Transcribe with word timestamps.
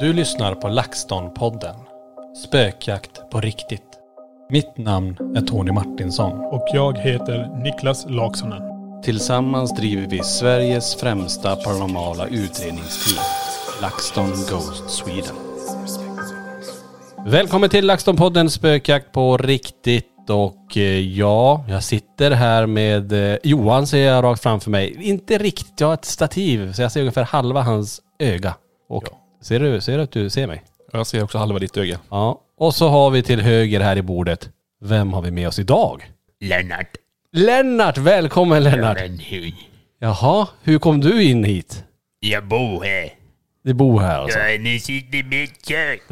Du 0.00 0.12
lyssnar 0.12 0.54
på 0.54 0.68
LaxTon-podden. 0.68 1.74
Spökjakt 2.46 3.30
på 3.30 3.40
riktigt. 3.40 3.82
Mitt 4.50 4.78
namn 4.78 5.36
är 5.36 5.40
Tony 5.40 5.72
Martinsson. 5.72 6.32
Och 6.40 6.66
jag 6.72 6.98
heter 6.98 7.62
Niklas 7.62 8.06
Laksonen. 8.08 8.62
Tillsammans 9.02 9.76
driver 9.76 10.06
vi 10.06 10.22
Sveriges 10.22 10.96
främsta 10.96 11.56
paranormala 11.56 12.26
utredningsteam. 12.26 13.24
LaxTon 13.82 14.30
Ghost 14.50 14.90
Sweden. 14.90 15.36
Välkommen 17.26 17.70
till 17.70 17.90
LaxTon-podden 17.90 18.48
Spökjakt 18.48 19.12
på 19.12 19.36
riktigt. 19.36 20.30
Och 20.30 20.76
eh, 20.76 21.00
ja, 21.00 21.64
jag 21.68 21.84
sitter 21.84 22.30
här 22.30 22.66
med 22.66 23.32
eh, 23.32 23.38
Johan 23.42 23.86
ser 23.86 24.06
jag 24.06 24.24
rakt 24.24 24.42
framför 24.42 24.70
mig. 24.70 24.96
Inte 25.00 25.38
riktigt, 25.38 25.80
jag 25.80 25.86
har 25.86 25.94
ett 25.94 26.04
stativ 26.04 26.72
så 26.72 26.82
jag 26.82 26.92
ser 26.92 27.00
ungefär 27.00 27.24
halva 27.24 27.62
hans 27.62 28.00
öga. 28.18 28.54
Och 28.88 29.04
ser, 29.40 29.60
du, 29.60 29.80
ser 29.80 29.96
du 29.96 30.02
att 30.02 30.12
du 30.12 30.30
ser 30.30 30.46
mig? 30.46 30.62
Jag 30.92 31.06
ser 31.06 31.22
också 31.22 31.38
halva 31.38 31.58
ditt 31.58 31.76
öga. 31.76 31.98
Ja. 32.10 32.40
Och 32.58 32.74
så 32.74 32.88
har 32.88 33.10
vi 33.10 33.22
till 33.22 33.40
höger 33.40 33.80
här 33.80 33.96
i 33.96 34.02
bordet. 34.02 34.50
Vem 34.80 35.12
har 35.12 35.22
vi 35.22 35.30
med 35.30 35.48
oss 35.48 35.58
idag? 35.58 36.02
Lennart. 36.40 36.90
Lennart! 37.32 37.98
Välkommen 37.98 38.64
Lennart! 38.64 38.98
Men 39.00 39.18
hur? 39.18 39.54
Jaha, 39.98 40.48
hur 40.62 40.78
kom 40.78 41.00
du 41.00 41.22
in 41.22 41.44
hit? 41.44 41.84
Jag 42.20 42.46
bor 42.46 42.84
här. 42.84 43.10
Du 43.64 43.74
bor 43.74 44.00
här 44.00 44.18
alltså? 44.18 44.38
Ja, 44.38 44.58
ni 44.58 44.80
sitter 44.80 45.18
i 45.18 45.22
mitt 45.22 45.66
kök. 45.68 46.02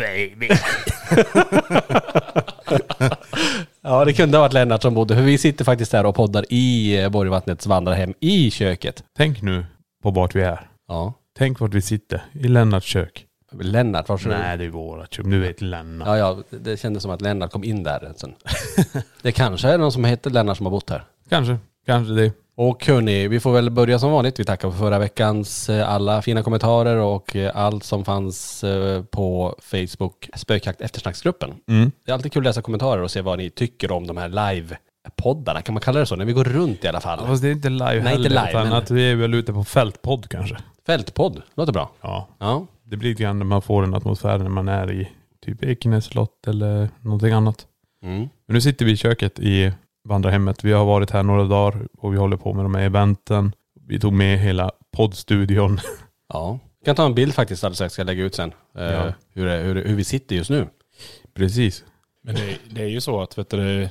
Ja, 3.82 4.04
det 4.04 4.12
kunde 4.12 4.36
ha 4.36 4.42
varit 4.42 4.52
Lennart 4.52 4.82
som 4.82 4.94
bodde. 4.94 5.14
För 5.14 5.22
vi 5.22 5.38
sitter 5.38 5.64
faktiskt 5.64 5.92
här 5.92 6.06
och 6.06 6.14
poddar 6.14 6.44
i 6.48 6.98
eh, 7.02 7.08
Borgvattnets 7.08 7.66
vandrarhem 7.66 8.14
i 8.20 8.50
köket. 8.50 9.04
Tänk 9.16 9.42
nu 9.42 9.66
på 10.02 10.10
vart 10.10 10.34
vi 10.34 10.42
är. 10.42 10.68
Ja. 10.88 11.14
Tänk 11.38 11.60
vart 11.60 11.74
vi 11.74 11.82
sitter. 11.82 12.22
I 12.32 12.48
Lennarts 12.48 12.86
kök. 12.86 13.26
Lennart, 13.60 14.08
varför? 14.08 14.30
Nej, 14.30 14.58
det 14.58 14.64
är 14.64 14.68
vårat 14.68 15.14
kök. 15.14 15.26
Du 15.26 15.38
vet 15.38 15.60
Lennart. 15.62 16.08
Ja, 16.08 16.16
ja, 16.18 16.38
det 16.50 16.80
kändes 16.80 17.02
som 17.02 17.12
att 17.12 17.20
Lennart 17.20 17.50
kom 17.52 17.64
in 17.64 17.82
där 17.82 18.12
sen. 18.16 18.34
det 19.22 19.32
kanske 19.32 19.68
är 19.68 19.78
någon 19.78 19.92
som 19.92 20.04
heter 20.04 20.30
Lennart 20.30 20.56
som 20.56 20.66
har 20.66 20.70
bott 20.70 20.90
här. 20.90 21.04
Kanske. 21.28 21.58
Kanske 21.86 22.14
det. 22.14 22.32
Och 22.56 22.86
hörni, 22.86 23.28
vi 23.28 23.40
får 23.40 23.52
väl 23.52 23.70
börja 23.70 23.98
som 23.98 24.12
vanligt. 24.12 24.40
Vi 24.40 24.44
tackar 24.44 24.70
för 24.70 24.78
förra 24.78 24.98
veckans 24.98 25.68
eh, 25.68 25.90
alla 25.90 26.22
fina 26.22 26.42
kommentarer 26.42 26.96
och 26.96 27.36
eh, 27.36 27.56
allt 27.56 27.84
som 27.84 28.04
fanns 28.04 28.64
eh, 28.64 29.02
på 29.02 29.56
Facebook 29.62 30.28
Spökjakt 30.36 30.80
eftersnacksgruppen. 30.80 31.54
Mm. 31.68 31.90
Det 32.04 32.10
är 32.10 32.14
alltid 32.14 32.32
kul 32.32 32.40
att 32.42 32.44
läsa 32.44 32.62
kommentarer 32.62 33.02
och 33.02 33.10
se 33.10 33.20
vad 33.20 33.38
ni 33.38 33.50
tycker 33.50 33.92
om 33.92 34.06
de 34.06 34.16
här 34.16 34.28
live-poddarna. 34.28 35.62
Kan 35.62 35.74
man 35.74 35.80
kalla 35.80 36.00
det 36.00 36.06
så? 36.06 36.16
När 36.16 36.24
vi 36.24 36.32
går 36.32 36.44
runt 36.44 36.84
i 36.84 36.88
alla 36.88 37.00
fall. 37.00 37.26
Fast 37.26 37.42
det 37.42 37.48
är 37.48 37.52
inte 37.52 37.68
live 37.68 37.84
Nej, 37.84 37.98
heller. 37.98 38.16
inte 38.16 38.28
live, 38.28 38.50
utan 38.50 38.68
men- 38.68 38.72
att 38.78 38.90
vi 38.90 39.10
är 39.10 39.14
väl 39.14 39.34
ute 39.34 39.52
på 39.52 39.64
fältpodd 39.64 40.28
kanske. 40.28 40.56
Fältpodd, 40.86 41.42
låter 41.54 41.72
bra. 41.72 41.90
Ja. 42.00 42.28
Ja. 42.38 42.66
Det 42.84 42.96
blir 42.96 43.08
lite 43.10 43.22
grann 43.22 43.38
när 43.38 43.46
man 43.46 43.62
får 43.62 43.82
en 43.84 43.94
atmosfär 43.94 44.38
när 44.38 44.48
man 44.48 44.68
är 44.68 44.92
i 44.92 45.08
typ 45.44 45.64
Ekenäs 45.64 46.04
slott 46.04 46.46
eller 46.46 46.88
någonting 47.00 47.32
annat. 47.32 47.66
Mm. 48.02 48.18
Men 48.18 48.54
nu 48.54 48.60
sitter 48.60 48.84
vi 48.84 48.92
i 48.92 48.96
köket 48.96 49.38
i 49.38 49.72
vandrarhemmet. 50.04 50.64
Vi 50.64 50.72
har 50.72 50.84
varit 50.84 51.10
här 51.10 51.22
några 51.22 51.44
dagar 51.44 51.86
och 51.98 52.12
vi 52.14 52.18
håller 52.18 52.36
på 52.36 52.52
med 52.52 52.64
de 52.64 52.74
här 52.74 52.82
eventen. 52.82 53.52
Vi 53.86 54.00
tog 54.00 54.12
med 54.12 54.38
hela 54.38 54.70
poddstudion. 54.96 55.80
Ja. 56.28 56.58
Jag 56.80 56.84
kan 56.86 56.96
ta 56.96 57.06
en 57.06 57.14
bild 57.14 57.34
faktiskt 57.34 57.64
alldeles 57.64 57.76
strax, 57.78 57.92
ska 57.92 58.00
jag 58.00 58.06
lägga 58.06 58.24
ut 58.24 58.34
sen. 58.34 58.52
Eh, 58.78 58.84
Ja. 58.84 59.12
hur, 59.32 59.46
det- 59.46 59.56
hur, 59.62 59.74
det- 59.74 59.80
hur 59.88 59.96
vi 59.96 60.04
sitter 60.04 60.36
just 60.36 60.50
nu. 60.50 60.66
Precis. 61.34 61.84
Men 62.22 62.34
det, 62.34 62.58
det 62.70 62.82
är 62.82 62.86
ju 62.88 63.00
så 63.00 63.20
att 63.22 63.38
vet 63.38 63.50
du, 63.50 63.88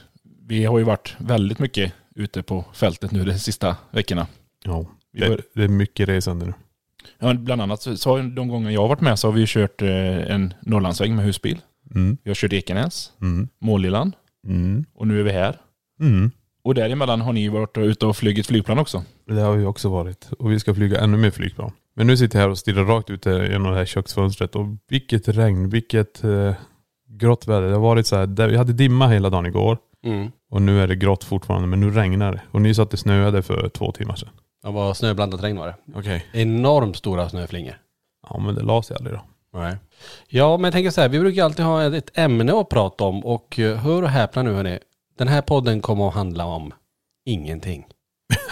vi 0.48 0.66
har 0.66 0.78
ju 0.78 0.84
varit 0.84 1.16
väldigt 1.18 1.60
mycket 1.60 1.94
ute 2.16 2.44
på 2.44 2.66
fältet 2.74 3.12
nu 3.12 3.24
de 3.24 3.40
sista 3.40 3.78
veckorna. 3.92 4.28
Ja. 4.64 4.86
Vi 5.12 5.20
Det, 5.20 5.38
det 5.54 5.64
är 5.64 5.68
mycket 5.68 6.10
resande 6.10 6.46
nu. 6.46 6.54
Ja, 7.20 7.34
bland 7.34 7.62
annat 7.62 7.82
så, 7.82 7.98
så 7.98 8.18
de 8.18 8.48
gånger 8.48 8.72
jag 8.72 8.82
har 8.82 8.88
varit 8.88 9.02
med 9.02 9.20
så 9.20 9.28
har 9.28 9.34
vi 9.34 9.46
kört 9.48 9.82
eh, 9.82 10.32
en 10.32 10.54
Norrlandsväg 10.62 11.12
med 11.12 11.26
husbil. 11.26 11.58
Mm. 11.96 12.18
Vi 12.24 12.30
har 12.30 12.36
kört 12.36 12.54
Ekenäs, 12.54 13.12
Mm. 13.22 13.48
Målillan 13.62 14.16
Mm. 14.48 14.86
och 14.96 15.08
nu 15.08 15.20
är 15.20 15.24
vi 15.24 15.32
här. 15.32 15.58
Mm. 16.00 16.32
Och 16.64 16.76
däremellan 16.76 17.22
har 17.22 17.34
ni 17.34 17.48
varit 17.50 17.78
ute 17.78 18.06
och 18.06 18.18
flugit 18.18 18.48
flygplan 18.48 18.80
också. 18.80 19.04
Det 19.28 19.42
har 19.42 19.56
vi 19.56 19.66
också 19.66 19.90
varit. 19.90 20.30
Och 20.40 20.52
vi 20.52 20.60
ska 20.60 20.74
flyga 20.76 21.00
ännu 21.00 21.18
mer 21.18 21.32
flygplan. 21.32 21.72
Men 21.96 22.08
nu 22.08 22.18
sitter 22.18 22.40
jag 22.40 22.44
här 22.44 22.50
och 22.50 22.58
stirrar 22.58 22.84
rakt 22.86 23.10
ut 23.10 23.26
genom 23.26 23.72
det 23.72 23.78
här 23.78 23.86
köksfönstret. 23.86 24.56
Och 24.56 24.66
vilket 24.90 25.28
regn, 25.28 25.70
vilket 25.70 26.24
eh, 26.24 26.54
grått 27.10 27.48
väder. 27.48 27.68
Det 27.68 27.74
har 27.74 27.80
varit 27.82 28.08
så 28.08 28.16
här. 28.16 28.48
Vi 28.48 28.58
hade 28.58 28.74
dimma 28.74 29.08
hela 29.08 29.30
dagen 29.30 29.46
igår. 29.46 29.78
Mm. 30.06 30.32
Och 30.50 30.62
nu 30.62 30.82
är 30.82 30.88
det 30.88 30.96
grått 30.96 31.24
fortfarande, 31.24 31.68
men 31.68 31.80
nu 31.80 31.92
regnar 31.92 32.32
det. 32.32 32.42
Och 32.52 32.62
ni 32.62 32.74
sa 32.74 32.84
att 32.84 32.92
det 32.92 32.98
snöade 32.98 33.42
för 33.42 33.70
två 33.70 33.92
timmar 33.92 34.16
sedan. 34.16 34.30
Det 34.66 34.72
var 34.72 34.94
snöblandat 34.94 35.44
regn 35.44 35.58
var 35.58 35.68
det. 35.68 35.76
Okej. 35.96 36.26
Enormt 36.34 36.96
stora 36.98 37.30
snöflingor. 37.30 37.78
Ja 38.30 38.38
men 38.40 38.56
det 38.56 38.64
la 38.64 38.82
sig 38.84 38.98
aldrig 38.98 39.16
då. 39.16 39.22
Nej. 39.60 39.76
Ja, 40.28 40.58
men 40.58 40.64
jag 40.64 40.74
tänker 40.74 40.92
så 40.92 41.02
här, 41.02 41.10
vi 41.10 41.20
brukar 41.20 41.44
alltid 41.46 41.66
ha 41.66 41.84
ett- 41.96 42.18
ämne 42.18 42.54
att 42.60 42.70
prata 42.70 43.04
om 43.04 43.26
och 43.26 43.60
eh, 43.60 43.78
hör 43.78 44.02
och 44.04 44.10
häpna 44.10 44.44
nu 44.44 44.54
hörni. 44.54 44.80
Den 45.18 45.28
här 45.28 45.42
podden 45.42 45.82
kommer 45.82 46.08
att 46.08 46.14
handla 46.14 46.46
om 46.46 46.74
ingenting. 47.26 47.86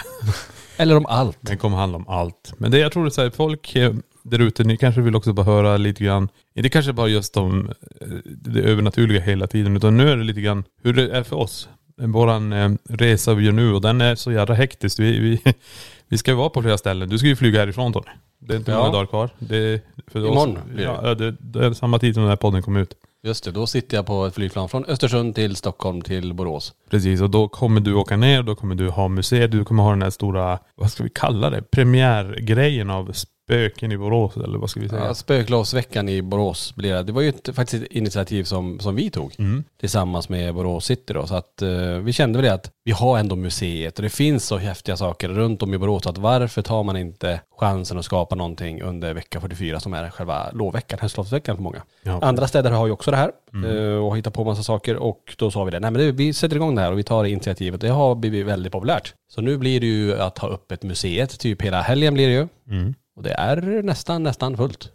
Eller 0.76 0.96
om 0.96 1.06
allt. 1.06 1.38
Den 1.40 1.58
kommer 1.58 1.76
handla 1.76 1.98
om 1.98 2.08
allt. 2.08 2.54
Men 2.58 2.70
det 2.70 2.78
jag 2.78 2.92
tror 2.92 3.06
är 3.06 3.10
så 3.10 3.22
här, 3.22 3.30
folk 3.30 3.76
eh, 3.76 3.92
där 4.22 4.38
ute, 4.38 4.64
ni 4.64 4.76
kanske 4.76 5.00
vill 5.00 5.16
också 5.16 5.32
bara 5.32 5.46
höra 5.46 5.76
lite 5.76 6.04
grann, 6.04 6.28
inte 6.54 6.68
kanske 6.68 6.92
bara 6.92 7.08
just 7.08 7.36
om 7.36 7.68
eh, 8.00 8.08
det 8.24 8.60
övernaturliga 8.62 9.20
hela 9.20 9.46
tiden, 9.46 9.76
utan 9.76 9.96
nu 9.96 10.08
är 10.10 10.16
det 10.16 10.24
lite 10.24 10.40
grann 10.40 10.64
hur 10.82 10.92
det 10.92 11.10
är 11.16 11.22
för 11.22 11.36
oss. 11.36 11.68
Våran 12.02 12.52
eh, 12.52 12.70
resa 12.88 13.34
vi 13.34 13.44
gör 13.44 13.52
nu 13.52 13.72
och 13.74 13.80
den 13.80 14.00
är 14.00 14.14
så 14.14 14.32
jävla 14.32 14.54
hektisk. 14.54 14.98
Vi, 14.98 15.18
vi, 15.20 15.40
vi 16.08 16.18
ska 16.18 16.30
ju 16.30 16.36
vara 16.36 16.50
på 16.50 16.62
flera 16.62 16.78
ställen. 16.78 17.08
Du 17.08 17.18
ska 17.18 17.26
ju 17.28 17.36
flyga 17.36 17.60
härifrån 17.60 17.92
Tony. 17.92 18.06
Det 18.38 18.54
är 18.54 18.58
inte 18.58 18.70
Ja. 18.70 18.78
många 18.78 18.92
dagar 18.92 19.06
kvar. 19.06 19.30
Det, 19.38 19.82
för 20.06 20.20
oss- 20.24 20.30
Imorgon 20.30 20.58
blir 20.74 20.76
det. 20.86 20.98
Ja, 21.02 21.14
det, 21.14 21.36
det 21.40 21.66
är 21.66 21.72
samma 21.72 21.98
tid 21.98 22.14
som 22.14 22.22
den 22.22 22.30
här 22.30 22.36
podden 22.36 22.62
kom 22.62 22.76
ut. 22.76 22.94
Just 23.26 23.44
det, 23.44 23.50
då 23.50 23.66
sitter 23.66 23.96
jag 23.96 24.06
på 24.06 24.26
ett 24.26 24.34
flygplan 24.34 24.68
från 24.68 24.84
Östersund 24.84 25.34
till 25.34 25.56
Stockholm 25.56 26.02
till 26.02 26.34
Borås. 26.34 26.72
Precis, 26.90 27.20
och 27.20 27.30
då 27.30 27.48
kommer 27.48 27.80
du 27.80 27.94
åka 27.94 28.16
ner, 28.16 28.42
då 28.42 28.54
kommer 28.54 28.74
du 28.74 28.88
ha 28.88 29.08
museet, 29.08 29.50
du 29.50 29.64
kommer 29.64 29.82
ha 29.82 29.90
den 29.90 30.02
här 30.02 30.10
stora, 30.10 30.58
vad 30.74 30.90
ska 30.90 31.02
vi 31.04 31.10
kalla 31.10 31.50
det, 31.50 31.62
premiärgrejen 31.70 32.90
av 32.90 33.12
spöken 33.44 33.92
i 33.92 33.96
Borås 33.98 34.36
eller 34.36 34.58
vad 34.58 34.70
ska 34.70 34.80
vi 34.80 34.88
säga? 34.88 35.04
Ja, 35.04 35.14
Spöklovsveckan 35.14 36.08
i 36.08 36.22
Borås 36.22 36.74
blir 36.76 36.94
det. 36.94 37.02
Det 37.02 37.12
var 37.12 37.22
ju 37.22 37.28
ett, 37.28 37.48
faktiskt 37.54 37.84
ett 37.84 37.92
initiativ 37.92 38.44
som, 38.44 38.80
som 38.80 38.96
vi 38.96 39.10
tog 39.10 39.34
Mm. 39.38 39.64
tillsammans 39.80 40.28
med 40.28 40.54
Borås 40.54 40.84
City 40.84 41.12
då. 41.12 41.26
Så 41.26 41.34
att 41.34 41.62
eh, 41.62 41.98
vi 42.02 42.12
kände 42.12 42.38
väl 42.38 42.44
det 42.46 42.54
att 42.54 42.70
vi 42.84 42.92
har 42.92 43.18
ändå 43.18 43.36
museet 43.36 43.96
och 43.98 44.02
det 44.02 44.08
finns 44.10 44.44
så 44.46 44.56
häftiga 44.56 44.96
saker 44.96 45.28
runt 45.28 45.62
om 45.62 45.74
i 45.74 45.78
Borås. 45.78 46.02
Så 46.02 46.08
att 46.10 46.18
varför 46.18 46.62
tar 46.62 46.82
man 46.82 46.96
inte 46.96 47.40
chansen 47.58 47.98
att 47.98 48.04
skapa 48.04 48.34
någonting 48.34 48.82
under 48.82 49.14
vecka 49.14 49.40
44 49.40 49.80
som 49.80 49.94
är 49.94 50.10
själva 50.10 50.50
lovveckan, 50.52 50.98
höstlovsveckan 51.02 51.56
för 51.56 51.62
många. 51.62 51.82
Ja. 52.02 52.18
Andra 52.22 52.46
städer 52.48 52.70
har 52.70 52.86
ju 52.86 52.92
också 52.92 53.10
det 53.10 53.16
här 53.16 53.32
eh, 53.66 54.04
och 54.06 54.16
hittar 54.16 54.30
på 54.30 54.44
massa 54.44 54.62
saker 54.62 54.96
och 54.96 55.34
då 55.38 55.50
sa 55.50 55.64
vi 55.64 55.70
det, 55.70 55.80
nej 55.80 55.90
men 55.90 56.00
det, 56.06 56.12
vi 56.12 56.32
sätter 56.32 56.56
igång 56.56 56.74
det 56.74 56.80
här 56.82 56.92
och 56.92 56.98
vi 56.98 57.02
tar 57.02 57.24
initiativet. 57.24 57.80
Det 57.80 57.88
har 57.88 58.14
blivit 58.14 58.46
väldigt 58.46 58.72
populärt. 58.72 59.14
Så 59.34 59.40
nu 59.40 59.58
blir 59.58 59.80
det 59.80 59.86
ju 59.86 60.20
att 60.20 60.38
ha 60.38 60.48
öppet 60.48 60.82
museet, 60.82 61.38
typ 61.38 61.62
hela 61.62 61.80
helgen 61.80 62.14
blir 62.14 62.26
det 62.28 62.34
ju. 62.34 62.48
Mm. 62.70 62.94
Och 63.16 63.22
det 63.22 63.32
är 63.32 63.82
nästan, 63.82 64.22
nästan 64.22 64.56
fullt. 64.56 64.88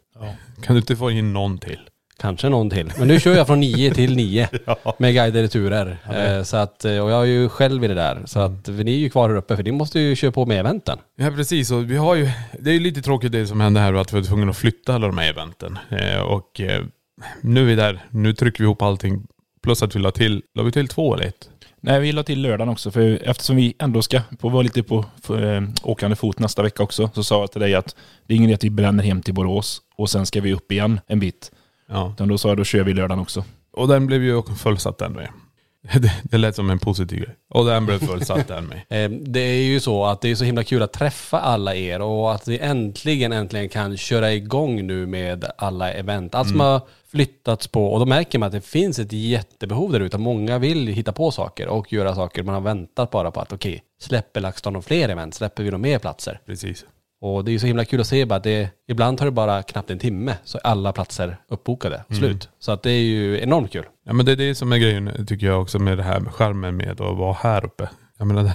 Kan 0.63 0.75
du 0.75 0.79
inte 0.79 0.95
få 0.95 1.11
in 1.11 1.33
någon 1.33 1.57
till? 1.57 1.79
Kanske 2.19 2.49
någon 2.49 2.69
till. 2.69 2.93
Men 2.97 3.07
nu 3.07 3.19
kör 3.19 3.35
jag 3.35 3.47
från 3.47 3.59
9 3.59 3.93
till 3.93 4.15
9 4.15 4.49
med 4.97 5.13
guidade 5.13 5.47
turer. 5.47 5.97
Eh, 6.13 6.43
så 6.43 6.57
att, 6.57 6.85
eh, 6.85 6.99
och 6.99 7.11
jag 7.11 7.21
är 7.21 7.25
ju 7.25 7.49
själv 7.49 7.83
i 7.83 7.87
det 7.87 7.93
där. 7.93 8.21
Så 8.25 8.39
att 8.39 8.67
ni 8.67 8.93
är 8.93 8.97
ju 8.97 9.09
kvar 9.09 9.29
här 9.29 9.35
uppe 9.35 9.55
för 9.55 9.63
ni 9.63 9.71
måste 9.71 9.99
ju 9.99 10.15
köra 10.15 10.31
på 10.31 10.45
med 10.45 10.59
eventen. 10.59 10.99
Ja 11.15 11.31
precis, 11.31 11.71
och 11.71 11.91
vi 11.91 11.97
har 11.97 12.15
ju, 12.15 12.29
det 12.59 12.69
är 12.69 12.73
ju 12.73 12.79
lite 12.79 13.01
tråkigt 13.01 13.31
det 13.31 13.47
som 13.47 13.61
hände 13.61 13.79
här 13.79 13.93
att 13.93 14.13
vi 14.13 14.17
var 14.19 14.27
tvungna 14.27 14.49
att 14.49 14.57
flytta 14.57 14.95
alla 14.95 15.07
de 15.07 15.17
här 15.17 15.29
eventen. 15.29 15.79
Eh, 15.89 16.21
och 16.21 16.61
eh, 16.61 16.83
nu 17.41 17.61
är 17.61 17.65
vi 17.65 17.75
där, 17.75 18.05
nu 18.09 18.33
trycker 18.33 18.59
vi 18.59 18.63
ihop 18.63 18.81
allting. 18.81 19.27
Plus 19.63 19.83
att 19.83 19.95
vi 19.95 19.99
la 19.99 20.11
till, 20.11 20.43
la 20.55 20.63
vi 20.63 20.71
till 20.71 20.87
två 20.87 21.13
eller 21.15 21.25
ett? 21.25 21.49
Nej, 21.81 21.99
vi 21.99 22.11
la 22.11 22.23
till 22.23 22.41
lördagen 22.41 22.69
också, 22.69 22.91
för 22.91 23.19
eftersom 23.23 23.55
vi 23.55 23.73
ändå 23.79 24.01
ska 24.01 24.21
på, 24.39 24.49
vara 24.49 24.61
lite 24.61 24.83
på 24.83 25.05
för, 25.21 25.55
eh, 25.55 25.61
åkande 25.83 26.15
fot 26.15 26.39
nästa 26.39 26.63
vecka 26.63 26.83
också, 26.83 27.09
så 27.13 27.23
sa 27.23 27.39
jag 27.39 27.51
till 27.51 27.61
dig 27.61 27.75
att 27.75 27.95
det 28.27 28.33
är 28.33 28.35
ingen 28.35 28.49
idé 28.49 28.55
att 28.55 28.63
vi 28.63 28.69
bränner 28.69 29.03
hem 29.03 29.21
till 29.21 29.33
Borås 29.33 29.81
och 29.95 30.09
sen 30.09 30.25
ska 30.25 30.41
vi 30.41 30.53
upp 30.53 30.71
igen 30.71 30.99
en 31.07 31.19
bit. 31.19 31.51
Ja. 31.89 32.11
Utan 32.13 32.27
då 32.27 32.37
sa 32.37 32.49
jag, 32.49 32.57
då 32.57 32.63
kör 32.63 32.83
vi 32.83 32.93
lördagen 32.93 33.19
också. 33.19 33.43
Och 33.73 33.87
den 33.87 34.07
blev 34.07 34.23
ju 34.23 34.43
fullsatt 34.43 34.97
den 34.97 35.13
med. 35.13 35.29
Det, 35.99 36.11
det 36.23 36.37
lät 36.37 36.55
som 36.55 36.69
en 36.69 36.79
positiv 36.79 37.19
grej. 37.19 37.35
Och 37.49 37.65
den 37.65 37.85
blev 37.85 37.99
fullsatt 37.99 38.47
den 38.47 38.65
med. 38.65 38.81
Eh, 38.89 39.09
det 39.09 39.39
är 39.39 39.63
ju 39.63 39.79
så 39.79 40.05
att 40.05 40.21
det 40.21 40.29
är 40.31 40.35
så 40.35 40.43
himla 40.43 40.63
kul 40.63 40.81
att 40.81 40.93
träffa 40.93 41.39
alla 41.39 41.75
er 41.75 42.01
och 42.01 42.33
att 42.33 42.47
vi 42.47 42.59
äntligen, 42.59 43.31
äntligen 43.31 43.69
kan 43.69 43.97
köra 43.97 44.33
igång 44.33 44.87
nu 44.87 45.05
med 45.05 45.45
alla 45.57 45.93
event. 45.93 46.35
Allt 46.35 46.49
som 46.49 46.59
har 46.59 46.81
flyttats 47.11 47.67
på 47.67 47.93
och 47.93 47.99
då 47.99 48.05
märker 48.05 48.39
man 48.39 48.47
att 48.47 48.53
det 48.53 48.61
finns 48.61 48.99
ett 48.99 49.13
jättebehov 49.13 49.91
där 49.91 49.99
ute. 49.99 50.17
Många 50.17 50.57
vill 50.57 50.87
hitta 50.87 51.11
på 51.11 51.31
saker 51.31 51.67
och 51.67 51.93
göra 51.93 52.15
saker. 52.15 52.43
Man 52.43 52.55
har 52.55 52.61
väntat 52.61 53.11
bara 53.11 53.31
på 53.31 53.39
att 53.39 53.53
okej, 53.53 53.83
släpper 53.99 54.41
LaxTon 54.41 54.73
några 54.73 54.83
fler 54.83 55.09
event? 55.09 55.35
Släpper 55.35 55.63
vi 55.63 55.69
några 55.69 55.81
mer 55.81 55.99
platser? 55.99 56.39
Precis. 56.45 56.85
Och 57.21 57.45
det 57.45 57.51
är 57.51 57.53
ju 57.53 57.59
så 57.59 57.67
himla 57.67 57.85
kul 57.85 58.01
att 58.01 58.07
se 58.07 58.25
bara 58.25 58.35
att 58.35 58.43
det, 58.43 58.69
ibland 58.87 59.17
tar 59.17 59.25
det 59.25 59.31
bara 59.31 59.63
knappt 59.63 59.89
en 59.89 59.99
timme 59.99 60.37
så 60.43 60.57
är 60.57 60.67
alla 60.67 60.93
platser 60.93 61.37
uppbokade, 61.47 62.03
slut. 62.09 62.49
Så 62.59 62.71
att 62.71 62.83
det 62.83 62.91
är 62.91 63.01
ju 63.01 63.39
enormt 63.39 63.71
kul. 63.71 63.85
Ja 64.05 64.13
men 64.13 64.25
det 64.25 64.31
är 64.31 64.35
det 64.35 64.55
som 64.55 64.71
är 64.71 64.77
grejen 64.77 65.25
tycker 65.27 65.47
jag 65.47 65.61
också 65.61 65.79
med 65.79 65.97
det 65.97 66.03
här 66.03 66.19
med 66.19 66.33
skärmen 66.33 66.77
med 66.77 66.91
att 66.91 67.17
vara 67.17 67.33
här 67.33 67.65
uppe. 67.65 67.89
Jag 68.17 68.27
menar, 68.27 68.51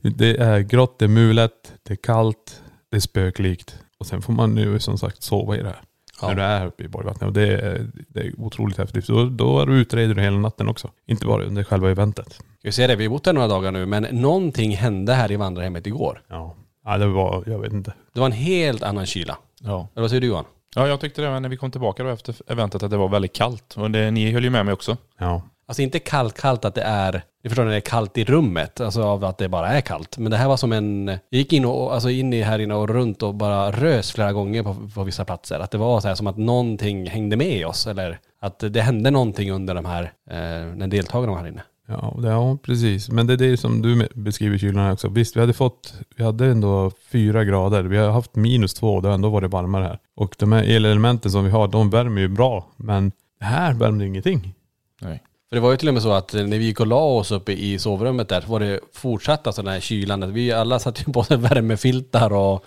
det 0.00 0.36
är 0.36 0.60
grått, 0.60 0.98
det 0.98 1.04
är 1.04 1.08
mulet, 1.08 1.72
det 1.82 1.92
är 1.92 1.96
kallt, 1.96 2.62
det 2.90 2.96
är 2.96 3.00
spöklikt. 3.00 3.78
Och 3.98 4.06
sen 4.06 4.22
får 4.22 4.32
man 4.32 4.54
nu 4.54 4.78
som 4.78 4.98
sagt 4.98 5.22
sova 5.22 5.56
i 5.56 5.62
det 5.62 5.68
här. 5.68 5.80
Ja. 6.22 6.28
När 6.28 6.34
du 6.34 6.42
är 6.42 6.58
här 6.58 6.66
uppe 6.66 6.84
i 6.84 6.88
Borgvattnet. 6.88 7.28
Och 7.28 7.32
det 7.32 7.48
är, 7.48 7.86
det 8.08 8.20
är 8.20 8.40
otroligt 8.40 8.78
häftigt. 8.78 9.06
Då, 9.06 9.24
då 9.24 9.60
är 9.60 9.66
du 9.66 9.78
utreder 9.78 10.14
du 10.14 10.22
hela 10.22 10.38
natten 10.38 10.68
också. 10.68 10.90
Inte 11.06 11.26
bara 11.26 11.44
under 11.44 11.64
själva 11.64 11.90
eventet. 11.90 12.32
Ska 12.32 12.42
vi 12.62 12.72
se 12.72 12.86
det, 12.86 12.96
vi 12.96 13.04
har 13.04 13.10
bott 13.10 13.26
här 13.26 13.32
några 13.32 13.48
dagar 13.48 13.72
nu 13.72 13.86
men 13.86 14.02
någonting 14.02 14.76
hände 14.76 15.14
här 15.14 15.32
i 15.32 15.36
vandrarhemmet 15.36 15.86
igår. 15.86 16.22
Ja. 16.28 16.56
Ja 16.90 16.98
det 16.98 17.06
var, 17.06 17.44
jag 17.46 17.58
vet 17.58 17.72
inte. 17.72 17.92
Det 18.12 18.20
var 18.20 18.26
en 18.26 18.32
helt 18.32 18.82
annan 18.82 19.06
kyla. 19.06 19.38
Ja. 19.60 19.88
Eller 19.94 20.00
vad 20.00 20.10
säger 20.10 20.20
du 20.20 20.26
Johan? 20.26 20.44
ja, 20.74 20.88
jag 20.88 21.00
tyckte 21.00 21.22
det 21.22 21.40
när 21.40 21.48
vi 21.48 21.56
kom 21.56 21.70
tillbaka 21.70 22.02
då 22.02 22.08
efter 22.08 22.34
eventet 22.46 22.82
att 22.82 22.90
det 22.90 22.96
var 22.96 23.08
väldigt 23.08 23.32
kallt. 23.32 23.74
Och 23.76 23.90
det, 23.90 24.10
ni 24.10 24.32
höll 24.32 24.44
ju 24.44 24.50
med 24.50 24.64
mig 24.66 24.74
också. 24.74 24.96
Ja. 25.18 25.42
Alltså 25.66 25.82
inte 25.82 25.98
kallt, 25.98 26.40
kallt 26.40 26.64
att 26.64 26.74
det 26.74 26.82
är, 26.82 27.22
ni 27.42 27.50
förstår 27.50 27.64
när 27.64 27.70
det 27.70 27.76
är 27.76 27.80
kallt 27.80 28.18
i 28.18 28.24
rummet, 28.24 28.80
alltså 28.80 29.02
av 29.02 29.24
att 29.24 29.38
det 29.38 29.48
bara 29.48 29.68
är 29.68 29.80
kallt. 29.80 30.18
Men 30.18 30.30
det 30.30 30.36
här 30.36 30.48
var 30.48 30.56
som 30.56 30.72
en, 30.72 31.08
jag 31.08 31.18
gick 31.38 31.52
in 31.52 31.64
och, 31.64 31.94
alltså 31.94 32.10
in 32.10 32.32
i 32.32 32.42
här 32.42 32.58
inne 32.58 32.74
och 32.74 32.88
runt 32.88 33.22
och 33.22 33.34
bara 33.34 33.70
rös 33.70 34.12
flera 34.12 34.32
gånger 34.32 34.62
på, 34.62 34.76
på 34.94 35.04
vissa 35.04 35.24
platser. 35.24 35.60
Att 35.60 35.70
det 35.70 35.78
var 35.78 36.00
så 36.00 36.08
här 36.08 36.14
som 36.14 36.26
att 36.26 36.36
någonting 36.36 37.06
hängde 37.06 37.36
med 37.36 37.66
oss 37.66 37.86
eller 37.86 38.18
att 38.40 38.64
det 38.68 38.80
hände 38.80 39.10
någonting 39.10 39.50
under 39.50 39.74
de 39.74 39.84
här, 39.84 40.02
eh, 40.30 40.74
när 40.74 40.86
deltagarna 40.86 41.32
var 41.32 41.38
här 41.38 41.48
inne. 41.48 41.62
Ja, 41.90 42.16
det- 42.22 42.28
ja, 42.28 42.58
precis. 42.62 43.08
Men 43.10 43.26
det 43.26 43.32
är 43.32 43.36
det 43.36 43.56
som 43.56 43.82
du 43.82 44.08
beskriver 44.14 44.58
kylan 44.58 44.84
här 44.84 44.92
också. 44.92 45.08
Visst, 45.08 45.36
vi 45.36 45.40
hade 45.40 45.52
fått, 45.52 45.94
vi 46.16 46.24
hade 46.24 46.46
ändå 46.46 46.90
fyra 47.10 47.44
grader. 47.44 47.82
Vi 47.82 47.96
har 47.96 48.10
haft 48.10 48.34
minus 48.36 48.74
två 48.74 48.94
och 48.94 49.02
det 49.02 49.08
har 49.08 49.14
ändå 49.14 49.28
varit 49.30 49.50
varmare 49.50 49.84
här. 49.84 49.98
Och 50.16 50.34
de 50.38 50.52
här 50.52 50.62
elelementen 50.62 51.30
som 51.30 51.44
vi 51.44 51.50
har, 51.50 51.68
de 51.68 51.90
värmer 51.90 52.20
ju 52.20 52.28
bra. 52.28 52.66
Men 52.76 53.12
det 53.40 53.44
här 53.44 53.74
värmde 53.74 54.06
ingenting. 54.06 54.54
Nej. 55.00 55.22
För 55.48 55.56
det 55.56 55.60
var 55.60 55.70
ju 55.70 55.76
till 55.76 55.88
och 55.88 55.94
med 55.94 56.02
så 56.02 56.12
att 56.12 56.32
när 56.32 56.58
vi 56.58 56.64
gick 56.64 56.80
och 56.80 56.86
la 56.86 57.02
oss 57.04 57.30
uppe 57.30 57.52
i 57.52 57.78
sovrummet 57.78 58.28
där 58.28 58.40
så 58.40 58.48
var 58.52 58.60
det 58.60 58.80
fortsatt 58.92 59.46
alltså 59.46 59.62
den 59.62 59.72
här 59.72 59.80
kylan. 59.80 60.32
Vi 60.32 60.52
alla 60.52 60.78
satt 60.78 61.00
ju 61.08 61.12
på 61.12 61.24
sig 61.24 61.36
värmefiltar 61.74 62.32
och 62.32 62.64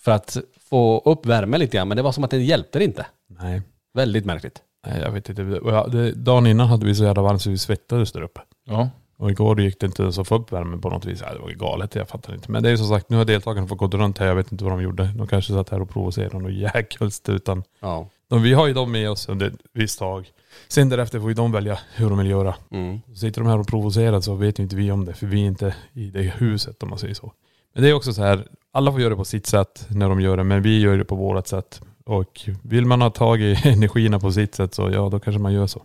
för 0.00 0.12
att 0.12 0.36
få 0.70 1.02
upp 1.04 1.26
värme 1.26 1.58
lite 1.58 1.76
grann. 1.76 1.88
Men 1.88 1.96
det 1.96 2.02
var 2.02 2.12
som 2.12 2.24
att 2.24 2.30
det 2.30 2.38
hjälpte 2.42 2.84
inte. 2.84 3.06
Nej. 3.40 3.62
Väldigt 3.94 4.24
märkligt. 4.24 4.58
Nej, 4.86 5.00
jag 5.00 5.10
vet 5.10 5.28
inte. 5.28 6.12
Dagen 6.16 6.46
innan 6.46 6.66
hade 6.68 6.86
vi 6.86 6.94
så 6.94 7.04
jävla 7.04 7.22
varmt 7.22 7.42
så 7.42 7.50
vi 7.50 7.58
svettades 7.58 8.12
där 8.12 8.22
uppe. 8.22 8.40
Ja. 8.64 8.90
Och 9.16 9.30
igår 9.30 9.60
gick 9.60 9.80
det 9.80 9.86
inte 9.86 10.02
ens 10.02 10.18
att 10.18 10.28
få 10.28 10.34
upp 10.34 10.52
värmen 10.52 10.80
på 10.80 10.90
något 10.90 11.04
vis. 11.04 11.22
Ja, 11.26 11.32
det 11.34 11.38
var 11.38 11.50
galet, 11.50 11.94
jag 11.94 12.08
fattar 12.08 12.34
inte. 12.34 12.50
Men 12.50 12.62
det 12.62 12.68
är 12.68 12.70
ju 12.70 12.76
som 12.76 12.88
sagt, 12.88 13.10
nu 13.10 13.16
har 13.16 13.24
deltagarna 13.24 13.66
fått 13.66 13.78
gå 13.78 13.86
runt 13.88 14.18
här. 14.18 14.26
Jag 14.26 14.34
vet 14.34 14.52
inte 14.52 14.64
vad 14.64 14.72
de 14.72 14.82
gjorde. 14.82 15.04
De 15.16 15.26
kanske 15.26 15.52
satt 15.52 15.68
här 15.68 15.82
och 15.82 15.90
provocerade 15.90 16.44
och 16.44 16.50
jäkelst 16.52 17.28
utan 17.28 17.62
Ja. 17.80 18.08
de, 18.28 18.42
Vi 18.42 18.52
har 18.52 18.66
ju 18.66 18.72
dem 18.72 18.92
med 18.92 19.10
oss 19.10 19.28
under 19.28 19.46
ett 19.46 19.54
visst 19.72 19.98
tag. 19.98 20.30
Sen 20.68 20.88
därefter 20.88 21.20
får 21.20 21.28
ju 21.28 21.34
de 21.34 21.52
välja 21.52 21.78
hur 21.94 22.08
de 22.08 22.18
vill 22.18 22.30
göra. 22.30 22.54
Mm. 22.70 23.00
Sitter 23.14 23.40
de 23.40 23.50
här 23.50 23.58
och 23.58 23.66
provocerar 23.66 24.20
så 24.20 24.34
vet 24.34 24.58
ju 24.58 24.62
inte 24.62 24.76
vi 24.76 24.90
om 24.92 25.04
det. 25.04 25.14
För 25.14 25.26
vi 25.26 25.42
är 25.42 25.46
inte 25.46 25.74
i 25.92 26.10
det 26.10 26.22
huset 26.22 26.82
om 26.82 26.88
man 26.88 26.98
säger 26.98 27.14
så. 27.14 27.32
Men 27.74 27.82
det 27.82 27.90
är 27.90 27.94
också 27.94 28.12
så 28.12 28.22
här, 28.22 28.46
alla 28.72 28.92
får 28.92 29.00
göra 29.00 29.10
det 29.10 29.16
på 29.16 29.24
sitt 29.24 29.46
sätt 29.46 29.86
när 29.88 30.08
de 30.08 30.20
gör 30.20 30.36
det. 30.36 30.44
Men 30.44 30.62
vi 30.62 30.80
gör 30.80 30.96
det 30.98 31.04
på 31.04 31.14
vårt 31.14 31.46
sätt. 31.46 31.80
Och 32.04 32.40
vill 32.62 32.86
man 32.86 33.02
ha 33.02 33.10
tag 33.10 33.40
i 33.40 33.56
energierna 33.64 34.18
på 34.20 34.32
sitt 34.32 34.54
sätt 34.54 34.74
så 34.74 34.90
ja, 34.90 35.08
då 35.08 35.20
kanske 35.20 35.42
man 35.42 35.52
gör 35.52 35.66
så. 35.66 35.82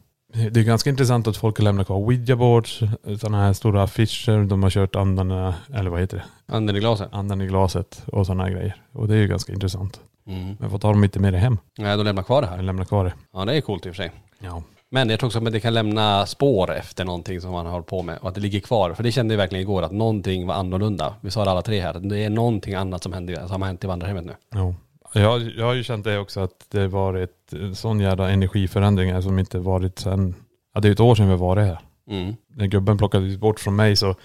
Det 0.51 0.59
är 0.59 0.63
ganska 0.63 0.89
intressant 0.89 1.27
att 1.27 1.37
folk 1.37 1.57
har 1.57 1.63
lämnat 1.63 1.87
kvar 1.87 1.97
ouija 1.97 2.35
boards, 2.35 2.79
sådana 3.19 3.41
här 3.41 3.53
stora 3.53 3.83
affischer. 3.83 4.45
De 4.45 4.63
har 4.63 4.69
kört 4.69 4.95
andarna, 4.95 5.55
eller 5.73 5.89
vad 5.89 5.99
heter 5.99 6.17
det? 6.17 6.53
Anden 6.55 6.75
i 6.75 6.79
glaset. 6.79 7.09
Andan 7.11 7.41
i 7.41 7.47
glaset 7.47 8.03
och 8.07 8.25
sådana 8.25 8.43
här 8.43 8.51
grejer. 8.51 8.75
Och 8.91 9.07
det 9.07 9.13
är 9.15 9.19
ju 9.19 9.27
ganska 9.27 9.53
intressant. 9.53 9.99
Mm. 10.27 10.55
Men 10.59 10.69
vad 10.69 10.81
tar 10.81 10.93
de 10.93 11.03
inte 11.03 11.19
med 11.19 11.33
det 11.33 11.39
hem? 11.39 11.57
Nej, 11.77 11.97
de 11.97 12.03
lämnar 12.03 12.23
kvar 12.23 12.41
det 12.41 12.47
här. 12.47 12.61
lämnar 12.61 12.85
kvar 12.85 13.05
det? 13.05 13.13
Ja, 13.33 13.45
det 13.45 13.55
är 13.55 13.61
coolt 13.61 13.85
i 13.85 13.89
och 13.89 13.95
för 13.95 14.03
sig. 14.03 14.11
Ja. 14.39 14.63
Men 14.89 15.09
jag 15.09 15.19
tror 15.19 15.27
också 15.27 15.39
att 15.39 15.51
det 15.51 15.59
kan 15.59 15.73
lämna 15.73 16.25
spår 16.25 16.73
efter 16.73 17.05
någonting 17.05 17.41
som 17.41 17.51
man 17.51 17.65
har 17.65 17.73
hållit 17.73 17.87
på 17.87 18.01
med 18.01 18.17
och 18.17 18.29
att 18.29 18.35
det 18.35 18.41
ligger 18.41 18.59
kvar. 18.59 18.93
För 18.93 19.03
det 19.03 19.11
kände 19.11 19.33
vi 19.33 19.37
verkligen 19.37 19.61
igår 19.61 19.81
att 19.81 19.91
någonting 19.91 20.47
var 20.47 20.55
annorlunda. 20.55 21.13
Vi 21.21 21.31
sa 21.31 21.45
det 21.45 21.51
alla 21.51 21.61
tre 21.61 21.81
här, 21.81 21.93
det 21.93 22.19
är 22.19 22.29
någonting 22.29 22.73
annat 22.73 23.03
som, 23.03 23.13
hände, 23.13 23.47
som 23.47 23.61
har 23.61 23.67
hänt 23.67 23.83
i 23.83 23.87
vandrarhemmet 23.87 24.25
nu. 24.25 24.33
Ja. 24.49 24.73
Jag, 25.19 25.41
jag 25.57 25.65
har 25.65 25.73
ju 25.73 25.83
känt 25.83 26.03
det 26.03 26.19
också 26.19 26.39
att 26.39 26.65
det 26.69 26.87
varit 26.87 27.53
en 27.53 27.75
sån 27.75 27.99
jävla 27.99 28.29
energiförändringar 28.29 29.21
som 29.21 29.39
inte 29.39 29.59
varit 29.59 29.99
sen, 29.99 30.35
ja 30.73 30.81
det 30.81 30.87
är 30.87 30.91
ett 30.91 30.99
år 30.99 31.15
sedan 31.15 31.29
vi 31.29 31.35
var 31.35 31.57
här. 31.57 31.79
Mm. 32.09 32.35
När 32.55 32.65
gubben 32.65 32.97
plockades 32.97 33.37
bort 33.37 33.59
från 33.59 33.75
mig 33.75 33.95
så 33.95 34.15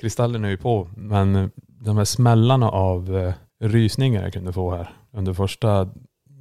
kristallen 0.00 0.44
är 0.44 0.48
ju 0.48 0.56
på. 0.56 0.88
Men 0.96 1.36
eh, 1.36 1.48
de 1.56 1.96
här 1.96 2.04
smällarna 2.04 2.70
av 2.70 3.16
eh, 3.16 3.32
rysningar 3.60 4.22
jag 4.22 4.32
kunde 4.32 4.52
få 4.52 4.70
här 4.70 4.90
under 5.12 5.32
första 5.32 5.88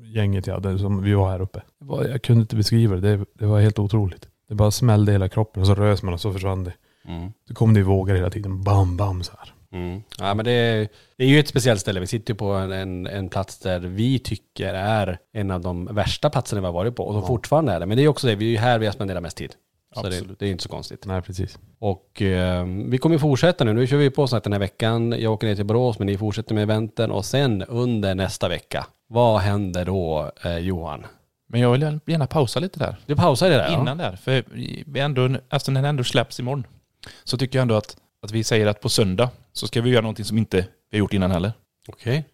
gänget 0.04 0.48
jag 0.48 0.54
hade 0.54 0.80
som 0.80 1.04
vi 1.04 1.14
var 1.14 1.30
här 1.30 1.42
uppe. 1.42 1.62
Var, 1.80 2.04
jag 2.04 2.22
kunde 2.22 2.42
inte 2.42 2.56
beskriva 2.56 2.96
det. 2.96 3.18
det. 3.18 3.26
Det 3.34 3.46
var 3.46 3.60
helt 3.60 3.80
otroligt. 3.80 4.28
Det 4.48 4.56
bara 4.56 4.72
smällde 4.72 5.12
hela 5.12 5.30
kroppen 5.30 5.62
och 5.62 5.68
så 5.68 5.76
rös 5.76 6.04
man 6.04 6.14
och 6.14 6.22
så 6.22 6.34
försvann 6.34 6.64
det. 6.64 6.74
Mm. 7.06 7.32
Så 7.48 7.54
kom 7.54 7.74
det 7.74 7.80
i 7.80 7.84
vågor 7.84 8.16
hela 8.16 8.30
tiden. 8.30 8.64
Bam, 8.64 8.98
bam 8.98 9.24
så 9.24 9.32
här. 9.40 9.54
Mm. 9.72 10.04
Ja 10.20 10.34
men 10.34 10.46
det 10.46 10.52
är, 10.52 10.88
det 11.18 11.24
är 11.24 11.28
ju 11.28 11.40
ett 11.40 11.48
speciellt 11.48 11.82
ställe. 11.82 12.00
Vi 12.00 12.08
sitter 12.08 12.34
ju 12.34 12.38
på 12.38 12.46
en, 12.46 12.72
en, 12.72 13.08
en 13.08 13.30
plats 13.30 13.60
där 13.60 13.80
vi 13.80 14.20
tycker 14.20 14.74
är 14.74 15.20
en 15.34 15.52
av 15.52 15.62
de 15.62 15.86
värsta 15.86 16.30
platserna 16.30 16.62
vi 16.62 16.66
har 16.66 16.74
varit 16.74 16.96
på. 16.96 17.04
Och 17.04 17.14
som 17.14 17.28
fortfarande 17.28 17.72
är 17.72 17.80
det. 17.80 17.86
Men 17.86 17.98
det 17.98 18.04
är 18.04 18.08
också 18.08 18.28
det, 18.28 18.36
vi 18.36 18.46
är 18.46 18.50
ju 18.50 18.58
här 18.58 18.80
vi 18.80 18.86
har 18.86 18.94
spenderat 18.94 19.24
mest 19.24 19.38
tid. 19.38 19.56
Så 19.96 20.10
det, 20.10 20.40
det 20.40 20.46
är 20.46 20.52
inte 20.52 20.64
så 20.64 20.70
konstigt. 20.70 21.06
Nej, 21.06 21.22
precis. 21.22 21.60
Och 21.80 22.22
eh, 22.22 22.66
vi 22.66 22.98
kommer 22.98 23.18
fortsätta 23.18 23.64
nu. 23.64 23.74
Nu 23.74 23.88
kör 23.88 23.98
vi 23.98 24.10
på 24.10 24.28
snart 24.28 24.44
den 24.44 24.54
här 24.54 24.60
veckan. 24.60 25.16
Jag 25.20 25.34
åker 25.34 25.48
ner 25.48 25.56
till 25.56 25.66
Borås 25.66 26.00
men 26.00 26.08
ni 26.08 26.18
fortsätter 26.18 26.56
med 26.56 26.64
eventen. 26.64 27.12
Och 27.12 27.26
sen 27.26 27.64
under 27.64 28.16
nästa 28.16 28.50
vecka, 28.50 28.86
vad 29.08 29.42
händer 29.42 29.86
då 29.86 30.32
eh, 30.44 30.58
Johan? 30.58 31.06
Men 31.50 31.62
jag 31.62 31.72
vill 31.72 32.00
gärna 32.06 32.28
pausa 32.28 32.60
lite 32.60 32.80
där. 32.80 32.96
Du 33.06 33.16
pausar 33.16 33.50
det 33.50 33.56
där 33.56 33.74
Innan 33.74 33.98
där. 33.98 34.16
För 34.16 34.44
vi 34.86 35.00
ändå, 35.00 35.30
eftersom 35.50 35.74
den 35.74 35.86
ändå 35.86 36.04
släpps 36.04 36.40
imorgon, 36.40 36.68
så 37.24 37.38
tycker 37.38 37.60
jag 37.60 37.62
ändå 37.62 37.76
att, 37.76 37.98
att 38.22 38.32
vi 38.32 38.44
säger 38.44 38.68
att 38.68 38.82
på 38.82 38.90
söndag 38.90 39.30
så 39.54 39.68
ska 39.68 39.82
vi 39.82 39.90
göra 39.90 40.02
någonting 40.02 40.26
som 40.26 40.38
inte 40.38 40.58
vi 40.92 40.98
har 40.98 41.00
gjort 41.00 41.14
innan 41.14 41.32
heller. 41.32 41.52
Okej. 41.88 42.26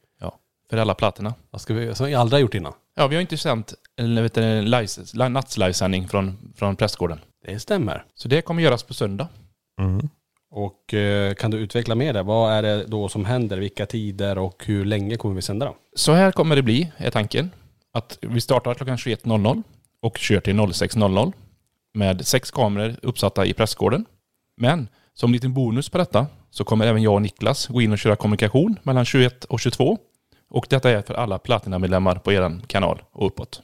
För 0.70 0.78
alla 0.78 0.94
plattorna. 0.94 1.34
Vad 1.50 1.62
ska 1.62 1.74
vi, 1.74 1.96
som 1.96 2.06
vi 2.06 2.14
aldrig 2.16 2.38
har 2.38 2.42
gjort 2.42 2.54
innan? 2.54 2.74
Ja, 2.96 3.08
vi 3.08 3.16
har 3.16 3.22
inte 3.22 3.38
sänt 3.38 3.74
en 3.96 4.16
vet 4.24 4.38
en 4.38 4.66
live- 4.66 5.18
li- 5.24 5.30
nattslivesändning 5.30 6.08
från, 6.08 6.54
från 6.56 6.76
prästgården. 6.76 7.20
Det 7.46 7.60
stämmer. 7.60 8.06
Så 8.16 8.28
det 8.28 8.42
kommer 8.42 8.64
göras 8.64 8.84
på 8.84 8.94
söndag. 8.94 9.28
Mm. 9.80 10.10
Och 10.52 10.94
eh, 10.94 11.34
kan 11.34 11.52
du 11.52 11.58
utveckla 11.58 11.96
mer 11.96 12.14
där? 12.14 12.24
Vad 12.24 12.54
är 12.54 12.62
det 12.62 12.84
då 12.88 13.10
som 13.10 13.26
händer? 13.26 13.58
Vilka 13.58 13.86
tider 13.86 14.38
och 14.38 14.64
hur 14.66 14.86
länge 14.86 15.18
kommer 15.18 15.36
vi 15.36 15.42
sända 15.42 15.66
då? 15.66 15.76
Så 15.96 16.14
här 16.14 16.32
kommer 16.32 16.56
det 16.56 16.62
bli, 16.62 16.92
är 16.98 17.12
tanken. 17.12 17.52
Att 17.94 18.18
vi 18.22 18.42
startar 18.42 18.74
klockan 18.74 18.98
21.00 18.98 19.64
och 20.02 20.18
kör 20.18 20.40
till 20.40 20.54
06.00 20.56 21.34
med 21.94 22.28
sex 22.28 22.52
kameror 22.52 22.96
uppsatta 23.02 23.46
i 23.46 23.54
pressgården. 23.54 24.06
Men 24.58 24.88
som 25.20 25.34
liten 25.34 25.54
bonus 25.54 25.90
på 25.90 25.98
detta 25.98 26.26
så 26.52 26.64
kommer 26.64 26.88
även 26.88 27.02
jag 27.02 27.14
och 27.14 27.22
Niklas 27.22 27.68
gå 27.68 27.82
in 27.82 27.92
och 27.92 27.98
köra 27.98 28.16
kommunikation 28.16 28.80
mellan 28.84 29.06
21 29.06 29.44
och 29.44 29.60
22. 29.60 29.98
Och 30.50 30.68
detta 30.70 30.90
är 30.92 31.02
för 31.02 31.14
alla 31.14 31.40
Platina-medlemmar 31.40 32.16
på 32.16 32.32
er 32.32 32.60
kanal 32.68 33.02
och 33.12 33.28
uppåt. 33.28 33.62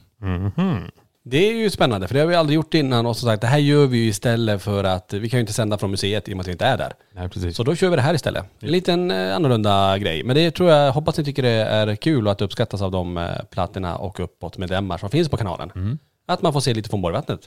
Det 1.24 1.36
är 1.36 1.54
ju 1.54 1.70
spännande 1.70 2.08
för 2.08 2.14
det 2.14 2.20
har 2.20 2.26
vi 2.26 2.34
aldrig 2.34 2.56
gjort 2.56 2.74
innan 2.74 3.06
och 3.06 3.16
som 3.16 3.28
sagt 3.28 3.40
det 3.40 3.46
här 3.46 3.58
gör 3.58 3.86
vi 3.86 3.98
ju 3.98 4.08
istället 4.08 4.62
för 4.62 4.84
att 4.84 5.12
vi 5.12 5.28
kan 5.28 5.38
ju 5.38 5.40
inte 5.40 5.52
sända 5.52 5.78
från 5.78 5.90
museet 5.90 6.28
i 6.28 6.32
och 6.32 6.36
med 6.36 6.40
att 6.42 6.48
vi 6.48 6.52
inte 6.52 6.66
är 6.66 6.78
där. 6.78 6.92
Nej 7.12 7.28
precis. 7.28 7.56
Så 7.56 7.62
då 7.62 7.74
kör 7.74 7.90
vi 7.90 7.96
det 7.96 8.02
här 8.02 8.14
istället. 8.14 8.44
En 8.60 8.70
liten 8.70 9.10
eh, 9.10 9.36
annorlunda 9.36 9.98
grej. 9.98 10.24
Men 10.24 10.36
det 10.36 10.50
tror 10.50 10.70
jag, 10.70 10.92
hoppas 10.92 11.18
ni 11.18 11.24
tycker 11.24 11.42
det 11.42 11.50
är 11.50 11.96
kul 11.96 12.26
och 12.26 12.32
att 12.32 12.38
det 12.38 12.44
uppskattas 12.44 12.82
av 12.82 12.90
de 12.90 13.16
eh, 13.18 13.24
plattorna 13.50 13.96
och 13.96 14.20
uppåt 14.20 14.58
medlemmar 14.58 14.98
som 14.98 15.10
finns 15.10 15.28
på 15.28 15.36
kanalen. 15.36 15.98
Att 16.26 16.42
man 16.42 16.52
får 16.52 16.60
se 16.60 16.74
lite 16.74 16.88
från 16.88 17.02
Borgvattnet. 17.02 17.40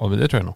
Ja 0.00 0.08
men 0.08 0.18
det 0.18 0.28
tror 0.28 0.38
jag 0.40 0.46
nog. 0.46 0.54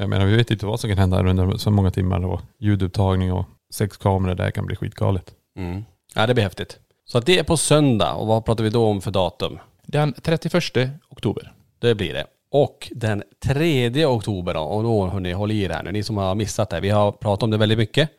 Jag 0.00 0.08
menar 0.08 0.26
vi 0.26 0.36
vet 0.36 0.50
inte 0.50 0.66
vad 0.66 0.80
som 0.80 0.90
kan 0.90 0.98
hända 0.98 1.28
under 1.28 1.56
så 1.56 1.70
många 1.70 1.90
timmar 1.90 2.24
och 2.24 2.40
ljudupptagning 2.58 3.32
och 3.32 3.46
sex 3.72 3.96
kameror 3.96 4.34
där 4.34 4.50
kan 4.50 4.66
bli 4.66 4.76
skitgalet. 4.76 5.34
Mm. 5.58 5.84
Ja 6.14 6.26
det 6.26 6.34
blir 6.34 6.44
häftigt. 6.44 6.78
Så 7.04 7.18
att 7.18 7.26
det 7.26 7.38
är 7.38 7.44
på 7.44 7.56
söndag 7.56 8.14
och 8.14 8.26
vad 8.26 8.44
pratar 8.44 8.64
vi 8.64 8.70
då 8.70 8.86
om 8.86 9.00
för 9.00 9.10
datum? 9.10 9.58
Den 9.86 10.12
31 10.12 10.90
oktober. 11.08 11.52
Det 11.78 11.94
blir 11.94 12.14
det. 12.14 12.26
Och 12.50 12.88
den 12.90 13.22
3 13.44 14.06
oktober 14.06 14.54
då, 14.54 14.60
och 14.60 14.82
då 14.82 15.06
hörni, 15.06 15.32
håll 15.32 15.50
i 15.50 15.62
er 15.62 15.70
här 15.70 15.82
nu, 15.82 15.92
ni 15.92 16.02
som 16.02 16.16
har 16.16 16.34
missat 16.34 16.70
det. 16.70 16.80
Vi 16.80 16.90
har 16.90 17.12
pratat 17.12 17.42
om 17.42 17.50
det 17.50 17.56
väldigt 17.56 17.78
mycket. 17.78 18.10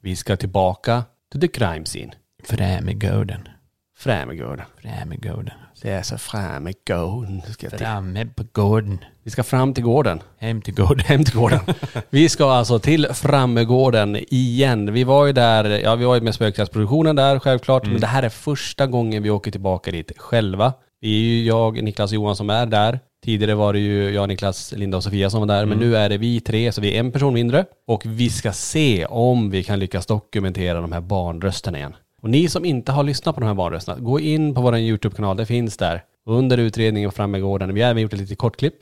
Vi 0.00 0.16
ska 0.16 0.36
tillbaka 0.36 1.04
till 1.30 1.40
the 1.40 1.48
crime 1.48 1.84
scene. 1.84 2.12
Främegården. 2.44 3.48
Främegården. 3.96 4.66
Främegården. 4.76 5.54
Det 5.82 5.90
är 5.90 6.02
så 6.02 6.18
Främegården. 6.18 7.42
Ska 7.52 7.66
jag 7.66 7.70
till. 7.70 7.78
Framme 7.78 8.26
på 8.26 8.44
gården. 8.52 8.98
Vi 9.22 9.30
ska 9.30 9.42
fram 9.42 9.74
till 9.74 9.84
gården. 9.84 10.20
Hem 10.38 10.62
till 10.62 10.74
gården. 10.74 11.04
Hem 11.06 11.24
till 11.24 11.34
gården. 11.34 11.60
vi 12.10 12.28
ska 12.28 12.50
alltså 12.52 12.78
till 12.78 13.06
Frammegården 13.12 14.16
igen. 14.28 14.92
Vi 14.92 15.04
var 15.04 15.26
ju 15.26 15.32
där, 15.32 15.64
ja 15.64 15.94
vi 15.94 16.04
var 16.04 16.14
ju 16.14 16.20
med 16.20 16.34
spökjaktsproduktionen 16.34 17.16
där 17.16 17.38
självklart, 17.38 17.86
men 17.86 18.00
det 18.00 18.06
här 18.06 18.22
är 18.22 18.28
första 18.28 18.86
gången 18.86 19.22
vi 19.22 19.30
åker 19.30 19.50
tillbaka 19.50 19.90
dit 19.90 20.12
själva. 20.18 20.72
Det 21.00 21.08
är 21.08 21.10
ju 21.10 21.44
jag, 21.44 21.82
Niklas 21.82 22.10
och 22.10 22.14
Johan 22.14 22.36
som 22.36 22.50
är 22.50 22.66
där. 22.66 23.00
Tidigare 23.24 23.54
var 23.54 23.72
det 23.72 23.78
ju 23.78 24.10
jag, 24.10 24.28
Niklas, 24.28 24.72
Linda 24.72 24.96
och 24.96 25.04
Sofia 25.04 25.30
som 25.30 25.40
var 25.40 25.46
där, 25.46 25.66
men 25.66 25.78
nu 25.78 25.96
är 25.96 26.08
det 26.08 26.18
vi 26.18 26.40
tre, 26.40 26.72
så 26.72 26.80
vi 26.80 26.94
är 26.94 27.00
en 27.00 27.12
person 27.12 27.34
mindre. 27.34 27.64
Och 27.86 28.02
vi 28.06 28.30
ska 28.30 28.52
se 28.52 29.06
om 29.06 29.50
vi 29.50 29.64
kan 29.64 29.78
lyckas 29.78 30.06
dokumentera 30.06 30.80
de 30.80 30.92
här 30.92 31.00
barnrösterna 31.00 31.78
igen. 31.78 31.94
Och 32.22 32.30
ni 32.30 32.48
som 32.48 32.64
inte 32.64 32.92
har 32.92 33.02
lyssnat 33.02 33.34
på 33.34 33.40
de 33.40 33.46
här 33.46 33.54
barnrösterna, 33.54 34.00
gå 34.00 34.20
in 34.20 34.54
på 34.54 34.60
vår 34.60 34.76
YouTube-kanal, 34.76 35.36
det 35.36 35.46
finns 35.46 35.76
där. 35.76 36.02
Under 36.26 36.58
utredningen 36.58 37.12
framme 37.12 37.38
i 37.38 37.40
gården. 37.40 37.74
Vi 37.74 37.82
har 37.82 37.90
även 37.90 38.02
gjort 38.02 38.12
ett 38.12 38.20
litet 38.20 38.38
kortklipp 38.38 38.74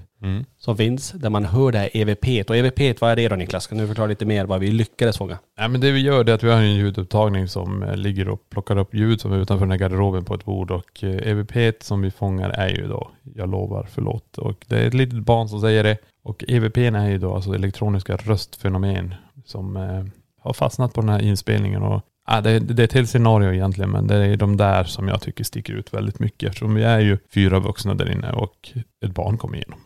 som 0.59 0.76
finns, 0.76 1.11
där 1.11 1.30
man 1.30 1.44
hör 1.44 1.73
det 1.73 1.78
här 1.78 1.90
EVP. 1.92 2.50
Och 2.50 2.56
EVP, 2.56 3.00
vad 3.00 3.11
är 3.11 3.16
det 3.16 3.28
då 3.28 3.37
Niklas? 3.37 3.66
Kan 3.66 3.78
du 3.78 3.87
förklara 3.87 4.09
lite 4.09 4.25
mer 4.25 4.44
vad 4.44 4.61
vi 4.61 4.70
lyckades 4.70 5.18
fånga? 5.18 5.38
Nej 5.59 5.68
men 5.68 5.80
det 5.80 5.92
vi 5.92 6.00
gör 6.00 6.28
är 6.28 6.35
att 6.35 6.42
vi 6.42 6.50
har 6.50 6.59
en 6.59 6.75
ljudupptagning 6.75 7.49
som 7.49 7.82
eh, 7.82 7.97
ligger 7.97 8.28
och 8.28 8.50
plockar 8.50 8.78
upp 8.78 8.94
ljud 8.94 9.20
som 9.20 9.32
är 9.32 9.37
utanför 9.37 9.66
den 9.66 9.70
här 9.70 9.78
garderoben 9.78 10.25
på 10.25 10.35
ett 10.35 10.44
bord 10.44 10.70
och 10.70 11.04
eh, 11.04 11.30
EVP 11.30 11.82
som 11.82 12.02
vi 12.02 12.11
fångar 12.11 12.50
är 12.50 12.68
ju 12.68 12.88
då 12.88 13.11
Jag 13.35 13.50
lovar 13.50 13.87
förlåt 13.90 14.38
och 14.38 14.64
det 14.68 14.78
är 14.78 14.87
ett 14.87 14.94
litet 14.94 15.25
barn 15.25 15.49
som 15.49 15.61
säger 15.61 15.85
det 15.85 15.99
och 16.23 16.44
EVP 16.49 16.76
är 16.76 17.09
ju 17.09 17.18
då 17.18 17.35
alltså 17.35 17.54
elektroniska 17.54 18.16
röstfenomen 18.16 19.14
som 19.44 19.76
eh, 19.76 20.04
har 20.40 20.52
fastnat 20.52 20.94
på 20.94 21.00
den 21.00 21.11
här 21.11 21.23
inspelningen 21.23 21.82
och 21.82 22.02
Ja, 22.33 22.41
det, 22.41 22.59
det 22.59 22.83
är 22.83 22.85
ett 22.85 22.93
helt 22.93 23.11
scenario 23.11 23.53
egentligen, 23.53 23.91
men 23.91 24.07
det 24.07 24.15
är 24.15 24.37
de 24.37 24.57
där 24.57 24.85
som 24.85 25.09
jag 25.09 25.21
tycker 25.21 25.45
sticker 25.45 25.73
ut 25.73 25.95
väldigt 25.95 26.19
mycket. 26.19 26.49
Eftersom 26.49 26.75
vi 26.75 26.83
är 26.83 27.01
ju 27.01 27.19
fyra 27.35 27.59
vuxna 27.59 27.95
där 27.95 28.13
inne 28.13 28.33
och 28.33 28.69
ett 29.05 29.15
barn 29.15 29.39
kommer 29.39 29.57
igenom. 29.57 29.79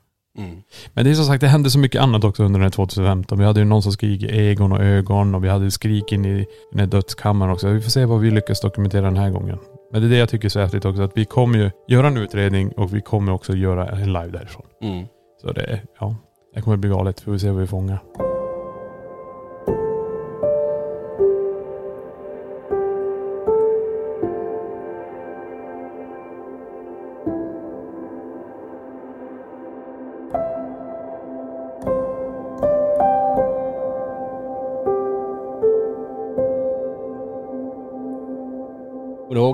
Men 0.95 1.05
det 1.05 1.11
är 1.11 1.15
som 1.15 1.25
sagt, 1.25 1.41
det 1.41 1.47
hände 1.47 1.71
så 1.71 1.79
mycket 1.79 2.01
annat 2.01 2.25
också 2.25 2.43
under 2.45 2.61
den 2.61 2.65
här 2.65 2.71
2015. 2.71 3.39
Vi 3.39 3.45
hade 3.45 3.61
ju 3.61 3.67
någon 3.67 3.83
som 3.83 3.93
skrek 3.93 4.23
i 4.23 4.27
Egon 4.27 4.73
och 4.73 4.81
ögon 4.81 5.35
och 5.35 5.45
vi 5.45 5.49
hade 5.49 5.71
skrik 5.71 6.13
in 6.13 6.25
i 6.25 6.47
den 6.71 6.81
här 6.81 6.87
dödskammaren 6.87 7.53
också. 7.53 7.69
Vi 7.69 7.81
får 7.81 7.91
se 7.91 8.05
vad 8.05 8.21
vi 8.21 8.31
lyckas 8.31 8.61
dokumentera 8.61 9.05
den 9.05 9.17
här 9.17 9.31
gången. 9.31 9.59
Men 9.93 10.01
det 10.01 10.07
är 10.07 10.11
det 10.11 10.17
jag 10.17 10.29
tycker 10.29 10.45
är 10.45 10.51
så 10.51 10.61
häftigt 10.61 10.85
också, 10.85 11.03
att 11.03 11.17
vi 11.17 11.25
kommer 11.25 11.59
ju 11.59 11.71
göra 11.89 12.07
en 12.07 12.17
utredning 12.17 12.73
och 12.73 12.95
vi 12.95 13.01
kommer 13.01 13.33
också 13.33 13.55
göra 13.55 13.89
en 13.89 14.13
live 14.13 14.29
därifrån. 14.29 14.67
Mm. 14.83 15.07
Så 15.43 15.53
det, 15.53 15.81
ja, 16.01 16.17
det 16.55 16.61
kommer 16.61 16.77
bli 16.77 16.91
galet. 16.91 17.21
Får 17.21 17.33
vi 17.33 17.39
se 17.39 17.51
vad 17.51 17.61
vi 17.61 17.67
fångar. 17.67 18.34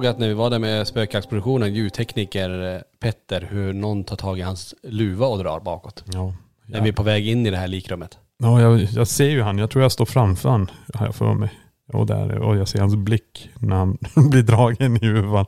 Att 0.09 0.19
när 0.19 0.29
vi 0.29 0.35
var 0.35 0.51
där 0.51 0.59
med 0.59 0.87
spökjaktsproduktionen, 0.87 1.75
ljudtekniker 1.75 2.75
eh, 2.75 2.81
Petter, 3.01 3.49
hur 3.51 3.73
någon 3.73 4.05
tar 4.05 4.17
tag 4.17 4.39
i 4.39 4.43
hans 4.43 4.75
luva 4.83 5.27
och 5.27 5.39
drar 5.39 5.61
bakåt. 5.61 6.05
Ja. 6.13 6.35
När 6.67 6.81
vi 6.81 6.89
är 6.89 6.93
på 6.93 7.03
väg 7.03 7.29
in 7.29 7.47
i 7.47 7.51
det 7.51 7.57
här 7.57 7.69
likrummet. 7.69 8.19
Ja, 8.39 8.61
jag, 8.61 8.81
jag 8.81 9.09
ser 9.09 9.29
ju 9.29 9.43
han. 9.43 9.59
Jag 9.59 9.71
tror 9.71 9.83
jag 9.83 9.93
står 9.93 10.07
framför 10.07 10.49
han, 10.49 10.71
har 10.95 11.07
jag 11.07 11.15
för 11.15 11.35
mig. 11.35 11.51
Och, 11.93 12.07
där, 12.07 12.39
och 12.39 12.57
jag 12.57 12.69
ser 12.69 12.81
hans 12.81 12.97
blick 12.97 13.51
när 13.59 13.77
han 13.77 13.99
blir 14.31 14.43
dragen 14.43 14.97
i 14.97 15.07
huvan. 15.07 15.47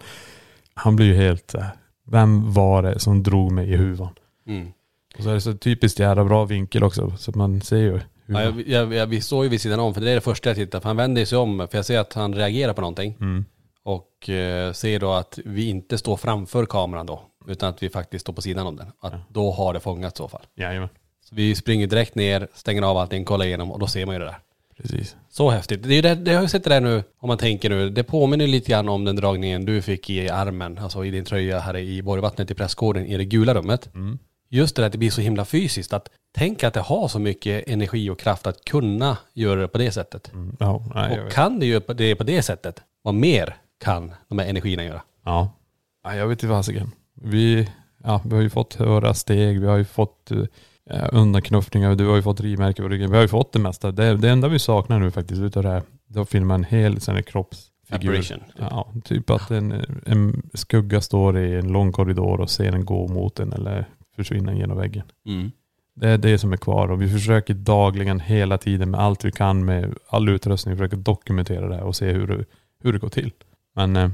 Han 0.75 0.97
blir 0.97 1.07
ju 1.07 1.15
helt 1.15 1.55
här, 1.55 1.71
vem 2.07 2.53
var 2.53 2.83
det 2.83 2.99
som 2.99 3.23
drog 3.23 3.53
mig 3.53 3.73
i 3.73 3.77
huvan? 3.77 4.13
Mm. 4.47 4.73
Och 5.19 5.23
så 5.23 5.31
är 5.31 5.35
det 5.35 5.41
så 5.41 5.55
typiskt 5.55 5.99
jävla 5.99 6.25
bra 6.25 6.45
vinkel 6.45 6.85
också, 6.85 7.13
så 7.19 7.33
man 7.35 7.61
ser 7.61 7.77
ju. 7.77 8.01
Ja, 8.27 8.43
jag, 8.43 8.69
jag, 8.69 8.95
jag, 8.95 9.07
vi 9.07 9.21
står 9.21 9.45
ju 9.45 9.51
vid 9.51 9.61
sidan 9.61 9.81
om, 9.81 9.95
för 9.95 10.01
det 10.01 10.11
är 10.11 10.15
det 10.15 10.21
första 10.21 10.51
jag 10.51 10.57
tittar 10.57 10.81
på. 10.81 10.89
Han 10.89 10.97
vänder 10.97 11.25
sig 11.25 11.39
om, 11.39 11.69
för 11.71 11.79
jag 11.79 11.85
ser 11.85 11.99
att 11.99 12.13
han 12.13 12.35
reagerar 12.35 12.73
på 12.73 12.81
någonting. 12.81 13.17
Mm. 13.21 13.45
Och 13.85 14.29
eh, 14.31 14.73
ser 14.73 15.01
då 15.01 15.13
att 15.13 15.39
vi 15.45 15.69
inte 15.69 15.99
står 15.99 16.17
framför 16.17 16.67
kameran 16.67 17.07
då, 17.07 17.23
utan 17.49 17.69
att 17.69 17.83
vi 17.83 17.91
faktiskt 17.91 18.21
står 18.23 18.33
på 18.33 18.43
sidan 18.43 18.67
om 18.67 18.77
den. 18.77 18.93
Att 19.01 19.13
då 19.29 19.51
har 19.51 19.75
det 19.75 19.81
fångat 19.81 20.15
i 20.15 20.17
så 20.17 20.29
fall. 20.29 20.43
Jajamän, 20.55 20.89
Så 21.25 21.35
vi 21.35 21.55
springer 21.55 21.87
direkt 21.87 22.15
ner, 22.15 22.49
stänger 22.55 22.83
av 22.83 22.97
allting, 22.97 23.25
kollar 23.25 23.45
igenom 23.47 23.73
och 23.73 23.79
då 23.79 23.87
ser 23.87 24.07
man 24.07 24.15
ju 24.15 24.19
det 24.19 24.25
där. 24.25 24.39
precis. 24.77 25.17
Så 25.31 25.51
häftigt. 25.51 25.83
Det, 25.83 25.89
är 25.89 25.97
ju 25.97 26.03
det, 26.03 26.15
det 26.15 26.35
har 26.35 26.41
jag 26.41 26.51
sett 26.51 26.65
det 26.65 26.71
där 26.71 26.81
nu, 26.81 27.03
om 27.19 27.29
man 27.29 27.39
tänker 27.39 27.71
nu. 27.71 27.91
Det 27.91 28.03
påminner 28.05 28.47
lite 28.47 28.71
grann 28.71 28.89
om 28.89 29.05
den 29.05 29.17
dragningen 29.17 29.65
du 29.65 29.83
fick 29.83 30.11
i 30.11 30.29
armen, 30.29 30.79
alltså 30.79 31.05
i 31.05 31.11
din 31.11 31.25
tröja 31.25 31.59
här 31.59 31.77
i 31.77 32.03
Borgvattnet 32.03 32.51
i 32.51 32.55
pressgården 32.55 33.07
i 33.07 33.17
det 33.17 33.25
gula 33.25 33.55
rummet. 33.55 33.89
Just 34.49 34.77
det 34.77 34.83
där 34.83 34.87
att 34.87 34.93
det 34.93 34.99
blir 34.99 35.11
så 35.11 35.21
himla 35.21 35.45
fysiskt. 35.45 35.93
Att 35.93 36.09
tänk 36.35 36.65
att 36.65 36.75
det 36.75 36.81
har 36.81 37.09
så 37.09 37.19
mycket 37.19 37.69
energi 37.69 38.11
och 38.11 38.19
kraft 38.21 38.47
att 38.47 38.65
kunna 38.65 39.17
göra 39.35 39.61
det 39.61 39.69
på 39.69 39.79
det 39.79 39.93
sättet. 39.93 40.33
Mm. 40.33 40.57
Ja, 40.61 40.85
nej, 40.95 41.21
Och 41.21 41.33
kan 41.33 41.61
det 41.61 41.67
ju 41.67 41.81
på 41.81 41.93
det 41.93 42.15
på 42.15 42.25
det 42.25 42.43
sättet, 42.43 42.83
vad 43.03 43.15
mer 43.15 43.57
kan 43.83 44.13
de 44.29 44.39
här 44.39 44.47
energierna 44.47 44.85
göra? 44.85 45.03
Ja. 45.25 45.53
ja 46.05 46.15
jag 46.15 46.29
vet 46.29 46.43
inte 46.43 46.55
fasiken. 46.55 46.91
Vi, 47.15 47.69
ja, 48.05 48.21
vi 48.25 48.35
har 48.35 48.43
ju 48.43 48.51
fått 48.51 48.75
höra 48.75 49.15
steg, 49.15 49.61
vi 49.61 49.67
har 49.67 49.77
ju 49.77 49.85
fått 49.85 50.31
eh, 50.31 51.09
undanknuffningar, 51.13 51.95
du 51.95 52.07
har 52.07 52.17
ju 52.17 52.23
fått 52.23 52.41
rivmärken 52.41 52.85
på 52.85 52.89
ryggen. 52.89 53.11
Vi 53.11 53.17
har 53.17 53.23
ju 53.23 53.29
fått 53.29 53.53
det 53.53 53.59
mesta. 53.59 53.93
Det, 53.93 54.17
det 54.17 54.31
enda 54.31 54.49
vi 54.49 54.59
saknar 54.59 54.99
nu 54.99 55.11
faktiskt 55.11 55.41
utav 55.41 55.63
det 55.63 55.69
här, 55.69 55.83
det 56.07 56.19
är 56.19 56.23
att 56.23 56.29
filma 56.29 56.55
en 56.55 56.65
hel 56.65 57.01
sån 57.01 57.15
här 57.15 57.23
kroppsfigur. 57.23 58.11
Apparition, 58.11 58.39
typ. 58.39 58.67
Ja, 58.71 58.93
typ 59.05 59.31
att 59.31 59.51
en, 59.51 59.85
en 60.07 60.51
skugga 60.55 61.01
står 61.01 61.39
i 61.39 61.55
en 61.55 61.69
lång 61.69 61.93
korridor 61.93 62.41
och 62.41 62.51
ser 62.51 62.73
den 62.73 62.85
gå 62.85 63.09
mot 63.09 63.37
den 63.37 63.53
eller 63.53 63.89
försvinna 64.17 64.55
genom 64.55 64.77
väggen. 64.77 65.05
Det 65.95 66.09
är 66.09 66.19
det 66.19 66.39
som 66.39 66.53
är 66.53 66.57
kvar 66.57 66.89
och 66.89 67.03
vi 67.03 67.09
försöker 67.09 67.55
dagligen 67.55 68.21
hela 68.21 68.59
tiden 68.59 68.91
med 68.91 69.01
allt 69.01 69.25
vi 69.25 69.33
kan 69.33 69.65
med 69.65 69.95
all 70.09 70.29
utrustning 70.29 70.77
försöka 70.77 70.97
dokumentera 70.97 71.69
det 71.69 71.75
här 71.75 71.85
och 71.85 71.97
se 71.97 72.13
hur 72.13 72.47
hur 72.83 72.93
det 72.93 72.99
går 72.99 73.09
till. 73.09 73.33
Men 73.75 73.97
eh, 73.97 74.11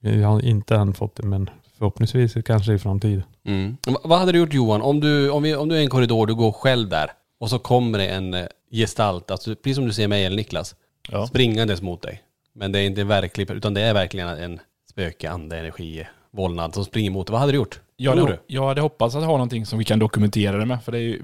vi 0.00 0.22
har 0.22 0.44
inte 0.44 0.76
än 0.76 0.94
fått 0.94 1.16
det 1.16 1.22
men 1.26 1.50
förhoppningsvis 1.78 2.34
kanske 2.46 2.72
i 2.74 2.78
framtiden. 2.78 3.22
Mm. 3.44 3.76
Va- 3.86 4.00
Vad 4.04 4.18
hade 4.18 4.32
du 4.32 4.38
gjort 4.38 4.52
Johan, 4.54 4.82
om 4.82 5.00
du, 5.00 5.30
om, 5.30 5.42
vi, 5.42 5.54
om 5.56 5.68
du 5.68 5.74
är 5.76 5.80
i 5.80 5.84
en 5.84 5.90
korridor, 5.90 6.26
du 6.26 6.34
går 6.34 6.52
själv 6.52 6.88
där 6.88 7.10
och 7.40 7.50
så 7.50 7.58
kommer 7.58 7.98
det 7.98 8.06
en 8.08 8.34
eh, 8.34 8.46
gestalt, 8.72 9.30
alltså 9.30 9.54
precis 9.54 9.76
som 9.76 9.86
du 9.86 9.92
ser 9.92 10.08
mig 10.08 10.24
eller 10.24 10.36
Niklas, 10.36 10.74
Ja. 11.10 11.26
springandes 11.26 11.82
mot 11.82 12.02
dig. 12.02 12.22
Men 12.54 12.72
det 12.72 12.78
är 12.78 12.86
inte 12.86 13.04
verklig, 13.04 13.50
utan 13.50 13.74
det 13.74 13.80
är 13.80 13.94
verkligen 13.94 14.28
en 14.28 14.58
spöke, 14.90 15.30
ande, 15.30 15.58
energi, 15.58 16.06
vålnad 16.30 16.74
som 16.74 16.84
springer 16.84 17.10
mot 17.10 17.26
dig. 17.26 17.32
Vad 17.32 17.40
hade 17.40 17.52
du 17.52 17.56
gjort? 17.56 17.80
Jag 17.96 18.14
Tror 18.14 18.26
hade, 18.26 18.38
jag 18.46 18.66
hade 18.68 18.80
hoppats 18.80 19.14
att 19.14 19.24
ha 19.24 19.32
någonting 19.32 19.66
som 19.66 19.78
vi 19.78 19.84
kan 19.84 19.98
dokumentera 19.98 20.56
det 20.56 20.66
med. 20.66 20.82
För 20.84 20.92
det 20.92 20.98
är 20.98 21.02
ju, 21.02 21.22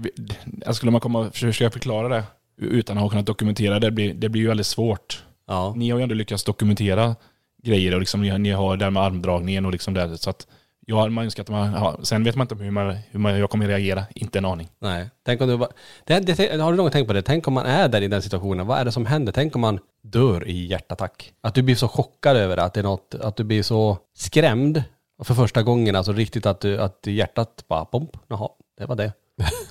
jag 0.66 0.74
skulle 0.76 0.92
man 0.92 1.00
komma 1.00 1.18
och 1.18 1.34
försöka 1.36 1.70
förklara 1.70 2.08
det 2.08 2.24
utan 2.60 2.96
att 2.96 3.02
ha 3.02 3.10
kunnat 3.10 3.26
dokumentera 3.26 3.78
det, 3.80 3.90
blir, 3.90 4.14
det 4.14 4.28
blir 4.28 4.42
ju 4.42 4.48
väldigt 4.48 4.66
svårt. 4.66 5.24
Ja. 5.46 5.72
Ni 5.76 5.90
har 5.90 5.98
ju 5.98 6.02
ändå 6.02 6.14
lyckats 6.14 6.44
dokumentera 6.44 7.16
grejer 7.62 7.94
och 7.94 8.00
liksom 8.00 8.22
ni, 8.22 8.38
ni 8.38 8.50
har 8.50 8.76
det 8.76 8.84
här 8.84 8.90
med 8.90 9.02
armdragningen 9.02 9.66
och 9.66 9.72
liksom 9.72 9.94
det. 9.94 10.18
Så 10.18 10.30
att 10.30 10.46
Jag 10.86 10.96
hade 10.96 11.10
man 11.10 11.24
önskat 11.24 11.44
att 11.44 11.50
man, 11.50 11.72
ja, 11.72 11.98
sen 12.02 12.24
vet 12.24 12.36
man 12.36 12.44
inte 12.44 12.64
hur, 12.64 12.70
man, 12.70 12.96
hur 13.10 13.18
man, 13.20 13.38
jag 13.38 13.50
kommer 13.50 13.68
reagera. 13.68 14.04
Inte 14.14 14.38
en 14.38 14.44
aning. 14.44 14.68
Nej. 14.80 15.10
Tänk 15.24 15.40
om 15.40 15.48
du 15.48 15.56
bara... 15.56 15.70
Det, 16.04 16.20
det, 16.20 16.60
har 16.60 16.70
du 16.70 16.76
någon 16.76 16.90
tänkt 16.90 17.06
på 17.06 17.12
det? 17.12 17.22
Tänk 17.22 17.48
om 17.48 17.54
man 17.54 17.66
är 17.66 17.88
där 17.88 18.00
i 18.00 18.08
den 18.08 18.22
situationen. 18.22 18.66
Vad 18.66 18.78
är 18.78 18.84
det 18.84 18.92
som 18.92 19.06
händer? 19.06 19.32
Tänk 19.32 19.54
om 19.54 19.60
man 19.60 19.78
dör 20.02 20.48
i 20.48 20.66
hjärtattack. 20.66 21.32
Att 21.40 21.54
du 21.54 21.62
blir 21.62 21.74
så 21.74 21.88
chockad 21.88 22.36
över 22.36 22.56
det, 22.56 22.62
att 22.62 22.74
det 22.74 22.80
är 22.80 22.84
något, 22.84 23.14
att 23.14 23.36
du 23.36 23.44
blir 23.44 23.62
så 23.62 23.98
skrämd 24.14 24.82
för 25.24 25.34
första 25.34 25.62
gången. 25.62 25.96
Alltså 25.96 26.12
riktigt 26.12 26.46
att, 26.46 26.60
du, 26.60 26.78
att 26.78 27.06
hjärtat 27.06 27.64
bara 27.68 27.84
pomp. 27.84 28.10
Jaha, 28.28 28.48
det 28.78 28.86
var 28.86 28.96
det. 28.96 29.12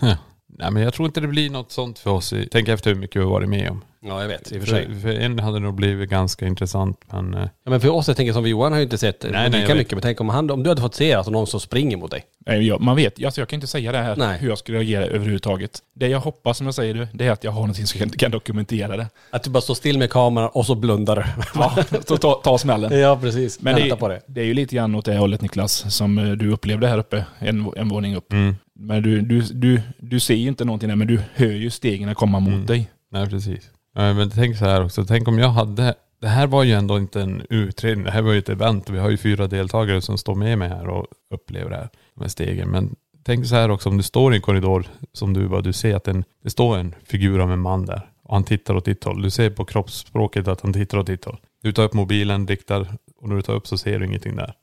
Nej 0.60 0.72
men 0.72 0.84
jag 0.84 0.94
tror 0.94 1.06
inte 1.06 1.22
det 1.22 1.28
blir 1.28 1.50
något 1.50 1.72
sånt 1.72 2.00
för 2.00 2.12
oss. 2.12 2.34
Tänk 2.52 2.68
efter 2.68 2.94
hur 2.94 2.98
mycket 2.98 3.16
vi 3.16 3.24
har 3.24 3.32
varit 3.32 3.50
med 3.50 3.70
om. 3.70 3.82
Ja, 4.04 4.22
jag 4.22 4.28
vet. 4.28 4.52
I 4.52 4.58
och 4.58 4.62
för 4.62 4.70
sig. 4.70 4.86
För, 4.86 5.00
för 5.00 5.10
en 5.10 5.40
hade 5.40 5.60
nog 5.60 5.74
blivit 5.74 6.10
ganska 6.10 6.48
intressant 6.48 7.00
men 7.12 7.34
eh, 7.34 7.48
Ja, 7.64 7.72
men 7.72 7.82
för 7.82 7.90
oss, 7.90 8.08
jag 8.08 8.18
tänker 8.18 8.34
som 8.34 8.48
Johan 8.48 8.72
har 8.72 8.80
ju 8.80 8.84
inte 8.84 8.98
sett 8.98 9.26
Nej, 9.32 9.50
lika 9.50 9.68
jag 9.68 9.78
mycket. 9.78 9.92
Men 9.92 10.02
tänk 10.02 10.22
om, 10.22 10.30
han, 10.30 10.52
om 10.52 10.64
du 10.64 10.70
hade 10.70 10.82
fått 10.82 10.96
se 10.96 11.14
alltså, 11.14 11.32
någon 11.32 11.48
som 11.48 11.60
springer 11.60 11.98
mot 11.98 12.12
dig. 12.12 12.24
Nej, 12.46 12.68
jag, 12.68 12.82
man 12.82 12.96
vet, 12.96 13.26
alltså 13.26 13.42
jag 13.42 13.48
kan 13.48 13.58
inte 13.58 13.68
säga 13.68 13.92
det 13.92 13.98
här 13.98 14.16
Nej. 14.16 14.38
hur 14.40 14.50
jag 14.50 14.58
skulle 14.58 14.78
reagera 14.78 15.06
överhuvudtaget. 15.06 15.80
Det 15.94 16.08
jag 16.08 16.20
hoppas, 16.20 16.58
som 16.58 16.68
jag 16.68 16.76
säger 16.76 16.94
det, 16.94 17.08
det 17.14 17.28
är 17.28 17.32
att 17.32 17.44
jag 17.44 17.52
har 17.52 17.62
någonting 17.62 17.88
som 17.88 18.00
kan, 18.00 18.10
kan 18.10 18.32
dokumentera 18.32 18.98
det. 18.98 19.08
Att 19.30 19.44
du 19.44 19.50
bara 19.50 19.62
står 19.62 19.74
still 19.74 19.98
med 19.98 20.10
kameran 20.10 20.50
och 20.54 20.66
så 20.66 20.76
blundar 20.76 21.16
du. 21.16 21.24
Ja, 21.56 21.76
så 22.08 22.18
ta, 22.18 22.34
ta 22.34 22.58
smällen. 22.58 23.00
ja, 23.00 23.20
precis. 23.22 23.62
Men 23.62 23.76
det, 23.76 23.96
på 23.96 24.08
det. 24.08 24.22
det 24.28 24.42
är 24.42 24.46
ju 24.46 24.54
lite 24.54 24.76
grann 24.76 24.96
åt 24.96 25.06
det 25.06 25.18
hållet 25.18 25.42
Niklas, 25.42 25.96
som 25.96 26.18
eh, 26.18 26.32
du 26.32 26.52
upplevde 26.52 26.88
här 26.88 26.98
uppe, 26.98 27.26
en, 27.40 27.72
en 27.78 27.90
våning 27.90 28.16
upp. 28.16 28.32
mm, 28.34 28.56
Men 28.82 29.04
du, 29.04 29.22
du, 29.22 29.42
du, 29.42 29.82
du 30.00 30.20
ser 30.20 30.36
ju 30.36 30.48
inte 30.48 30.66
någonting 30.66 30.90
där, 30.90 30.96
men 30.96 31.08
du 31.08 31.20
hör 31.34 31.46
ju 31.52 31.70
stegen 31.70 32.16
komma 32.16 32.40
mot 32.40 32.54
Mm. 32.54 32.66
dig. 32.66 32.92
nej 33.12 33.30
precis. 33.30 33.70
Ja, 33.96 34.14
men 34.14 34.30
tänk 34.30 34.58
så 34.58 34.66
här 34.66 34.84
också, 34.84 35.06
tänk 35.06 35.28
om 35.28 35.40
jag 35.40 35.50
hade, 35.50 35.96
det 36.22 36.28
här 36.28 36.48
var 36.48 36.64
ju 36.64 36.72
ändå 36.72 36.98
inte 36.98 37.22
en 37.22 37.42
utredning, 37.50 38.06
det 38.06 38.12
här 38.12 38.22
var 38.22 38.32
ju 38.34 38.40
ett 38.40 38.50
event 38.50 38.90
och 38.90 38.96
vi 38.96 39.00
har 39.00 39.10
ju 39.10 39.18
fyra 39.18 39.48
deltagare 39.48 40.02
som 40.02 40.18
står 40.18 40.36
med 40.36 40.58
mig 40.58 40.70
här 40.70 40.88
och 40.88 41.08
upplever 41.34 41.70
det 41.70 41.76
här, 41.76 41.90
de 42.16 42.22
här 42.22 42.30
stegen. 42.30 42.70
Men 42.70 42.96
tänk 43.24 43.46
så 43.48 43.56
här 43.56 43.72
också, 43.72 43.90
om 43.90 43.98
du 43.98 44.04
står 44.04 44.34
i 44.34 44.36
en 44.36 44.42
korridor 44.42 44.86
som 45.14 45.34
du 45.34 45.46
var, 45.46 45.62
du 45.62 45.74
ser 45.74 45.96
att 45.96 46.08
en, 46.08 46.24
det 46.44 46.50
står 46.50 46.78
en 46.78 46.96
figur 47.04 47.40
av 47.40 47.52
en 47.52 47.60
man 47.60 47.86
där 47.86 48.02
och 48.24 48.34
han 48.36 48.44
tittar 48.44 48.76
åt 48.76 48.86
ditt 48.86 49.04
håll. 49.04 49.22
Du 49.22 49.30
ser 49.30 49.50
på 49.50 49.66
kroppsspråket 49.66 50.48
att 50.48 50.62
han 50.62 50.74
tittar 50.74 50.98
åt 50.98 51.08
ditt 51.08 51.26
håll. 51.26 51.38
Du 51.64 51.72
tar 51.72 51.84
upp 51.84 51.94
mobilen, 51.94 52.48
riktar 52.48 52.88
och 53.18 53.30
när 53.30 53.36
du 53.36 53.42
tar 53.42 53.54
upp 53.54 53.68
så 53.68 53.78
ser 53.78 54.00
du 54.00 54.06
ingenting 54.06 54.36
där. 54.36 54.54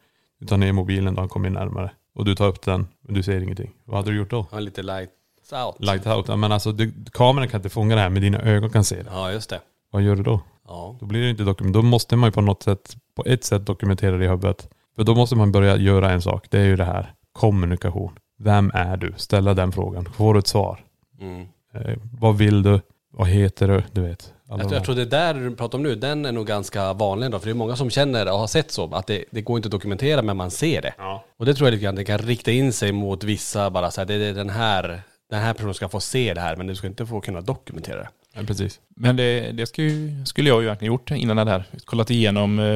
Du 0.40 0.46
tar 0.46 0.56
ner 0.56 0.72
mobilen 0.72 1.14
då 1.14 1.20
han 1.20 1.28
kommer 1.28 1.50
närmare 1.50 1.90
och 2.18 2.24
du 2.24 2.34
tar 2.34 2.46
upp 2.46 2.62
den 2.62 2.86
men 3.00 3.14
du 3.14 3.22
ser 3.22 3.40
ingenting. 3.40 3.70
Vad 3.84 3.96
hade 3.96 4.10
du 4.10 4.16
gjort 4.16 4.30
då? 4.30 4.46
Ja, 4.52 4.58
lite 4.58 4.82
lights 4.82 5.52
out. 5.66 5.76
Light 5.78 6.06
out. 6.06 6.28
Ja, 6.28 6.36
Men 6.36 6.52
alltså 6.52 6.72
du, 6.72 6.92
kameran 7.12 7.48
kan 7.48 7.58
inte 7.58 7.68
fånga 7.68 7.94
det 7.94 8.00
här 8.00 8.08
men 8.08 8.22
dina 8.22 8.38
ögon 8.38 8.70
kan 8.70 8.84
se 8.84 9.02
det. 9.02 9.10
Ja, 9.10 9.32
just 9.32 9.50
det. 9.50 9.60
Vad 9.90 10.02
gör 10.02 10.16
du 10.16 10.22
då? 10.22 10.40
Ja. 10.68 10.96
Då 11.00 11.06
blir 11.06 11.22
det 11.22 11.30
inte 11.30 11.42
dokument. 11.42 11.74
Då 11.74 11.82
måste 11.82 12.16
man 12.16 12.28
ju 12.28 12.32
på 12.32 12.40
något 12.40 12.62
sätt, 12.62 12.96
på 13.16 13.24
ett 13.26 13.44
sätt 13.44 13.66
dokumentera 13.66 14.16
det 14.16 14.24
i 14.24 14.28
huvudet. 14.28 14.68
För 14.96 15.04
då 15.04 15.14
måste 15.14 15.36
man 15.36 15.52
börja 15.52 15.76
göra 15.76 16.10
en 16.10 16.22
sak. 16.22 16.46
Det 16.50 16.58
är 16.58 16.64
ju 16.64 16.76
det 16.76 16.84
här. 16.84 17.12
Kommunikation. 17.32 18.12
Vem 18.38 18.70
är 18.74 18.96
du? 18.96 19.14
Ställa 19.16 19.54
den 19.54 19.72
frågan. 19.72 20.04
Får 20.04 20.34
du 20.34 20.38
ett 20.40 20.46
svar? 20.46 20.84
Mm. 21.20 21.46
Eh, 21.74 21.98
vad 22.20 22.36
vill 22.36 22.62
du? 22.62 22.80
Vad 23.10 23.28
heter 23.28 23.68
du? 23.68 23.82
Du 23.92 24.00
vet. 24.00 24.32
alla 24.48 24.62
Jag, 24.62 24.70
de 24.70 24.74
jag 24.74 24.84
tror 24.84 24.94
det 24.94 25.04
där 25.04 25.34
du 25.34 25.56
pratar 25.56 25.78
om 25.78 25.82
nu, 25.82 25.94
den 25.94 26.26
är 26.26 26.32
nog 26.32 26.46
ganska 26.46 26.92
vanlig 26.92 27.30
då. 27.30 27.38
För 27.38 27.46
det 27.46 27.52
är 27.52 27.54
många 27.54 27.76
som 27.76 27.90
känner 27.90 28.32
och 28.32 28.38
har 28.38 28.46
sett 28.46 28.70
så, 28.70 28.94
att 28.94 29.06
det, 29.06 29.24
det 29.30 29.42
går 29.42 29.56
inte 29.56 29.66
att 29.66 29.72
dokumentera 29.72 30.22
men 30.22 30.36
man 30.36 30.50
ser 30.50 30.82
det. 30.82 30.94
Ja. 30.98 31.24
Och 31.38 31.46
det 31.46 31.54
tror 31.54 31.66
jag 31.66 31.72
lite 31.72 31.84
grann, 31.84 31.94
det 31.94 32.04
kan 32.04 32.18
rikta 32.18 32.50
in 32.50 32.72
sig 32.72 32.92
mot 32.92 33.24
vissa 33.24 33.70
bara 33.70 33.90
så 33.90 34.00
här, 34.00 34.06
det 34.06 34.14
är 34.14 34.34
den 34.34 34.50
här, 34.50 35.02
den 35.30 35.40
här 35.40 35.54
personen 35.54 35.74
ska 35.74 35.88
få 35.88 36.00
se 36.00 36.34
det 36.34 36.40
här 36.40 36.56
men 36.56 36.66
du 36.66 36.74
ska 36.74 36.86
inte 36.86 37.06
få 37.06 37.20
kunna 37.20 37.40
dokumentera 37.40 37.96
det. 37.96 38.08
Ja, 38.34 38.42
precis. 38.46 38.80
Men 38.96 39.16
det, 39.16 39.52
det 39.52 39.78
ju, 39.78 40.24
skulle 40.24 40.48
jag 40.48 40.62
ju 40.62 40.68
verkligen 40.68 40.92
gjort 40.92 41.10
innan 41.10 41.36
det 41.36 41.52
här. 41.52 41.64
Kollat 41.84 42.10
igenom 42.10 42.58
eh, 42.58 42.66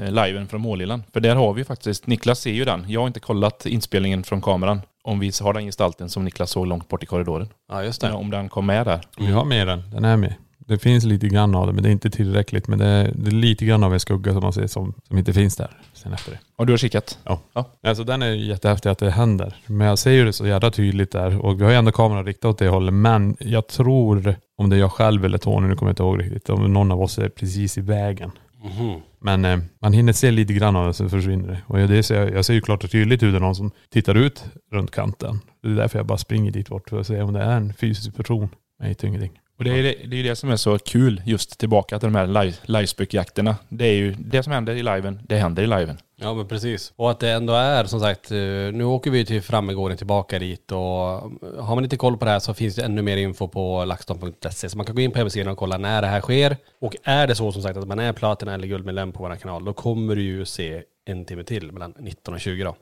eh, 0.00 0.10
liven 0.10 0.48
från 0.48 0.60
Målillan. 0.60 1.02
För 1.12 1.20
där 1.20 1.36
har 1.36 1.52
vi 1.52 1.64
faktiskt, 1.64 2.06
Niklas 2.06 2.40
ser 2.40 2.52
ju 2.52 2.64
den. 2.64 2.84
Jag 2.88 3.00
har 3.00 3.06
inte 3.06 3.20
kollat 3.20 3.66
inspelningen 3.66 4.24
från 4.24 4.42
kameran. 4.42 4.80
Om 5.04 5.18
vi 5.18 5.32
har 5.40 5.52
den 5.52 5.64
gestalten 5.64 6.08
som 6.08 6.24
Niklas 6.24 6.50
såg 6.50 6.66
långt 6.66 6.88
bort 6.88 7.02
i 7.02 7.06
korridoren. 7.06 7.48
Ja 7.68 7.84
just 7.84 8.00
det. 8.00 8.12
Om 8.12 8.30
den 8.30 8.48
kom 8.48 8.66
med 8.66 8.86
där. 8.86 9.00
Vi 9.18 9.26
har 9.26 9.44
med 9.44 9.66
den. 9.66 9.90
Den 9.90 10.04
är 10.04 10.16
med. 10.16 10.34
Det 10.58 10.78
finns 10.78 11.04
lite 11.04 11.28
grann 11.28 11.54
av 11.54 11.66
det 11.66 11.72
men 11.72 11.82
det 11.82 11.88
är 11.88 11.92
inte 11.92 12.10
tillräckligt. 12.10 12.68
Men 12.68 12.78
det 12.78 12.86
är, 12.86 13.12
det 13.14 13.28
är 13.28 13.34
lite 13.34 13.64
grann 13.64 13.84
av 13.84 13.92
en 13.92 14.00
skugga 14.00 14.32
som 14.32 14.42
man 14.42 14.52
ser 14.52 14.66
som, 14.66 14.94
som 15.08 15.18
inte 15.18 15.32
finns 15.32 15.56
där 15.56 15.70
sen 15.92 16.12
efter 16.12 16.30
det. 16.30 16.38
Och 16.56 16.66
du 16.66 16.72
har 16.72 16.78
kikat? 16.78 17.18
Ja. 17.24 17.40
Ja. 17.52 17.64
Alltså 17.82 18.04
den 18.04 18.22
är 18.22 18.30
jättehäftig 18.30 18.90
att 18.90 18.98
det 18.98 19.10
händer. 19.10 19.56
Men 19.66 19.86
jag 19.86 19.98
ser 19.98 20.10
ju 20.10 20.24
det 20.24 20.32
så 20.32 20.46
jävla 20.46 20.70
tydligt 20.70 21.12
där. 21.12 21.38
Och 21.38 21.60
vi 21.60 21.64
har 21.64 21.70
ju 21.70 21.76
ändå 21.76 21.92
kameran 21.92 22.26
riktad 22.26 22.48
åt 22.48 22.58
det 22.58 22.68
hållet. 22.68 22.94
Men 22.94 23.36
jag 23.40 23.66
tror, 23.66 24.34
om 24.56 24.70
det 24.70 24.76
är 24.76 24.80
jag 24.80 24.92
själv 24.92 25.24
eller 25.24 25.38
Tony, 25.38 25.68
nu 25.68 25.76
kommer 25.76 25.90
jag 25.90 25.92
inte 25.92 26.02
ihåg 26.02 26.20
riktigt. 26.20 26.50
Om 26.50 26.72
någon 26.72 26.92
av 26.92 27.02
oss 27.02 27.18
är 27.18 27.28
precis 27.28 27.78
i 27.78 27.80
vägen. 27.80 28.30
Mhm. 28.64 29.00
Men 29.20 29.44
eh, 29.44 29.58
man 29.80 29.92
hinner 29.92 30.12
se 30.12 30.30
lite 30.30 30.52
grann 30.52 30.76
av 30.76 30.86
det, 30.86 30.94
så 30.94 31.08
försvinner 31.08 31.48
det. 31.48 31.62
Och 31.66 31.80
jag, 31.80 31.88
det 31.88 32.02
ser, 32.02 32.32
jag 32.34 32.44
ser 32.44 32.54
ju 32.54 32.60
klart 32.60 32.84
och 32.84 32.90
tydligt 32.90 33.22
hur 33.22 33.30
det 33.32 33.38
är 33.38 33.40
någon 33.40 33.54
som 33.54 33.70
tittar 33.90 34.14
ut 34.14 34.44
runt 34.72 34.90
kanten. 34.90 35.40
Det 35.62 35.68
är 35.68 35.72
därför 35.74 35.98
jag 35.98 36.06
bara 36.06 36.18
springer 36.18 36.50
dit 36.50 36.68
bort 36.68 36.90
för 36.90 37.00
att 37.00 37.06
se 37.06 37.22
om 37.22 37.32
det 37.32 37.42
är 37.42 37.56
en 37.56 37.74
fysisk 37.74 38.16
person. 38.16 38.48
med 38.78 38.88
hittar 38.88 39.08
ingenting. 39.08 39.41
Och 39.62 39.68
det 39.68 39.78
är 39.78 39.82
det, 39.82 39.94
det 40.06 40.16
är 40.16 40.22
det 40.22 40.36
som 40.36 40.50
är 40.50 40.56
så 40.56 40.78
kul, 40.78 41.22
just 41.26 41.58
tillbaka 41.58 41.98
till 41.98 42.12
de 42.12 42.14
här 42.14 42.26
live, 42.26 42.56
livespökjakterna. 42.62 43.56
Det 43.68 43.84
är 43.84 43.94
ju 43.94 44.14
det 44.18 44.42
som 44.42 44.52
händer 44.52 44.74
i 44.74 44.82
liven, 44.82 45.20
det 45.28 45.36
händer 45.36 45.62
i 45.62 45.66
liven. 45.66 45.98
Ja 46.16 46.34
men 46.34 46.48
precis. 46.48 46.92
Och 46.96 47.10
att 47.10 47.20
det 47.20 47.30
ändå 47.30 47.52
är 47.52 47.84
som 47.84 48.00
sagt, 48.00 48.30
eh, 48.30 48.36
nu 48.72 48.84
åker 48.84 49.10
vi 49.10 49.24
till 49.24 49.42
Frammegården 49.42 49.96
tillbaka 49.96 50.38
dit 50.38 50.72
och 50.72 50.78
eh, 50.78 51.64
har 51.64 51.74
man 51.74 51.84
inte 51.84 51.96
koll 51.96 52.16
på 52.16 52.24
det 52.24 52.30
här 52.30 52.38
så 52.38 52.54
finns 52.54 52.74
det 52.74 52.82
ännu 52.82 53.02
mer 53.02 53.16
info 53.16 53.48
på 53.48 53.84
laxton.se 53.84 54.68
så 54.68 54.76
man 54.76 54.86
kan 54.86 54.94
gå 54.94 55.02
in 55.02 55.10
på 55.10 55.18
hemsidan 55.18 55.52
och 55.52 55.58
kolla 55.58 55.78
när 55.78 56.02
det 56.02 56.08
här 56.08 56.20
sker. 56.20 56.56
Och 56.80 56.96
är 57.04 57.26
det 57.26 57.34
så 57.34 57.52
som 57.52 57.62
sagt 57.62 57.76
att 57.76 57.88
man 57.88 57.98
är 57.98 58.12
platina 58.12 58.54
eller 58.54 58.66
guldmedlem 58.66 59.12
på 59.12 59.22
vår 59.22 59.36
kanal 59.36 59.64
då 59.64 59.72
kommer 59.72 60.16
du 60.16 60.22
ju 60.22 60.44
se 60.44 60.82
en 61.04 61.24
timme 61.24 61.44
till 61.44 61.72
mellan 61.72 61.94
19 61.98 62.34
och 62.34 62.40
20 62.40 62.64
då. 62.64 62.76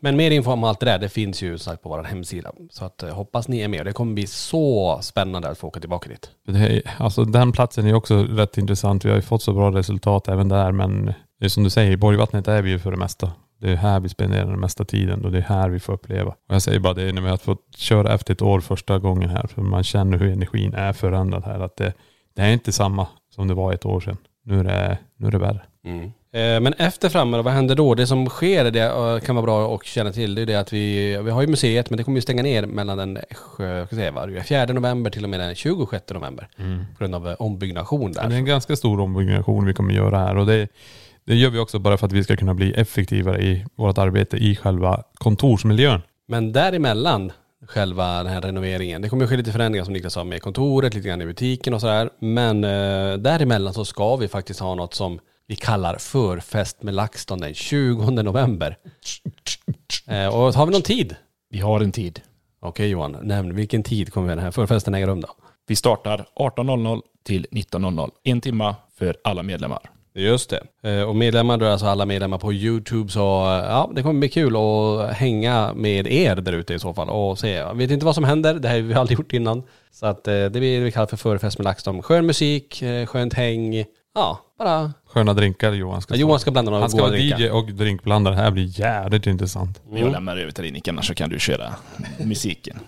Men 0.00 0.16
mer 0.16 0.30
info 0.30 0.50
om 0.52 0.64
allt 0.64 0.80
det 0.80 0.86
där, 0.86 0.98
det 0.98 1.08
finns 1.08 1.42
ju 1.42 1.58
sagt 1.58 1.82
på 1.82 1.88
vår 1.88 2.02
hemsida. 2.02 2.52
Så 2.70 2.84
att 2.84 3.02
eh, 3.02 3.14
hoppas 3.14 3.48
ni 3.48 3.60
är 3.60 3.68
med. 3.68 3.86
Det 3.86 3.92
kommer 3.92 4.14
bli 4.14 4.26
så 4.26 4.98
spännande 5.02 5.48
att 5.48 5.58
få 5.58 5.66
åka 5.66 5.80
tillbaka 5.80 6.08
dit. 6.08 6.30
Det 6.46 6.58
är, 6.58 6.82
alltså 6.98 7.24
den 7.24 7.52
platsen 7.52 7.86
är 7.86 7.94
också 7.94 8.22
rätt 8.24 8.58
intressant. 8.58 9.04
Vi 9.04 9.08
har 9.08 9.16
ju 9.16 9.22
fått 9.22 9.42
så 9.42 9.52
bra 9.52 9.70
resultat 9.70 10.28
även 10.28 10.48
där. 10.48 10.72
Men 10.72 11.06
det 11.40 11.44
är 11.44 11.48
som 11.48 11.64
du 11.64 11.70
säger, 11.70 11.96
Borgvattnet 11.96 12.48
är 12.48 12.62
vi 12.62 12.70
ju 12.70 12.78
för 12.78 12.90
det 12.90 12.96
mesta. 12.96 13.32
Det 13.60 13.70
är 13.70 13.76
här 13.76 14.00
vi 14.00 14.08
spenderar 14.08 14.50
den 14.50 14.60
mesta 14.60 14.84
tiden 14.84 15.24
och 15.24 15.32
det 15.32 15.38
är 15.38 15.42
här 15.42 15.68
vi 15.68 15.80
får 15.80 15.92
uppleva. 15.92 16.30
Och 16.30 16.54
jag 16.54 16.62
säger 16.62 16.78
bara 16.78 16.94
det 16.94 17.12
när 17.12 17.22
vi 17.22 17.28
har 17.28 17.36
fått 17.36 17.76
köra 17.76 18.14
efter 18.14 18.34
ett 18.34 18.42
år 18.42 18.60
första 18.60 18.98
gången 18.98 19.30
här. 19.30 19.46
För 19.46 19.62
man 19.62 19.84
känner 19.84 20.18
hur 20.18 20.32
energin 20.32 20.74
är 20.74 20.92
förändrad 20.92 21.44
här. 21.44 21.60
Att 21.60 21.76
det, 21.76 21.92
det 22.34 22.42
är 22.42 22.52
inte 22.52 22.72
samma 22.72 23.06
som 23.34 23.48
det 23.48 23.54
var 23.54 23.72
ett 23.72 23.86
år 23.86 24.00
sedan. 24.00 24.16
Nu 24.44 24.60
är 24.60 24.64
det, 24.64 24.98
nu 25.16 25.26
är 25.26 25.30
det 25.30 25.38
värre. 25.38 25.60
Eh, 25.84 26.10
Men 26.32 26.72
efter 26.72 27.08
framme 27.08 27.42
vad 27.42 27.52
händer 27.52 27.74
då? 27.74 27.94
Det 27.94 28.06
som 28.06 28.26
sker, 28.26 28.70
det 28.70 28.80
eh, 28.80 29.18
kan 29.20 29.36
vara 29.36 29.46
bra 29.46 29.74
att 29.74 29.84
känna 29.84 30.12
till, 30.12 30.34
det 30.34 30.42
är 30.42 30.46
det 30.46 30.54
att 30.54 30.72
vi, 30.72 31.16
vi 31.22 31.30
har 31.30 31.40
ju 31.40 31.46
museet 31.46 31.90
men 31.90 31.96
det 31.96 32.04
kommer 32.04 32.16
ju 32.18 32.22
stänga 32.22 32.42
ner 32.42 32.66
mellan 32.66 32.98
den 32.98 33.16
eh, 33.16 33.22
ska 33.54 33.64
jag 33.64 33.88
säga, 33.88 34.12
vad, 34.12 34.28
det 34.28 34.38
är 34.38 34.42
4 34.66 34.66
november 34.66 35.10
till 35.10 35.24
och 35.24 35.30
med 35.30 35.40
den 35.40 35.54
26 35.54 36.04
november. 36.10 36.48
På 36.56 36.98
grund 36.98 37.14
av 37.14 37.28
eh, 37.28 37.34
ombyggnation 37.38 38.00
Men 38.00 38.12
Det 38.12 38.20
är 38.20 38.28
där. 38.28 38.36
en 38.36 38.44
ganska 38.44 38.76
stor 38.76 39.00
ombyggnation 39.00 39.66
vi 39.66 39.74
kommer 39.74 39.94
göra 39.94 40.18
här. 40.18 40.36
Och 40.36 40.46
det, 40.46 40.68
det 41.24 41.34
gör 41.34 41.50
vi 41.50 41.58
också 41.58 41.78
bara 41.78 41.96
för 41.96 42.06
att 42.06 42.12
vi 42.12 42.24
ska 42.24 42.36
kunna 42.36 42.54
bli 42.54 42.72
effektivare 42.72 43.42
i 43.42 43.64
vårt 43.76 43.98
arbete 43.98 44.36
i 44.36 44.56
själva 44.56 45.02
kontorsmiljön. 45.14 46.00
Men 46.28 46.52
däremellan 46.52 47.32
själva 47.68 48.22
den 48.22 48.32
här 48.32 48.40
renoveringen, 48.40 49.02
det 49.02 49.08
kommer 49.08 49.26
ske 49.26 49.36
lite 49.36 49.52
förändringar 49.52 49.84
som 49.84 49.92
Niklas 49.94 50.12
sa 50.12 50.24
med 50.24 50.42
kontoret, 50.42 50.94
lite 50.94 51.08
grann 51.08 51.22
i 51.22 51.26
butiken 51.26 51.74
och 51.74 51.80
sådär. 51.80 52.10
Men 52.18 52.64
eh, 52.64 53.16
däremellan 53.18 53.74
så 53.74 53.84
ska 53.84 54.16
vi 54.16 54.28
faktiskt 54.28 54.60
ha 54.60 54.74
något 54.74 54.94
som 54.94 55.18
vi 55.50 55.56
kallar 55.56 55.96
förfest 55.98 56.82
med 56.82 56.94
LaxTon 56.94 57.40
den 57.40 57.54
20 57.54 58.10
november. 58.10 58.76
Eh, 60.06 60.26
och 60.26 60.54
har 60.54 60.66
vi 60.66 60.72
någon 60.72 60.82
tid? 60.82 61.16
Vi 61.48 61.60
har 61.60 61.80
en 61.80 61.92
tid. 61.92 62.20
Okej 62.60 62.88
Johan, 62.88 63.16
nämn 63.22 63.54
vilken 63.54 63.82
tid 63.82 64.12
kommer 64.12 64.28
den 64.28 64.38
här 64.38 64.50
förfesten 64.50 64.94
äga 64.94 65.06
rum 65.06 65.20
då? 65.20 65.28
Vi 65.66 65.76
startar 65.76 66.26
18.00 66.36 67.02
till 67.24 67.46
19.00. 67.50 68.10
En 68.22 68.40
timma 68.40 68.76
för 68.98 69.16
alla 69.24 69.42
medlemmar. 69.42 69.90
Just 70.14 70.50
det. 70.50 70.90
Eh, 70.90 71.02
Och 71.08 71.16
medlemmar, 71.16 71.56
då 71.56 71.66
är 71.66 71.70
alltså 71.70 71.86
alla 71.86 72.06
medlemmar 72.06 72.38
på 72.38 72.52
YouTube 72.52 73.10
så 73.10 73.20
eh, 73.20 73.64
ja, 73.70 73.90
det 73.94 74.02
kommer 74.02 74.20
bli 74.20 74.28
kul 74.28 74.56
att 74.56 75.16
hänga 75.16 75.72
med 75.74 76.06
er 76.06 76.36
där 76.36 76.52
ute 76.52 76.74
i 76.74 76.78
så 76.78 76.94
fall 76.94 77.08
och 77.08 77.38
se. 77.38 77.50
Jag 77.50 77.74
vet 77.74 77.90
inte 77.90 78.06
vad 78.06 78.14
som 78.14 78.24
händer, 78.24 78.54
det 78.54 78.68
här 78.68 78.74
har 78.74 78.82
vi 78.82 78.94
aldrig 78.94 79.18
gjort 79.18 79.32
innan. 79.32 79.62
Så 79.92 80.06
att 80.06 80.28
eh, 80.28 80.34
det 80.34 80.50
blir 80.50 80.78
det 80.78 80.84
vi 80.84 80.92
kallar 80.92 81.06
för 81.06 81.16
förfest 81.16 81.58
med 81.58 81.64
LaxTon. 81.64 82.02
Skön 82.02 82.26
musik, 82.26 82.82
skönt 83.06 83.34
häng. 83.34 83.84
Ja, 84.14 84.38
bara... 84.58 84.92
Sköna 85.06 85.34
drinkar 85.34 85.72
Johan 85.72 86.02
ska 86.02 86.14
Ja, 86.14 86.20
Johan 86.20 86.40
ska 86.40 86.50
blanda 86.50 86.70
några 86.70 86.82
Han 86.82 86.90
ska 86.90 87.00
vara 87.00 87.10
drinkar. 87.10 87.38
DJ 87.40 87.50
och 87.50 87.72
drinkblandare. 87.72 88.34
Det 88.34 88.40
här 88.40 88.50
blir 88.50 88.80
jävligt 88.80 89.26
intressant. 89.26 89.82
Jag 89.92 90.12
lämnar 90.12 90.36
över 90.36 90.50
till 90.52 90.62
dig 90.64 90.72
Nick, 90.72 90.88
annars 90.88 91.06
så 91.06 91.14
kan 91.14 91.30
du 91.30 91.38
köra 91.38 91.74
musiken. 92.18 92.78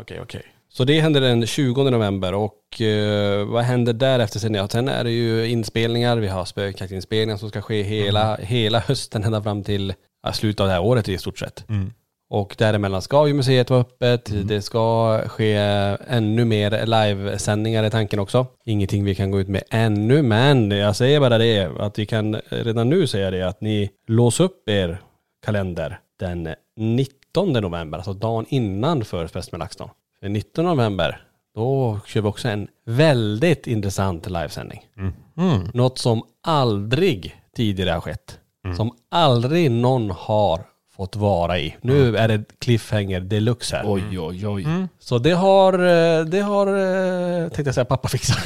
Okej, 0.00 0.20
okej. 0.22 0.42
Så 0.76 0.84
det 0.84 1.00
händer 1.00 1.20
den 1.20 1.46
20 1.46 1.90
november 1.90 2.34
och 2.34 2.80
eh, 2.80 3.46
vad 3.46 3.64
händer 3.64 3.92
därefter 3.92 4.38
sen? 4.38 4.54
Ja, 4.54 4.68
sen 4.68 4.88
är 4.88 5.04
det 5.04 5.10
ju 5.10 5.48
inspelningar, 5.48 6.16
vi 6.16 6.28
har 6.28 6.44
spökjaktinspelningar 6.44 7.36
som 7.36 7.48
ska 7.48 7.62
ske 7.62 7.82
hela, 7.82 8.36
hela 8.36 8.78
hösten 8.78 9.24
ända 9.24 9.42
fram 9.42 9.62
till 9.62 9.94
ja, 10.22 10.32
slutet 10.32 10.60
av 10.60 10.66
det 10.66 10.72
här 10.72 10.82
året 10.82 11.08
i 11.08 11.18
stort 11.18 11.38
sett. 11.38 11.68
Mm. 11.68 11.92
Och 12.30 12.54
däremellan 12.58 13.02
ska 13.02 13.26
ju 13.26 13.34
museet 13.34 13.70
vara 13.70 13.80
öppet, 13.80 14.32
det 14.44 14.62
ska 14.62 15.18
ske 15.28 15.52
ännu 16.08 16.44
mer 16.44 16.86
livesändningar 16.86 17.84
i 17.84 17.90
tanken 17.90 18.18
också. 18.18 18.46
Ingenting 18.64 19.04
vi 19.04 19.14
kan 19.14 19.30
gå 19.30 19.40
ut 19.40 19.48
med 19.48 19.62
ännu, 19.70 20.22
men 20.22 20.70
jag 20.70 20.96
säger 20.96 21.20
bara 21.20 21.38
det 21.38 21.70
att 21.78 21.98
vi 21.98 22.06
kan 22.06 22.34
redan 22.48 22.88
nu 22.88 23.06
säga 23.06 23.30
det 23.30 23.42
att 23.42 23.60
ni 23.60 23.90
lås 24.06 24.40
upp 24.40 24.68
er 24.68 25.00
kalender 25.46 25.98
den 26.20 26.48
19 26.76 27.52
november, 27.52 27.98
alltså 27.98 28.12
dagen 28.12 28.46
innan 28.48 29.04
för 29.04 29.26
Fest 29.26 29.52
med 29.52 29.58
LaxTon. 29.58 29.88
Den 30.24 30.32
19 30.32 30.64
november, 30.64 31.20
då 31.54 32.00
kör 32.06 32.20
vi 32.20 32.28
också 32.28 32.48
en 32.48 32.68
väldigt 32.86 33.66
intressant 33.66 34.30
livesändning. 34.30 34.86
Mm. 35.36 35.68
Något 35.74 35.98
som 35.98 36.22
aldrig 36.42 37.34
tidigare 37.56 37.90
har 37.90 38.00
skett. 38.00 38.38
Som 38.76 38.96
aldrig 39.10 39.70
någon 39.70 40.10
har 40.10 40.60
fått 40.96 41.16
vara 41.16 41.58
i. 41.58 41.76
Nu 41.80 42.16
är 42.16 42.28
det 42.28 42.44
cliffhanger 42.58 43.20
deluxe 43.20 43.76
här. 43.76 43.84
Oj, 43.86 44.18
oj, 44.18 44.48
oj. 44.48 44.66
Så 44.98 45.18
det 45.18 45.32
har, 45.32 45.72
eh, 45.72 46.24
det 46.24 46.40
har, 46.40 46.66
eh, 46.66 47.48
tänkte 47.48 47.62
jag 47.62 47.74
säga, 47.74 47.84
pappa 47.84 48.08
fixat. 48.08 48.38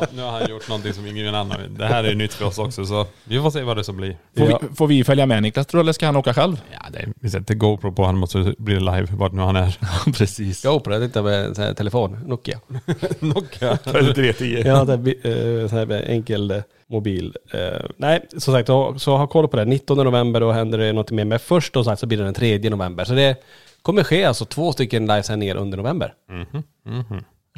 Ja, 0.00 0.06
nu 0.16 0.22
har 0.22 0.30
han 0.30 0.50
gjort 0.50 0.68
någonting 0.68 0.92
som 0.92 1.06
ingen 1.06 1.34
annan 1.34 1.60
vet. 1.62 1.78
Det 1.78 1.86
här 1.86 2.04
är 2.04 2.08
ju 2.08 2.14
nytt 2.14 2.32
för 2.34 2.44
oss 2.44 2.58
också 2.58 2.84
så 2.84 3.06
vi 3.24 3.40
får 3.40 3.50
se 3.50 3.62
vad 3.62 3.76
det 3.76 3.84
som 3.84 3.96
blir. 3.96 4.16
Får, 4.38 4.50
Ja. 4.50 4.58
vi, 4.70 4.76
får 4.76 4.86
vi 4.86 5.04
följa 5.04 5.26
med 5.26 5.42
Niklas 5.42 5.66
tror 5.66 5.78
du, 5.78 5.82
eller 5.82 5.92
ska 5.92 6.06
han 6.06 6.16
åka 6.16 6.34
själv? 6.34 6.60
Ja, 6.72 6.78
det 6.92 6.98
är, 6.98 7.08
vi 7.20 7.30
sätter 7.30 7.54
GoPro 7.54 7.92
på 7.92 8.04
han 8.04 8.18
måste 8.18 8.54
bli 8.58 8.74
live 8.80 9.06
vart 9.10 9.32
nu 9.32 9.42
han 9.42 9.56
är. 9.56 9.78
Precis. 10.12 10.62
GoPro, 10.64 10.92
jag 10.92 11.02
tänkte 11.02 11.22
med 11.22 11.56
sån 11.56 11.64
här 11.64 11.74
telefon, 11.74 12.18
Nokia. 12.26 12.60
Nokia. 13.20 13.78
Ja, 14.66 14.84
det 14.84 15.28
är 15.28 15.62
eh, 15.62 15.68
sån 15.68 15.78
här 15.78 16.10
enkel 16.10 16.50
eh, 16.50 16.62
mobil. 16.86 17.36
Eh, 17.52 17.60
nej, 17.96 18.26
som 18.38 18.54
sagt, 18.54 18.66
så, 18.66 18.98
så 18.98 19.16
ha 19.16 19.26
koll 19.26 19.48
på 19.48 19.56
det. 19.56 19.64
19 19.64 19.96
november, 19.98 20.40
då 20.40 20.52
händer 20.52 20.78
det 20.78 20.92
något 20.92 21.10
mer. 21.10 21.24
Men 21.24 21.38
först 21.38 21.72
då 21.72 21.84
sagt 21.84 22.00
så 22.00 22.06
blir 22.06 22.18
det 22.18 22.24
den 22.24 22.34
3 22.34 22.70
november. 22.70 23.04
Så 23.04 23.12
det 23.12 23.36
kommer 23.82 24.04
ske 24.04 24.24
alltså 24.24 24.44
två 24.44 24.72
stycken 24.72 25.06
livesändningar 25.06 25.56
under 25.56 25.78
november. 25.78 26.14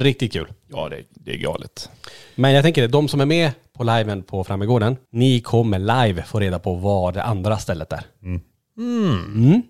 Riktigt 0.03 0.33
kul. 0.33 0.47
Ja, 0.69 0.89
det, 0.89 1.03
det 1.11 1.33
är 1.33 1.39
galet. 1.39 1.91
Men 2.35 2.53
jag 2.53 2.65
tänker, 2.65 2.89
de 2.89 3.09
som 3.09 3.21
är 3.21 3.27
med 3.27 3.51
på 3.73 3.85
liven 3.85 4.23
på 4.23 4.45
Frammegården, 4.45 4.97
ni 5.11 5.41
kommer 5.41 5.79
live 5.79 6.23
få 6.23 6.41
reda 6.41 6.59
på 6.59 6.75
vad 6.75 7.15
det 7.15 7.23
andra 7.23 7.59
stället 7.59 7.93
är. 7.93 8.05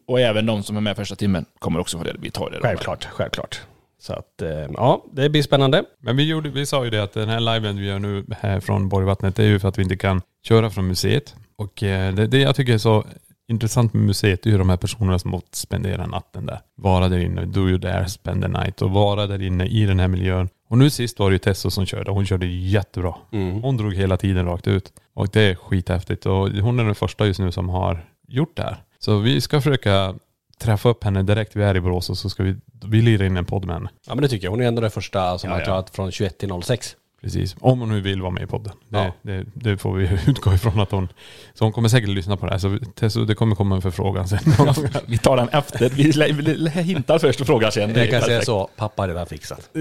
Och 0.07 0.21
även 0.21 0.47
de 0.47 0.62
som 0.62 0.77
är 0.77 0.81
med 0.81 0.97
första 0.97 1.16
timmen 1.16 1.45
kommer 1.59 1.81
också 1.81 1.99
få 1.99 2.05
det. 2.05 2.16
Vi 2.21 2.31
tar 2.31 2.51
det 2.51 2.57
då. 2.57 2.62
Självklart, 2.62 3.05
självklart. 3.05 3.61
Så 4.01 4.12
att, 4.12 4.42
eh, 4.42 4.66
ja, 4.75 5.05
det 5.12 5.29
blir 5.29 5.42
spännande. 5.42 5.85
Men 5.99 6.16
vi, 6.16 6.29
gjorde, 6.29 6.51
vi 6.51 6.66
sa 6.66 6.85
ju 6.85 6.90
det 6.90 7.03
att 7.03 7.12
den 7.12 7.29
här 7.29 7.40
liven 7.40 7.77
vi 7.77 7.87
gör 7.87 7.99
nu 7.99 8.25
här 8.40 8.61
från 8.61 8.88
Borgvattnet, 8.88 9.37
det 9.37 9.42
är 9.42 9.47
ju 9.47 9.59
för 9.59 9.68
att 9.68 9.79
vi 9.79 9.83
inte 9.83 9.97
kan 9.97 10.23
köra 10.45 10.71
från 10.71 10.87
museet. 10.87 11.35
Och 11.57 11.83
eh, 11.83 12.14
det, 12.14 12.27
det 12.27 12.38
jag 12.38 12.57
tycker 12.57 12.75
är 12.75 12.79
så 12.79 13.05
intressant 13.53 13.95
med 13.95 14.03
museet, 14.03 14.47
är 14.47 14.51
ju 14.51 14.59
de 14.59 14.69
här 14.71 14.77
personerna 14.77 15.19
som 15.19 15.31
fått 15.31 15.55
spendera 15.55 16.07
natten 16.07 16.47
där. 16.47 16.61
Vara 16.75 17.09
där 17.09 17.19
inne, 17.19 17.45
do 17.45 17.69
you 17.69 17.79
dare 17.79 18.09
spend 18.09 18.43
the 18.43 18.49
night 18.49 18.83
och 18.83 18.91
vara 18.91 19.27
där 19.27 19.43
inne 19.43 19.67
i 19.67 19.87
den 19.87 20.01
här 20.01 20.09
miljön. 20.09 20.49
Och 20.69 20.79
nu 20.79 20.91
sist 20.91 21.19
var 21.19 21.31
det 21.31 21.35
ju 21.35 21.38
Tesso 21.38 21.71
som 21.71 21.87
körde, 21.87 22.11
hon 22.11 22.27
körde 22.27 22.47
jättebra. 22.47 23.15
Hon 23.62 23.77
drog 23.77 23.95
hela 23.95 24.17
tiden 24.17 24.47
rakt 24.47 24.67
ut. 24.67 24.93
Och 25.15 25.29
det 25.33 25.41
är 25.43 25.55
skithäftigt 25.55 26.27
och 26.27 26.49
hon 26.49 26.81
är 26.81 26.85
den 26.85 26.95
första 26.95 27.27
just 27.27 27.41
nu 27.41 27.53
som 27.53 27.69
har 27.69 28.05
gjort 28.29 28.57
det 28.57 28.62
här. 28.62 28.77
Så 28.99 29.19
vi 29.19 29.41
ska 29.41 29.61
försöka 29.61 30.15
träffa 30.59 30.88
upp 30.88 31.05
henne 31.05 31.23
direkt 31.23 31.57
vi 31.57 31.62
är 31.62 31.77
i 31.77 31.81
Borås 31.81 32.11
och 32.11 32.19
så 32.19 32.31
ska 32.31 32.43
vi, 32.43 32.57
vi 32.85 33.03
lira 33.03 33.27
in 33.27 33.37
en 33.37 33.45
podd 33.45 33.65
med 33.65 33.75
henne. 33.75 33.91
Ja 34.07 34.15
men 34.15 34.23
det 34.23 34.29
tycker 34.29 34.47
jag. 34.47 34.51
Hon 34.51 34.61
är 34.61 34.65
ändå 34.65 34.81
den 34.81 34.91
första 34.91 35.38
som 35.38 35.51
Ja, 35.51 35.55
har 35.55 35.61
ja. 35.61 35.65
klarat 35.65 35.91
från 35.91 36.11
21 36.12 36.38
till 36.38 36.51
06. 36.62 36.97
Precis. 37.23 37.57
Om 37.61 37.81
hon 37.81 37.89
nu 37.89 38.01
vill 38.01 38.23
vara 38.23 38.31
med 38.31 38.43
i 38.43 38.47
podden. 38.47 38.73
Det, 38.89 38.99
Ja. 38.99 39.13
det, 39.23 39.45
det 39.55 39.79
får 39.79 39.95
vi 39.95 40.05
utgå 40.27 40.55
ifrån 40.55 40.81
att 40.81 40.91
hon... 40.91 41.09
Så 41.55 41.65
hon 41.65 41.73
kommer 41.73 41.89
säkert 41.89 42.09
lyssna 42.09 42.37
på 42.37 42.47
det 42.47 42.53
här. 42.53 42.59
Så, 42.59 42.79
Tessio, 42.95 43.25
det 43.25 43.35
kommer 43.35 43.57
komma 43.57 43.75
en 43.75 43.83
förfrågan 43.83 44.29
sen. 44.29 44.39
Vi 45.07 45.19
tar 45.19 45.37
den 45.37 45.49
efter. 45.49 45.91
Vi, 45.91 46.83
hintar 46.83 47.19
först 47.19 47.41
och 47.41 47.47
frågar 47.47 47.71
sen. 47.71 47.95
Jag 47.95 48.11
kan 48.11 48.23
säga 48.23 48.41
så, 48.43 48.71
pappa 48.77 49.03
har 49.03 49.09
redan 49.09 49.27
fixat. 49.27 49.71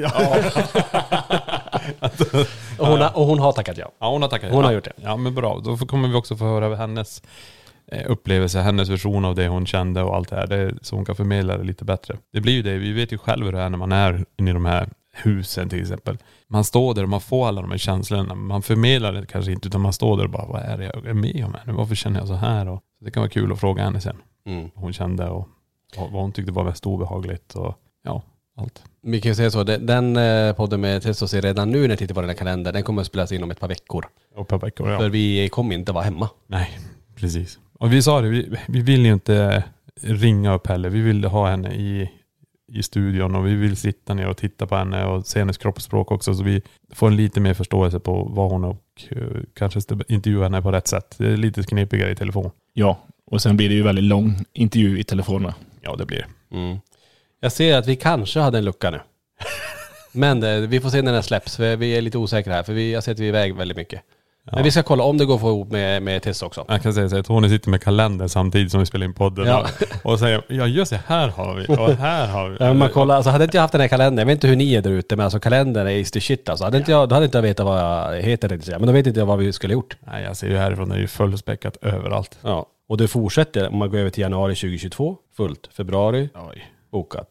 och, 2.77 2.87
hon 2.87 3.01
har, 3.01 3.17
och 3.17 3.25
hon 3.25 3.39
har 3.39 3.51
tackat 3.51 3.77
ja. 3.77 3.91
Ja, 3.99 4.11
hon 4.11 4.21
har 4.21 4.29
tackat 4.29 4.51
Hon 4.51 4.63
har 4.63 4.71
ja. 4.71 4.75
gjort 4.75 4.83
det. 4.83 4.93
Ja, 4.95 5.17
men 5.17 5.35
bra. 5.35 5.59
Då 5.63 5.77
kommer 5.77 6.07
vi 6.07 6.15
också 6.15 6.37
få 6.37 6.45
höra 6.45 6.75
hennes 6.75 7.21
eh, 7.91 8.11
upplevelse, 8.11 8.59
hennes 8.59 8.89
version 8.89 9.25
av 9.25 9.35
det 9.35 9.47
hon 9.47 9.65
kände 9.65 10.03
och 10.03 10.15
allt 10.15 10.29
det 10.29 10.35
här. 10.35 10.47
Det, 10.47 10.73
så 10.81 10.95
hon 10.95 11.05
kan 11.05 11.15
förmedla 11.15 11.57
det 11.57 11.63
lite 11.63 11.85
bättre. 11.85 12.17
Det 12.33 12.41
blir 12.41 12.53
ju 12.53 12.61
det. 12.61 12.77
Vi 12.77 12.91
vet 12.91 13.13
ju 13.13 13.17
själva 13.17 13.45
hur 13.45 13.51
det 13.51 13.59
är 13.61 13.69
när 13.69 13.77
man 13.77 13.91
är 13.91 14.25
inne 14.39 14.49
i 14.49 14.53
de 14.53 14.65
här 14.65 14.89
husen 15.11 15.69
till 15.69 15.81
exempel. 15.81 16.17
Man 16.47 16.63
står 16.63 16.93
där 16.93 17.03
och 17.03 17.09
man 17.09 17.21
får 17.21 17.47
alla 17.47 17.61
de 17.61 17.71
här 17.71 17.77
känslorna. 17.77 18.35
Man 18.35 18.61
förmedlar 18.61 19.13
det 19.13 19.25
kanske 19.25 19.51
inte 19.51 19.67
utan 19.67 19.81
man 19.81 19.93
står 19.93 20.17
där 20.17 20.23
och 20.23 20.29
bara, 20.29 20.45
vad 20.45 20.61
är 20.61 20.77
det 20.77 20.83
jag 20.83 21.05
är 21.05 21.13
med 21.13 21.45
om 21.45 21.53
här 21.53 21.63
nu? 21.65 21.73
Varför 21.73 21.95
känner 21.95 22.19
jag 22.19 22.27
så 22.27 22.33
här? 22.33 22.67
Och, 22.67 22.81
det 23.05 23.11
kan 23.11 23.21
vara 23.21 23.29
kul 23.29 23.51
att 23.51 23.59
fråga 23.59 23.83
henne 23.83 24.01
sen. 24.01 24.17
Mm. 24.45 24.61
vad 24.61 24.83
hon 24.83 24.93
kände 24.93 25.29
och 25.29 25.47
vad 25.97 26.11
hon 26.11 26.31
tyckte 26.31 26.51
var 26.51 26.63
mest 26.63 26.85
obehagligt 26.85 27.55
och 27.55 27.75
ja, 28.03 28.21
allt. 28.57 28.83
Vi 29.01 29.21
kan 29.21 29.29
ju 29.29 29.35
säga 29.35 29.51
så, 29.51 29.63
den, 29.63 29.85
den 29.85 30.17
eh, 30.17 30.55
podden 30.55 30.81
med 30.81 31.01
Tessos 31.01 31.33
är 31.33 31.41
redan 31.41 31.71
nu 31.71 31.81
när 31.81 31.89
jag 31.89 31.99
tittar 31.99 32.15
på 32.15 32.21
den 32.21 32.29
här 32.29 32.37
kalendern, 32.37 32.73
den 32.73 32.83
kommer 32.83 33.01
att 33.01 33.07
spelas 33.07 33.31
in 33.31 33.43
om 33.43 33.51
ett 33.51 33.59
par 33.59 33.67
veckor. 33.67 34.05
Och 34.35 34.47
per 34.47 34.57
veckor, 34.57 34.89
ja. 34.89 34.99
För 34.99 35.09
vi 35.09 35.49
kommer 35.49 35.75
inte 35.75 35.91
vara 35.91 36.03
hemma. 36.03 36.29
Nej, 36.47 36.79
precis. 37.15 37.59
Och 37.79 37.93
vi 37.93 38.01
sa 38.01 38.21
det, 38.21 38.29
vi, 38.29 38.57
vi 38.67 38.81
vill 38.81 39.05
ju 39.05 39.13
inte 39.13 39.63
ringa 40.01 40.53
upp 40.53 40.67
heller. 40.67 40.89
Vi 40.89 41.01
vill 41.01 41.25
ha 41.25 41.49
henne 41.49 41.73
i, 41.73 42.11
i 42.73 42.83
studion 42.83 43.35
och 43.35 43.47
vi 43.47 43.55
vill 43.55 43.77
sitta 43.77 44.13
ner 44.13 44.27
och 44.27 44.37
titta 44.37 44.67
på 44.67 44.75
henne 44.75 45.05
och 45.05 45.27
se 45.27 45.39
hennes 45.39 45.57
kroppsspråk 45.57 46.11
också 46.11 46.33
så 46.33 46.43
vi 46.43 46.61
får 46.93 47.07
en 47.07 47.15
lite 47.15 47.39
mer 47.39 47.53
förståelse 47.53 47.99
på 47.99 48.23
vad 48.23 48.51
hon 48.51 48.65
och 48.65 49.03
eh, 49.09 49.41
kanske 49.53 49.79
intervjua 50.07 50.43
henne 50.43 50.61
på 50.61 50.71
rätt 50.71 50.87
sätt. 50.87 51.15
Det 51.17 51.27
är 51.27 51.37
lite 51.37 51.63
knepigare 51.63 52.11
i 52.11 52.15
telefon. 52.15 52.51
Ja, 52.73 52.99
och 53.25 53.41
sen 53.41 53.57
blir 53.57 53.69
det 53.69 53.75
ju 53.75 53.83
väldigt 53.83 54.05
lång 54.05 54.45
intervju 54.53 54.99
i 54.99 55.03
telefonerna. 55.03 55.55
Ja, 55.81 55.95
det 55.95 56.05
blir 56.05 56.25
Mm. 56.51 56.77
Jag 57.39 57.51
ser 57.51 57.77
att 57.77 57.87
vi 57.87 57.95
kanske 57.95 58.39
hade 58.39 58.57
en 58.57 58.65
lucka 58.65 58.89
nu. 58.91 58.99
Men 60.11 60.43
eh, 60.43 60.55
vi 60.55 60.79
får 60.79 60.89
se 60.89 61.01
när 61.01 61.13
den 61.13 61.23
släpps, 61.23 61.55
för 61.55 61.75
vi 61.75 61.97
är 61.97 62.01
lite 62.01 62.17
osäkra 62.17 62.53
här, 62.53 62.63
för 62.63 62.73
vi, 62.73 62.93
jag 62.93 63.03
ser 63.03 63.11
att 63.11 63.19
vi 63.19 63.25
är 63.25 63.29
iväg 63.29 63.55
väldigt 63.55 63.77
mycket. 63.77 64.01
Men 64.51 64.63
vi 64.63 64.71
ska 64.71 64.83
kolla 64.83 65.03
om 65.03 65.17
det 65.17 65.25
går 65.25 65.35
att 65.35 65.41
få 65.41 65.47
ihop 65.49 65.71
med, 65.71 66.01
med 66.03 66.21
Tess 66.21 66.41
också. 66.41 66.65
Jag 66.67 66.81
kan 66.81 66.93
säga 66.93 67.09
så 67.09 67.17
att 67.17 67.25
Tony 67.25 67.49
sitter 67.49 67.69
med 67.69 67.81
kalendern 67.83 68.29
samtidigt 68.29 68.71
som 68.71 68.79
vi 68.79 68.85
spelar 68.85 69.05
in 69.05 69.13
podden 69.13 69.47
Ja. 69.47 69.67
och, 70.03 70.11
och 70.11 70.19
säger 70.19 70.41
ja 70.47 70.67
just 70.67 70.91
det, 70.91 71.01
här 71.07 71.27
har 71.27 71.55
vi 71.55 71.65
och 71.67 71.89
här 71.97 72.27
har 72.27 72.49
vi. 72.49 72.57
Ja, 72.59 72.73
man 72.73 72.89
kollar, 72.89 73.15
alltså 73.15 73.29
hade 73.29 73.43
inte 73.43 73.57
jag 73.57 73.61
haft 73.61 73.71
den 73.71 73.81
här 73.81 73.87
kalendern, 73.87 74.19
jag 74.19 74.25
vet 74.25 74.33
inte 74.37 74.47
hur 74.47 74.55
ni 74.55 74.73
är 74.73 74.81
där 74.81 74.91
ute, 74.91 75.15
men 75.15 75.23
alltså 75.23 75.39
kalendern 75.39 75.87
är 75.87 75.91
is 75.91 76.11
the 76.11 76.21
shit 76.21 76.49
alltså. 76.49 76.65
Hade 76.65 76.77
inte 76.77 76.91
jag, 76.91 77.09
då 77.09 77.15
hade 77.15 77.25
inte 77.25 77.37
jag 77.37 77.43
vetat 77.43 77.65
vad 77.65 77.79
jag 77.79 78.21
heter. 78.21 78.77
Men 78.79 78.87
då 78.87 78.93
vet 78.93 79.07
inte 79.07 79.19
jag 79.19 79.25
vad 79.27 79.39
vi 79.39 79.53
skulle 79.53 79.73
gjort. 79.73 79.97
Nej, 79.99 80.23
jag 80.23 80.37
ser 80.37 80.47
ju 80.47 80.57
härifrån, 80.57 80.89
det 80.89 80.95
är 80.95 80.99
ju 80.99 81.07
fullspäckat 81.07 81.77
överallt. 81.81 82.37
Ja. 82.41 82.65
Och 82.89 82.97
det 82.97 83.07
fortsätter 83.07 83.67
om 83.69 83.77
man 83.77 83.89
går 83.89 83.97
över 83.97 84.09
till 84.09 84.21
januari 84.21 84.55
2022, 84.55 85.17
fullt. 85.37 85.69
Februari, 85.77 86.29
Oj. 86.49 86.65
bokat. 86.91 87.27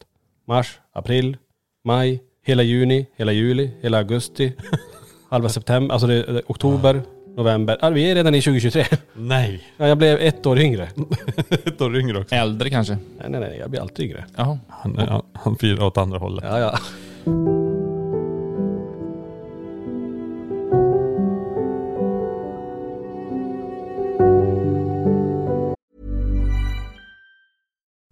Mars, 0.47 0.79
april, 0.93 1.37
maj, 1.85 2.21
hela 2.45 2.63
juni, 2.63 3.05
hela 3.17 3.31
juli, 3.31 3.71
hela 3.81 3.97
augusti, 3.97 4.53
halva 5.31 5.49
september, 5.49 5.93
alltså 5.93 6.07
det 6.07 6.15
är 6.15 6.41
oktober, 6.47 7.01
november. 7.35 7.77
Ja, 7.81 7.89
vi 7.89 8.11
är 8.11 8.15
redan 8.15 8.35
i 8.35 8.41
2023. 8.41 8.85
Nej. 9.13 9.63
Ja, 9.77 9.87
jag 9.87 9.97
blev 9.97 10.19
ett 10.19 10.45
år 10.45 10.59
yngre. 10.59 10.89
Ett 11.49 11.81
år 11.81 11.97
yngre 11.97 12.19
också. 12.19 12.35
Äldre 12.35 12.69
kanske? 12.69 12.93
Nej, 12.93 13.29
nej, 13.29 13.39
nej, 13.39 13.57
jag 13.59 13.69
blir 13.69 13.81
alltid 13.81 14.05
yngre. 14.05 14.25
Jaha. 14.35 14.59
Han, 14.69 14.97
han, 14.97 15.21
han 15.33 15.55
firar 15.55 15.83
åt 15.83 15.97
andra 15.97 16.17
hållet. 16.17 16.43
Ja, 16.47 16.59
ja. 16.59 16.77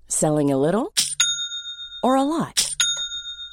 Selling 0.07 0.51
a 0.51 0.57
little 0.57 0.91
or 2.03 2.17
a 2.17 2.23
lot? 2.23 2.68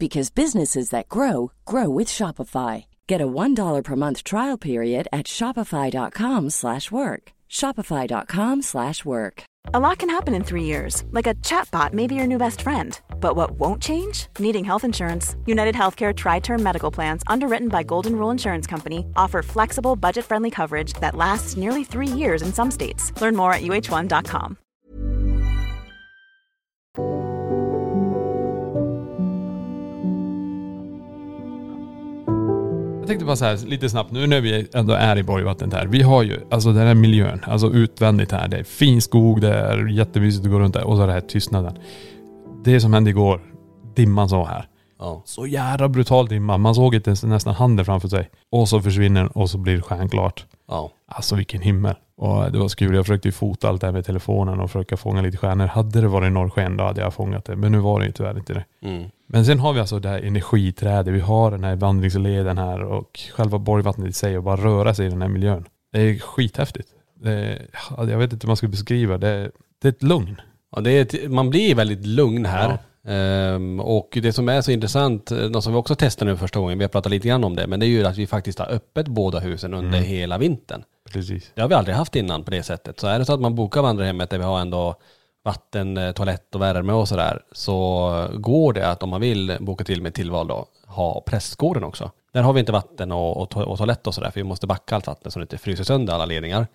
because 0.00 0.30
businesses 0.30 0.90
that 0.90 1.08
grow 1.08 1.52
grow 1.64 1.88
with 1.88 2.08
Shopify. 2.08 2.86
Get 3.06 3.20
a 3.20 3.28
$1 3.28 3.84
per 3.84 3.96
month 3.96 4.24
trial 4.24 4.58
period 4.58 5.06
at 5.12 5.26
shopify.com/work. 5.26 7.22
shopify.com/work. 7.48 8.62
slash 8.62 9.04
work. 9.04 9.44
A 9.74 9.78
lot 9.78 9.98
can 9.98 10.08
happen 10.10 10.34
in 10.34 10.42
three 10.42 10.64
years, 10.64 11.04
like 11.10 11.26
a 11.26 11.34
chatbot 11.34 11.92
may 11.92 12.06
be 12.06 12.14
your 12.14 12.26
new 12.26 12.38
best 12.38 12.62
friend. 12.62 12.98
But 13.20 13.36
what 13.36 13.52
won't 13.52 13.82
change? 13.82 14.26
Needing 14.38 14.64
health 14.64 14.84
insurance. 14.84 15.36
United 15.46 15.74
Healthcare 15.74 16.16
Tri 16.16 16.40
Term 16.40 16.62
Medical 16.62 16.90
Plans, 16.90 17.22
underwritten 17.26 17.68
by 17.68 17.82
Golden 17.82 18.16
Rule 18.16 18.30
Insurance 18.30 18.66
Company, 18.66 19.06
offer 19.16 19.42
flexible, 19.42 19.96
budget 19.96 20.24
friendly 20.24 20.50
coverage 20.50 20.94
that 20.94 21.14
lasts 21.14 21.56
nearly 21.56 21.84
three 21.84 22.08
years 22.08 22.42
in 22.42 22.52
some 22.52 22.70
states. 22.70 23.12
Learn 23.20 23.36
more 23.36 23.52
at 23.52 23.62
uh1.com. 23.62 24.56
tänkte 33.10 33.26
bara 33.26 33.36
så 33.36 33.44
här 33.44 33.66
lite 33.66 33.88
snabbt 33.88 34.12
nu 34.12 34.26
när 34.26 34.40
vi 34.40 34.68
ändå 34.74 34.92
är 34.92 35.18
i 35.18 35.22
Borgvattnet 35.22 35.72
här. 35.72 35.86
Vi 35.86 36.02
har 36.02 36.22
ju 36.22 36.40
alltså 36.50 36.72
den 36.72 36.86
här 36.86 36.94
miljön, 36.94 37.40
alltså 37.46 37.72
utvändigt 37.72 38.32
här. 38.32 38.48
Det 38.48 38.56
är 38.56 38.64
fin 38.64 39.02
skog, 39.02 39.40
det 39.40 39.54
är 39.54 39.86
jättemysigt 39.86 40.44
att 40.44 40.50
gå 40.50 40.58
runt 40.58 40.74
där 40.74 40.84
och 40.84 40.96
så 40.96 41.06
det 41.06 41.12
här 41.12 41.20
tystnaden. 41.20 41.78
Det 42.64 42.80
som 42.80 42.92
hände 42.92 43.10
igår, 43.10 43.40
dimman 43.96 44.28
så 44.28 44.44
här. 44.44 44.69
Ja. 45.00 45.22
Så 45.24 45.46
jävla 45.46 45.88
brutal 45.88 46.28
dimma. 46.28 46.58
Man 46.58 46.74
såg 46.74 46.94
inte 46.94 47.10
ens 47.10 47.24
nästan 47.24 47.54
handen 47.54 47.84
framför 47.84 48.08
sig. 48.08 48.30
Och 48.50 48.68
så 48.68 48.80
försvinner 48.80 49.20
den 49.20 49.30
och 49.30 49.50
så 49.50 49.58
blir 49.58 49.76
det 49.76 49.82
stjärnklart. 49.82 50.46
Ja. 50.68 50.90
Alltså 51.06 51.36
vilken 51.36 51.60
himmel. 51.60 51.94
Och 52.16 52.52
det 52.52 52.58
var 52.58 52.68
så 52.68 52.76
kul. 52.76 52.94
Jag 52.94 53.06
försökte 53.06 53.28
ju 53.28 53.32
fota 53.32 53.68
allt 53.68 53.80
det 53.80 53.86
här 53.86 53.92
med 53.92 54.04
telefonen 54.04 54.60
och 54.60 54.70
försöka 54.70 54.96
fånga 54.96 55.22
lite 55.22 55.36
stjärnor. 55.36 55.66
Hade 55.66 56.00
det 56.00 56.08
varit 56.08 56.32
norrsken 56.32 56.76
då 56.76 56.84
hade 56.84 57.00
jag 57.00 57.14
fångat 57.14 57.44
det. 57.44 57.56
Men 57.56 57.72
nu 57.72 57.78
var 57.78 58.00
det 58.00 58.06
ju 58.06 58.12
tyvärr 58.12 58.38
inte 58.38 58.54
det. 58.54 58.64
Mm. 58.82 59.10
Men 59.26 59.44
sen 59.44 59.60
har 59.60 59.72
vi 59.72 59.80
alltså 59.80 59.98
det 59.98 60.08
här 60.08 60.20
energiträdet. 60.20 61.14
Vi 61.14 61.20
har 61.20 61.50
den 61.50 61.64
här 61.64 61.76
vandringsleden 61.76 62.58
här 62.58 62.82
och 62.82 63.20
själva 63.34 63.58
Borgvattnet 63.58 64.08
i 64.08 64.12
sig 64.12 64.36
och 64.36 64.42
bara 64.44 64.56
röra 64.56 64.94
sig 64.94 65.06
i 65.06 65.08
den 65.08 65.22
här 65.22 65.28
miljön. 65.28 65.64
Det 65.92 66.00
är 66.00 66.18
skithäftigt. 66.18 66.88
Det 67.22 67.32
är, 67.32 67.66
ja, 67.96 68.10
jag 68.10 68.18
vet 68.18 68.32
inte 68.32 68.44
hur 68.44 68.48
man 68.48 68.56
ska 68.56 68.68
beskriva 68.68 69.18
det. 69.18 69.50
Det 69.82 69.88
är 69.88 69.92
ett 69.92 70.02
lugn. 70.02 70.40
Ja, 70.76 70.80
det 70.80 70.90
är 70.90 71.02
ett, 71.02 71.30
man 71.30 71.50
blir 71.50 71.74
väldigt 71.74 72.06
lugn 72.06 72.46
här. 72.46 72.78
Ehm, 73.06 73.80
och 73.80 74.18
det 74.22 74.32
som 74.32 74.48
är 74.48 74.60
så 74.60 74.70
intressant, 74.70 75.30
eh, 75.30 75.38
något 75.38 75.64
som 75.64 75.72
vi 75.72 75.78
också 75.78 75.94
testar 75.98 76.26
nu 76.26 76.36
första 76.36 76.60
gången, 76.60 76.78
vi 76.78 76.84
har 76.84 76.88
pratat 76.88 77.10
lite 77.12 77.28
grann 77.28 77.44
om 77.44 77.56
det, 77.56 77.66
men 77.66 77.80
det 77.80 77.86
är 77.86 77.88
ju 77.88 78.04
att 78.06 78.16
vi 78.18 78.26
faktiskt 78.26 78.58
har 78.58 78.66
öppet 78.66 79.08
båda 79.08 79.38
husen 79.38 79.74
under 79.74 79.98
Mm. 79.98 80.02
hela 80.08 80.38
vintern. 80.38 80.82
Precis. 81.12 81.50
Det 81.54 81.60
har 81.60 81.68
vi 81.68 81.74
aldrig 81.74 81.96
haft 81.96 82.16
innan 82.16 82.44
på 82.44 82.50
det 82.50 82.62
sättet. 82.62 83.00
Så 83.00 83.06
är 83.06 83.18
det 83.18 83.24
så 83.24 83.32
att 83.34 83.40
man 83.40 83.54
bokar 83.54 83.82
vandrarhemmet 83.82 84.30
där 84.30 84.38
vi 84.38 84.44
har 84.44 84.60
ändå 84.60 84.94
vatten, 85.44 85.96
eh, 85.96 86.12
toalett 86.12 86.54
och 86.54 86.62
värme 86.62 86.92
och 86.92 87.08
sådär, 87.08 87.42
så 87.52 88.26
går 88.34 88.72
det 88.72 88.88
att 88.90 89.02
om 89.02 89.08
man 89.08 89.20
vill 89.20 89.56
boka 89.60 89.84
till 89.84 90.02
med 90.02 90.14
tillval 90.14 90.46
då, 90.48 90.66
ha 90.86 91.20
prästgården 91.26 91.84
också. 91.84 92.10
Där 92.32 92.42
har 92.42 92.52
vi 92.52 92.60
inte 92.60 92.72
vatten 92.72 93.12
och, 93.12 93.36
och, 93.42 93.52
to- 93.52 93.62
och 93.62 93.78
toalett 93.78 94.06
och 94.06 94.14
sådär, 94.14 94.30
för 94.30 94.40
vi 94.40 94.44
måste 94.44 94.66
backa 94.66 94.94
allt 94.94 95.06
vatten 95.06 95.30
så 95.30 95.38
det 95.38 95.42
inte 95.42 95.58
fryser 95.58 95.84
sönder 95.84 96.14
alla 96.14 96.24
ledningar. 96.26 96.66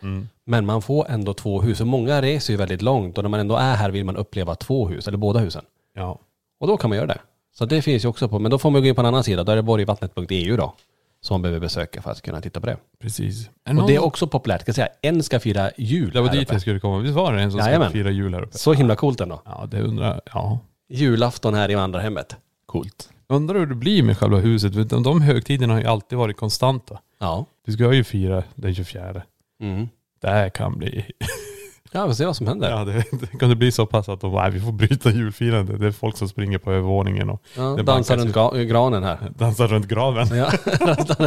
Men 0.46 0.66
man 0.66 0.82
får 0.82 1.10
ändå 1.10 1.34
två 1.34 1.62
hus, 1.62 1.82
och 1.82 1.88
många 1.88 2.22
reser 2.22 2.54
ju 2.54 2.58
väldigt 2.58 2.82
långt 2.82 3.18
och 3.18 3.24
när 3.24 3.30
man 3.30 3.40
ändå 3.40 3.56
är 3.56 3.76
här 3.76 3.92
vill 3.92 4.06
man 4.06 4.18
uppleva 4.18 4.56
två 4.56 4.88
hus, 4.88 5.08
eller 5.08 5.18
båda 5.18 5.40
husen. 5.40 5.64
Ja. 5.96 6.20
Och 6.60 6.68
då 6.68 6.78
kan 6.78 6.90
man 6.90 6.98
göra 6.98 7.08
det. 7.08 7.18
Så 7.54 7.66
det 7.66 7.82
finns 7.82 8.06
ju 8.06 8.10
också 8.10 8.30
på, 8.30 8.40
men 8.40 8.52
då 8.52 8.58
får 8.60 8.70
man 8.72 8.82
gå 8.82 8.88
in 8.88 8.96
på 8.96 9.02
en 9.02 9.06
annan 9.08 9.24
sida, 9.24 9.44
då 9.44 9.52
är 9.52 9.56
det 9.56 9.62
borgvattnet.eu 9.64 10.58
då, 10.58 10.74
som 11.22 11.34
man 11.34 11.42
behöver 11.42 11.60
besöka 11.60 12.02
för 12.02 12.12
att 12.12 12.22
kunna 12.22 12.42
titta 12.42 12.60
på 12.60 12.66
det. 12.66 12.78
Precis. 13.02 13.50
Och 13.80 13.88
det 13.88 13.96
är 13.96 14.04
också 14.04 14.28
populärt, 14.28 14.64
jag 14.66 14.76
säga, 14.76 14.88
en 15.02 15.24
ska 15.24 15.40
fira 15.40 15.72
jul 15.78 16.12
Det 16.12 16.22
var 16.22 16.30
dit 16.30 16.52
jag 16.52 16.62
skulle 16.62 16.80
komma. 16.80 16.98
Visst 17.00 17.16
var 17.16 17.34
det 17.34 17.42
en 17.42 17.52
som 17.52 17.60
Jajamän. 17.60 17.90
skulle 17.90 18.04
fira 18.04 18.12
jul 18.14 18.34
här 18.34 18.42
uppe? 18.42 18.58
Så 18.58 18.74
himla 18.74 18.96
coolt 18.96 19.22
ändå. 19.22 19.42
Ja, 19.46 19.68
det 19.72 19.82
undrar 19.82 20.22
Ja. 20.34 20.60
Julafton 20.90 21.54
här 21.54 21.72
i 21.72 21.76
vandrarhemmet. 21.76 22.36
Coolt. 22.66 23.10
Undrar 23.28 23.60
hur 23.60 23.66
det 23.66 23.76
blir 23.76 24.04
med 24.04 24.18
själva 24.18 24.38
huset. 24.38 24.90
De 24.90 25.22
högtiderna 25.22 25.74
har 25.74 25.82
ju 25.82 25.88
alltid 25.88 26.18
varit 26.18 26.38
konstanta. 26.38 27.00
Ja. 27.20 27.46
Vi 27.66 27.74
ska 27.74 27.94
ju 27.94 28.04
fira 28.04 28.44
den 28.56 28.76
24. 28.76 29.22
Mm. 29.62 29.88
Det 30.22 30.30
här 30.30 30.50
kan 30.50 30.78
bli... 30.78 31.06
Ja, 31.92 32.04
vi 32.04 32.10
får 32.10 32.16
se 32.16 32.26
vad 32.26 32.36
som 32.36 32.48
händer. 32.48 32.70
Ja, 32.70 32.80
Ja, 32.80 32.86
det, 32.86 33.04
det 33.12 33.38
kan 33.40 33.50
det 33.50 33.56
bli 33.56 33.72
så 33.72 33.86
pass 33.86 34.10
att 34.10 34.22
de 34.22 34.34
nej, 34.34 34.52
vi 34.52 34.60
får 34.60 34.72
bryta 34.72 35.12
julfirandet. 35.12 35.80
Det 35.80 35.88
är 35.88 35.92
folk 35.92 36.18
som 36.18 36.30
springer 36.30 36.58
på 36.58 36.72
övervåningen 36.72 37.30
och 37.30 37.42
det 37.78 37.84
dansar 37.84 38.18
runt 38.18 38.36
granen 38.70 39.04
här. 39.04 39.18
dansar 39.38 39.68
runt 39.68 39.88
graven. 39.88 40.28
Ja, 40.38 40.52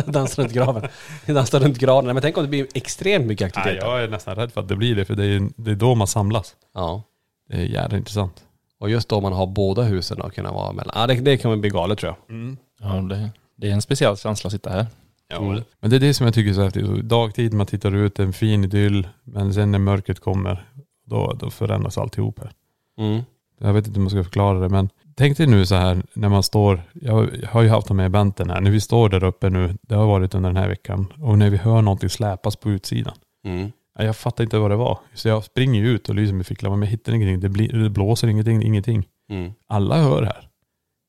dansar 0.06 0.42
runt 0.42 0.52
graven. 0.52 0.88
Dansar 1.26 1.60
runt 1.60 1.78
granen. 1.78 2.14
Men 2.14 2.22
tänk 2.22 2.36
om 2.36 2.42
det 2.42 2.48
blir 2.48 2.66
extremt 2.74 3.26
mycket 3.26 3.54
Nej, 3.54 3.60
aktiviteter. 3.62 3.86
jag 3.92 4.02
är 4.04 4.08
nästan 4.08 4.34
rädd 4.36 4.52
för 4.52 4.60
att 4.60 4.68
det 4.68 4.76
blir 4.76 4.96
det, 4.96 5.04
för 5.04 5.14
det 5.14 5.24
är, 5.26 5.48
det 5.56 5.70
är 5.70 5.74
då 5.74 5.94
man 5.94 6.06
samlas. 6.06 6.54
Ja. 6.74 7.02
Det 7.48 7.56
är 7.56 7.64
jävligt 7.64 7.98
intressant. 7.98 8.44
Och 8.80 8.90
just 8.90 9.08
då 9.08 9.20
man 9.20 9.32
har 9.32 9.46
båda 9.46 9.82
husen 9.82 10.20
och 10.20 10.34
kunna 10.34 10.52
vara 10.52 10.72
mellan. 10.72 10.92
Ja, 10.94 11.06
det, 11.06 11.14
det 11.14 11.36
kan 11.36 11.60
bli 11.60 11.70
galet 11.70 11.98
tror 11.98 12.14
jag. 12.28 12.56
Ja, 12.80 12.94
det, 12.94 13.30
det 13.56 13.68
är 13.68 13.72
en 13.72 13.82
speciell 13.82 14.16
känsla 14.16 14.48
att 14.48 14.52
sitta 14.52 14.70
här. 14.70 14.86
Mm. 15.36 15.62
Men 15.80 15.90
det 15.90 15.96
är 15.96 16.00
det 16.00 16.14
som 16.14 16.24
jag 16.24 16.34
tycker 16.34 16.50
är 16.50 16.54
så 16.54 16.62
häftigt. 16.62 16.86
Dagtid 16.86 17.54
man 17.54 17.66
tittar 17.66 17.94
ut, 17.94 18.18
en 18.18 18.32
fin 18.32 18.64
idyll, 18.64 19.08
men 19.24 19.54
sen 19.54 19.70
när 19.70 19.78
mörkret 19.78 20.20
kommer, 20.20 20.68
då, 21.06 21.36
då 21.40 21.50
förändras 21.50 21.98
alltihop 21.98 22.38
här. 22.40 22.52
Mm. 22.98 23.22
Jag 23.60 23.72
vet 23.72 23.86
inte 23.86 23.98
hur 23.98 24.02
man 24.04 24.10
ska 24.10 24.24
förklara 24.24 24.58
det, 24.58 24.68
men 24.68 24.88
tänk 25.16 25.36
dig 25.36 25.46
nu 25.46 25.66
så 25.66 25.74
här 25.74 26.02
när 26.14 26.28
man 26.28 26.42
står, 26.42 26.82
jag 26.92 27.28
har 27.48 27.62
ju 27.62 27.68
haft 27.68 27.88
de 27.88 27.98
här 27.98 28.06
eventen 28.06 28.50
här, 28.50 28.60
när 28.60 28.70
vi 28.70 28.80
står 28.80 29.08
där 29.08 29.24
uppe 29.24 29.50
nu, 29.50 29.76
det 29.82 29.94
har 29.94 30.06
varit 30.06 30.34
under 30.34 30.48
den 30.50 30.56
här 30.56 30.68
veckan, 30.68 31.12
och 31.20 31.38
när 31.38 31.50
vi 31.50 31.56
hör 31.56 31.82
någonting 31.82 32.10
släpas 32.10 32.56
på 32.56 32.70
utsidan. 32.70 33.14
Mm. 33.44 33.72
Ja, 33.98 34.04
Jag 34.04 34.16
fattar 34.16 34.44
inte 34.44 34.58
vad 34.58 34.70
det 34.70 34.76
var. 34.76 34.98
Så 35.14 35.28
jag 35.28 35.44
springer 35.44 35.84
ut 35.84 36.08
och 36.08 36.14
lyser 36.14 36.34
med 36.34 36.46
ficklampan, 36.46 36.78
men 36.78 36.86
jag 36.86 36.90
hittar 36.90 37.12
ingenting. 37.12 37.40
Det, 37.40 37.48
blir, 37.48 37.72
det 37.72 37.90
blåser 37.90 38.28
ingenting, 38.28 38.62
ingenting. 38.62 39.04
Mm. 39.30 39.52
Alla 39.68 39.96
hör 39.96 40.22
här. 40.22 40.47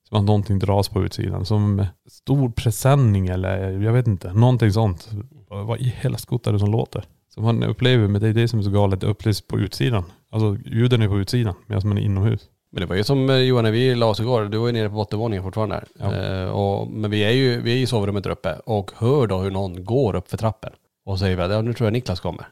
Som 0.10 0.18
att 0.18 0.26
någonting 0.26 0.60
dras 0.60 0.90
på 0.90 1.04
utsidan. 1.04 1.46
Som 1.46 1.86
stor 2.10 2.50
presenning 2.50 3.28
eller 3.28 3.80
jag 3.80 3.94
vet 3.94 4.08
inte. 4.08 4.34
Någonting 4.34 4.72
sånt. 4.72 5.10
Vad 5.50 5.80
i 5.80 5.96
hela 6.02 6.18
skott 6.18 6.48
är 6.48 6.54
det 6.54 6.60
som 6.60 6.72
låter? 6.72 7.04
Som 7.34 7.44
man 7.44 7.64
upplever, 7.64 8.08
men 8.08 8.22
det 8.22 8.28
är 8.28 8.34
det 8.34 8.48
som 8.48 8.60
är 8.60 8.64
så 8.64 8.70
galet. 8.70 9.02
Det 9.02 9.08
upplevs 9.08 9.42
på 9.42 9.60
utsidan. 9.60 10.04
Alltså 10.32 10.58
ljuden 10.66 11.02
är 11.02 11.08
på 11.08 11.20
utsidan 11.20 11.54
medan 11.68 11.88
man 11.88 11.98
är 11.98 12.02
inomhus. 12.02 12.50
Men 12.72 12.82
det 12.82 12.86
var 12.86 12.96
ju 12.96 13.04
som 13.04 13.30
eh, 13.30 13.36
Johan 13.36 13.64
när 13.64 13.72
vi 13.72 13.96
la 13.96 14.06
oss 14.06 14.20
igår, 14.20 14.46
du 14.46 14.58
var 14.58 14.68
ju 14.68 14.74
nere 14.74 14.90
på 14.90 14.96
bottenvåningen 14.96 15.44
fortfarande. 15.44 15.84
Ja. 16.00 16.16
Eh, 16.16 16.50
och, 16.50 16.92
men 16.92 17.12
vi 17.12 17.24
är 17.24 17.32
ju 17.32 17.62
vi 17.62 17.72
är 17.74 17.78
i 17.78 17.86
sovrummet 17.86 18.24
där 18.24 18.32
uppe 18.32 18.54
och 18.66 18.92
hör 18.96 19.28
då 19.28 19.38
hur 19.38 19.52
någon 19.52 19.84
går 19.84 20.16
upp 20.16 20.30
för 20.30 20.38
trappen. 20.38 20.74
Och 21.06 21.20
säger 21.20 21.38
vi 21.38 21.44
att 21.44 21.52
ja, 21.52 21.62
nu 21.62 21.74
tror 21.74 21.86
jag 21.86 21.94
Niklas 21.94 22.20
kommer. 22.20 22.48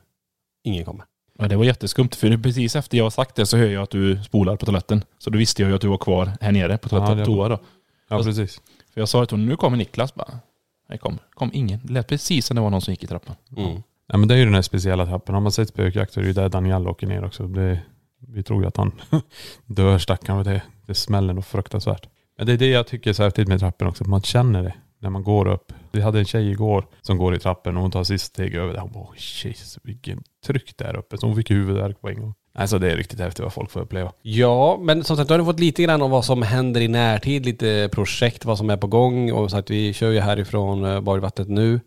Ingen 0.63 0.85
kommer. 0.85 1.05
Ja, 1.39 1.47
det 1.47 1.55
var 1.55 1.65
jätteskumt, 1.65 2.09
för 2.15 2.37
precis 2.37 2.75
efter 2.75 2.97
jag 2.97 3.05
har 3.05 3.09
sagt 3.09 3.35
det 3.35 3.45
så 3.45 3.57
hör 3.57 3.67
jag 3.67 3.83
att 3.83 3.89
du 3.89 4.23
spolar 4.23 4.55
på 4.55 4.65
toaletten. 4.65 5.03
Så 5.17 5.29
då 5.29 5.37
visste 5.37 5.61
jag 5.61 5.69
ju 5.69 5.75
att 5.75 5.81
du 5.81 5.87
var 5.87 5.97
kvar 5.97 6.31
här 6.41 6.51
nere 6.51 6.77
på 6.77 6.89
toaletten, 6.89 7.19
Ja, 7.19 7.25
toa 7.25 7.49
då. 7.49 7.59
Ja 8.09 8.23
precis. 8.23 8.61
För 8.93 9.01
jag 9.01 9.09
sa 9.09 9.25
till 9.25 9.33
honom, 9.37 9.49
nu 9.49 9.55
kommer 9.55 9.77
Niklas 9.77 10.15
bara. 10.15 10.39
Nej, 10.89 10.97
kom, 10.97 11.17
kom 11.33 11.49
ingen. 11.53 11.79
Det 11.83 11.93
lät 11.93 12.07
precis 12.07 12.45
som 12.45 12.55
det 12.55 12.61
var 12.61 12.69
någon 12.69 12.81
som 12.81 12.91
gick 12.91 13.03
i 13.03 13.07
trappan. 13.07 13.35
Mm. 13.57 13.81
Ja 14.07 14.17
men 14.17 14.27
det 14.27 14.33
är 14.33 14.37
ju 14.37 14.45
den 14.45 14.55
här 14.55 14.61
speciella 14.61 15.05
trappan. 15.05 15.33
Har 15.35 15.41
man 15.41 15.51
sett 15.51 15.69
spökjakt 15.69 16.13
så 16.13 16.19
är 16.19 16.21
det 16.21 16.27
ju 16.27 16.33
där 16.33 16.49
Daniel 16.49 16.87
åker 16.87 17.07
ner 17.07 17.23
också. 17.25 17.47
Det, 17.47 17.79
vi 18.27 18.43
tror 18.43 18.61
ju 18.61 18.67
att 18.67 18.77
han 18.77 18.91
dör 19.65 19.97
stackarn. 19.97 20.37
och 20.37 20.43
Det, 20.43 20.61
det 20.85 20.95
smäller 20.95 21.33
nog 21.33 21.45
fruktansvärt. 21.45 22.09
Men 22.37 22.47
det 22.47 22.53
är 22.53 22.57
det 22.57 22.67
jag 22.69 22.87
tycker 22.87 23.09
är 23.09 23.13
så 23.13 23.23
häftigt 23.23 23.47
med 23.47 23.59
trappen 23.59 23.87
också. 23.87 24.03
Att 24.03 24.09
man 24.09 24.21
känner 24.21 24.63
det 24.63 24.73
när 24.99 25.09
man 25.09 25.23
går 25.23 25.47
upp. 25.47 25.73
Vi 25.91 26.01
hade 26.01 26.19
en 26.19 26.25
tjej 26.25 26.51
igår 26.51 26.87
som 27.01 27.17
går 27.17 27.35
i 27.35 27.39
trappen 27.39 27.75
och 27.75 27.81
hon 27.81 27.91
tar 27.91 28.03
sista 28.03 28.27
steg 28.27 28.55
över 28.55 28.73
där. 28.73 28.79
Hon 28.79 28.91
bara, 28.91 29.07
Jesus, 29.43 29.79
vilken 29.83 30.23
tryck 30.45 30.77
där 30.77 30.95
uppe. 30.95 31.17
Så 31.17 31.27
hon 31.27 31.35
fick 31.35 31.51
huvudvärk 31.51 32.01
på 32.01 32.09
en 32.09 32.21
gång. 32.21 32.33
Alltså 32.59 32.79
det 32.79 32.91
är 32.91 32.97
riktigt 32.97 33.19
häftigt 33.19 33.43
vad 33.43 33.53
folk 33.53 33.71
får 33.71 33.79
uppleva. 33.79 34.11
Ja, 34.21 34.79
men 34.81 35.03
som 35.03 35.17
sagt, 35.17 35.27
du 35.27 35.33
har 35.33 35.45
fått 35.45 35.59
lite 35.59 35.83
grann 35.83 36.01
om 36.01 36.11
vad 36.11 36.25
som 36.25 36.41
händer 36.41 36.81
i 36.81 36.87
närtid, 36.87 37.45
lite 37.45 37.89
projekt, 37.91 38.45
vad 38.45 38.57
som 38.57 38.69
är 38.69 38.77
på 38.77 38.87
gång. 38.87 39.31
Och 39.31 39.51
så 39.51 39.57
att 39.57 39.69
vi 39.69 39.93
kör 39.93 40.11
ju 40.11 40.19
härifrån 40.19 40.85
eh, 40.85 40.99
Borgvattnet 41.01 41.49
nu. 41.49 41.79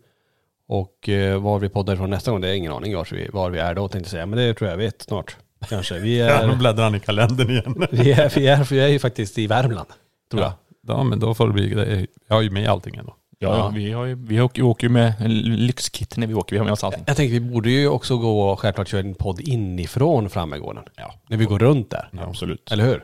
Och 0.67 1.09
eh, 1.09 1.41
var 1.41 1.59
vi 1.59 1.69
poddar 1.69 1.93
ifrån 1.93 2.09
nästa 2.09 2.31
gång, 2.31 2.41
det 2.41 2.49
är 2.49 2.53
ingen 2.53 2.71
aning 2.71 2.95
var 2.95 3.07
vi, 3.11 3.29
var 3.33 3.49
vi 3.49 3.59
är 3.59 3.75
då 3.75 3.87
tänkte 3.87 4.07
jag 4.07 4.11
säga. 4.11 4.25
Men 4.25 4.39
det 4.39 4.53
tror 4.53 4.69
jag 4.69 4.77
vet 4.77 5.01
snart. 5.01 5.37
Kanske. 5.69 5.99
Vi 5.99 6.19
Ja, 6.19 6.41
då 6.45 6.51
är, 6.51 6.55
bläddrar 6.55 6.83
han 6.83 6.95
i 6.95 6.99
kalendern 6.99 7.49
igen. 7.49 7.87
vi 7.91 8.11
är, 8.11 8.31
vi 8.35 8.47
är, 8.47 8.67
vi 8.69 8.79
är 8.79 8.87
ju 8.87 8.99
faktiskt 8.99 9.37
i 9.37 9.47
Värmland. 9.47 9.89
Tror 10.31 10.41
jag. 10.41 10.51
Ja 10.51 10.60
men 10.87 11.19
då 11.19 11.33
får 11.33 11.47
det 11.47 11.53
bli, 11.53 11.69
det 11.73 11.85
är- 11.85 12.07
jag 12.27 12.35
har 12.35 12.41
ju 12.41 12.49
med 12.49 12.67
allting 12.69 12.95
ändå. 12.95 13.15
Ja, 13.39 13.57
Ja. 13.57 13.71
vi, 13.75 13.91
har 13.91 14.05
ju, 14.05 14.15
vi 14.15 14.41
åker, 14.41 14.61
åker 14.63 14.87
ju 14.87 14.93
med 14.93 15.13
lyxkit 15.59 16.17
när 16.17 16.27
vi 16.27 16.33
åker. 16.33 16.55
Vi 16.55 16.57
har 16.57 16.65
med 16.65 16.71
oss 16.73 16.83
allting. 16.83 17.03
Jag 17.07 17.17
tänkte 17.17 17.33
vi 17.33 17.39
borde 17.39 17.69
ju 17.71 17.87
också 17.87 18.17
gå 18.17 18.41
och 18.49 18.59
självklart 18.59 18.87
köra 18.87 19.01
en 19.01 19.15
podd 19.15 19.39
inifrån 19.39 20.29
Frammegården. 20.29 20.83
Ja. 20.97 21.13
När 21.29 21.37
vi 21.37 21.45
går 21.45 21.59
runt 21.59 21.89
där. 21.89 22.09
Ja, 22.11 22.23
absolut. 22.23 22.71
Eller 22.71 22.85
hur? 22.85 23.03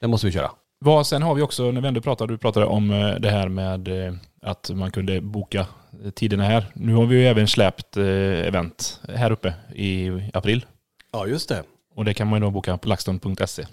Det 0.00 0.06
måste 0.06 0.26
vi 0.26 0.32
köra. 0.32 0.50
Vad, 0.78 1.06
sen 1.06 1.22
har 1.22 1.34
vi 1.34 1.42
också, 1.42 1.70
när 1.70 1.80
vi 1.80 1.88
ändå 1.88 2.00
pratade, 2.00 2.32
du 2.32 2.38
pratade 2.38 2.66
om 2.66 2.90
eh, 2.90 3.14
det 3.14 3.30
här 3.30 3.48
med 3.48 4.06
eh, 4.06 4.14
att 4.42 4.70
man 4.74 4.90
kunde 4.90 5.20
boka 5.20 5.66
tiderna 6.14 6.44
här. 6.44 6.66
Nu 6.74 6.94
har 6.94 7.06
vi 7.06 7.16
ju 7.16 7.26
även 7.26 7.48
släppt 7.48 7.96
eh, 7.96 8.04
event 8.46 9.00
här 9.14 9.30
uppe 9.32 9.54
i 9.74 10.10
april. 10.34 10.64
Ja, 11.12 11.26
just 11.26 11.48
det. 11.48 11.62
Och 11.94 12.04
det 12.04 12.14
kan 12.14 12.26
man 12.28 12.38
ju 12.40 12.44
då 12.46 12.50
boka 12.50 12.76
på 12.78 12.88
laxton.se. 12.88 13.66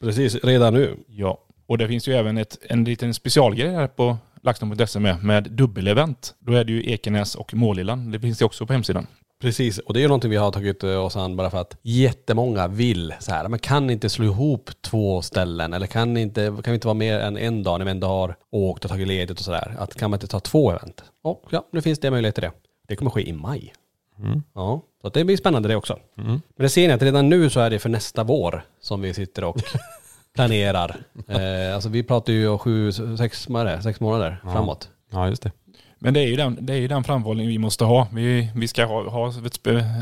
Precis, 0.00 0.34
redan 0.44 0.74
nu. 0.74 0.96
Ja. 1.08 1.38
Och 1.66 1.78
det 1.78 1.88
finns 1.88 2.08
ju 2.08 2.12
även 2.12 2.38
ett, 2.38 2.58
en 2.62 2.84
liten 2.84 3.14
specialgrej 3.14 3.74
här 3.74 3.86
på 3.86 4.16
laxton.se 4.42 5.00
med, 5.00 5.24
med 5.24 5.44
dubbelevent. 5.50 6.34
Då 6.38 6.52
är 6.52 6.64
det 6.64 6.72
ju 6.72 6.90
Ekenäs 6.90 7.34
och 7.34 7.54
Målillan. 7.54 8.10
Det 8.10 8.20
finns 8.20 8.38
det 8.38 8.44
också 8.44 8.66
på 8.66 8.72
hemsidan. 8.72 9.06
Precis, 9.40 9.78
och 9.78 9.94
det 9.94 9.98
är 9.98 10.02
ju 10.02 10.08
någonting 10.08 10.30
vi 10.30 10.36
har 10.36 10.52
tagit 10.52 10.84
eh, 10.84 11.04
oss 11.04 11.16
an 11.16 11.36
bara 11.36 11.50
för 11.50 11.58
att 11.60 11.76
jättemånga 11.82 12.68
vill 12.68 13.14
så 13.18 13.32
här. 13.32 13.48
Man 13.48 13.58
kan 13.58 13.90
inte 13.90 14.08
slå 14.08 14.24
ihop 14.24 14.70
två 14.80 15.22
ställen 15.22 15.72
eller 15.72 15.86
kan 15.86 16.16
inte, 16.16 16.46
kan 16.46 16.62
vi 16.72 16.74
inte 16.74 16.86
vara 16.86 16.94
mer 16.94 17.18
än 17.18 17.36
en 17.36 17.62
dag 17.62 17.78
när 17.78 17.84
vi 17.84 17.90
ändå 17.90 18.06
har 18.06 18.36
åkt 18.50 18.84
och 18.84 18.90
tagit 18.90 19.08
ledigt 19.08 19.38
och 19.38 19.44
sådär. 19.44 19.74
Att 19.78 19.94
kan 19.94 20.10
man 20.10 20.16
inte 20.16 20.26
ta 20.26 20.40
två 20.40 20.70
event? 20.70 21.04
Och 21.22 21.44
ja, 21.50 21.68
nu 21.72 21.82
finns 21.82 21.98
det 21.98 22.10
möjlighet 22.10 22.34
till 22.34 22.42
det. 22.42 22.52
Det 22.88 22.96
kommer 22.96 23.10
ske 23.10 23.28
i 23.28 23.32
maj. 23.32 23.72
Ja, 24.54 24.82
så 25.00 25.06
att 25.06 25.14
det 25.14 25.24
blir 25.24 25.36
spännande 25.36 25.68
det 25.68 25.76
också. 25.76 25.98
Men 26.14 26.42
det 26.56 26.68
ser 26.68 26.88
ni 26.88 26.94
att 26.94 27.02
redan 27.02 27.28
nu 27.28 27.50
så 27.50 27.60
är 27.60 27.70
det 27.70 27.78
för 27.78 27.88
nästa 27.88 28.24
vår 28.24 28.64
som 28.80 29.00
vi 29.00 29.14
sitter 29.14 29.44
och 29.44 29.56
planerar. 30.34 30.96
Eh, 31.28 31.74
alltså 31.74 31.88
vi 31.88 32.02
pratar 32.02 32.32
ju 32.32 32.48
om 32.48 32.58
sju, 32.58 32.92
sex, 32.92 33.46
det? 33.46 33.82
sex 33.82 34.00
månader 34.00 34.40
framåt. 34.42 34.88
Ja 35.10 35.28
just 35.28 35.42
det. 35.42 35.52
Men 35.98 36.14
det 36.14 36.20
är 36.20 36.26
ju 36.26 36.36
den, 36.36 36.58
det 36.60 36.72
är 36.72 36.76
ju 36.76 36.88
den 36.88 37.04
framförhållning 37.04 37.48
vi 37.48 37.58
måste 37.58 37.84
ha. 37.84 38.08
Vi, 38.12 38.50
vi 38.54 38.68
ska 38.68 38.84
ha, 38.84 39.10
ha 39.10 39.32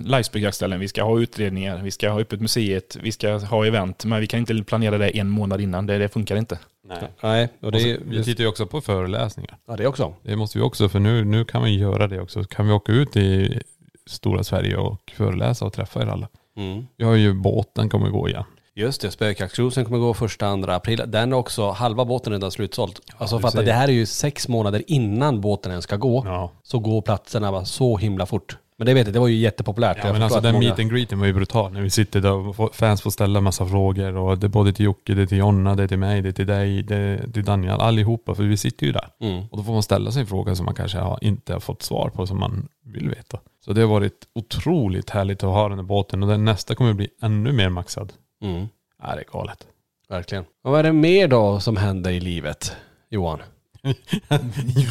livespeljaktställen, 0.04 0.80
vi 0.80 0.88
ska 0.88 1.02
ha 1.04 1.20
utredningar, 1.20 1.82
vi 1.82 1.90
ska 1.90 2.10
ha 2.10 2.20
öppet 2.20 2.40
museet, 2.40 2.96
vi 3.02 3.12
ska 3.12 3.38
ha 3.38 3.66
event. 3.66 4.04
Men 4.04 4.20
vi 4.20 4.26
kan 4.26 4.40
inte 4.40 4.62
planera 4.62 4.98
det 4.98 5.18
en 5.18 5.28
månad 5.28 5.60
innan. 5.60 5.86
Det, 5.86 5.98
det 5.98 6.08
funkar 6.08 6.36
inte. 6.36 6.58
Nej. 6.88 6.98
Nej, 7.22 7.48
och 7.60 7.64
Och 7.66 7.72
det 7.72 7.78
så, 7.80 7.88
är 7.88 7.98
vi 8.04 8.24
tittar 8.24 8.42
ju 8.42 8.48
också 8.48 8.66
på 8.66 8.80
föreläsningar. 8.80 9.56
Ja, 9.66 9.76
det 9.76 9.86
också. 9.86 10.14
Det 10.22 10.36
måste 10.36 10.58
vi 10.58 10.64
också, 10.64 10.88
för 10.88 11.00
nu, 11.00 11.24
nu 11.24 11.44
kan 11.44 11.62
vi 11.62 11.78
göra 11.78 12.06
det 12.06 12.20
också. 12.20 12.44
Kan 12.44 12.66
vi 12.66 12.72
åka 12.72 12.92
ut 12.92 13.16
i 13.16 13.60
stora 14.06 14.44
Sverige 14.44 14.76
och 14.76 15.12
föreläsa 15.16 15.64
och 15.64 15.72
träffa 15.72 16.02
er 16.02 16.06
alla. 16.06 16.28
Mm. 16.56 16.86
Vi 16.96 17.04
har 17.04 17.14
ju 17.14 17.32
båten 17.34 17.88
kommer 17.88 18.08
gå 18.08 18.28
igen. 18.28 18.44
Just 18.74 19.00
det, 19.00 19.10
spökjaktscruisen 19.10 19.84
kommer 19.84 19.98
gå 19.98 20.14
första, 20.14 20.46
andra 20.46 20.76
april. 20.76 21.02
Den 21.06 21.32
är 21.32 21.36
också, 21.36 21.70
halva 21.70 22.04
båten 22.04 22.32
är 22.32 22.36
redan 22.36 22.50
slutsåld. 22.50 22.98
Alltså 23.16 23.36
att 23.36 23.52
ser. 23.52 23.62
det 23.62 23.72
här 23.72 23.88
är 23.88 23.92
ju 23.92 24.06
sex 24.06 24.48
månader 24.48 24.82
innan 24.86 25.40
båten 25.40 25.70
ens 25.72 25.84
ska 25.84 25.96
gå. 25.96 26.22
Ja. 26.26 26.52
Så 26.62 26.78
går 26.78 27.02
platserna 27.02 27.52
bara 27.52 27.64
så 27.64 27.96
himla 27.96 28.26
fort. 28.26 28.56
Men 28.76 28.86
det 28.86 28.94
vet 28.94 29.06
jag, 29.06 29.14
det 29.14 29.20
var 29.20 29.28
ju 29.28 29.36
jättepopulärt. 29.36 29.96
Ja 30.00 30.06
Jag 30.06 30.12
men 30.12 30.22
alltså 30.22 30.40
den 30.40 30.52
många- 30.54 30.68
meet 30.68 30.78
and 30.78 30.90
greeten 30.90 31.18
var 31.18 31.26
ju 31.26 31.32
brutal 31.32 31.72
när 31.72 31.80
vi 31.80 31.90
sitter 31.90 32.20
där 32.20 32.60
och 32.60 32.74
fans 32.74 33.02
får 33.02 33.10
ställa 33.10 33.40
massa 33.40 33.66
frågor 33.66 34.16
och 34.16 34.38
det 34.38 34.46
är 34.46 34.48
både 34.48 34.72
till 34.72 34.84
Jocke, 34.84 35.14
det 35.14 35.22
är 35.22 35.26
till 35.26 35.38
Jonna, 35.38 35.74
det 35.74 35.82
är 35.82 35.88
till 35.88 35.98
mig, 35.98 36.22
det 36.22 36.28
är 36.28 36.32
till 36.32 36.46
dig, 36.46 36.82
det 36.82 36.96
är 36.96 37.32
till 37.32 37.44
Daniel, 37.44 37.80
allihopa 37.80 38.34
för 38.34 38.42
vi 38.42 38.56
sitter 38.56 38.86
ju 38.86 38.92
där. 38.92 39.08
Mm. 39.20 39.44
Och 39.50 39.56
då 39.56 39.62
får 39.62 39.72
man 39.72 39.82
ställa 39.82 40.10
sig 40.10 40.20
en 40.20 40.26
fråga 40.26 40.54
som 40.54 40.64
man 40.64 40.74
kanske 40.74 40.98
har, 40.98 41.18
inte 41.24 41.52
har 41.52 41.60
fått 41.60 41.82
svar 41.82 42.10
på 42.14 42.26
som 42.26 42.40
man 42.40 42.68
vill 42.84 43.08
veta. 43.08 43.38
Så 43.64 43.72
det 43.72 43.80
har 43.80 43.88
varit 43.88 44.26
otroligt 44.34 45.10
härligt 45.10 45.42
att 45.44 45.50
ha 45.50 45.68
den 45.68 45.78
här 45.78 45.84
båten 45.84 46.22
och 46.22 46.28
den 46.28 46.44
nästa 46.44 46.74
kommer 46.74 46.92
bli 46.92 47.08
ännu 47.22 47.52
mer 47.52 47.68
maxad. 47.68 48.12
Mm. 48.42 48.68
Ja, 49.02 49.14
det 49.14 49.20
är 49.20 49.24
galet. 49.32 49.66
Verkligen. 50.08 50.44
Och 50.64 50.70
vad 50.70 50.78
är 50.80 50.82
det 50.84 50.92
mer 50.92 51.28
då 51.28 51.60
som 51.60 51.76
händer 51.76 52.10
i 52.10 52.20
livet, 52.20 52.76
Johan? 53.10 53.38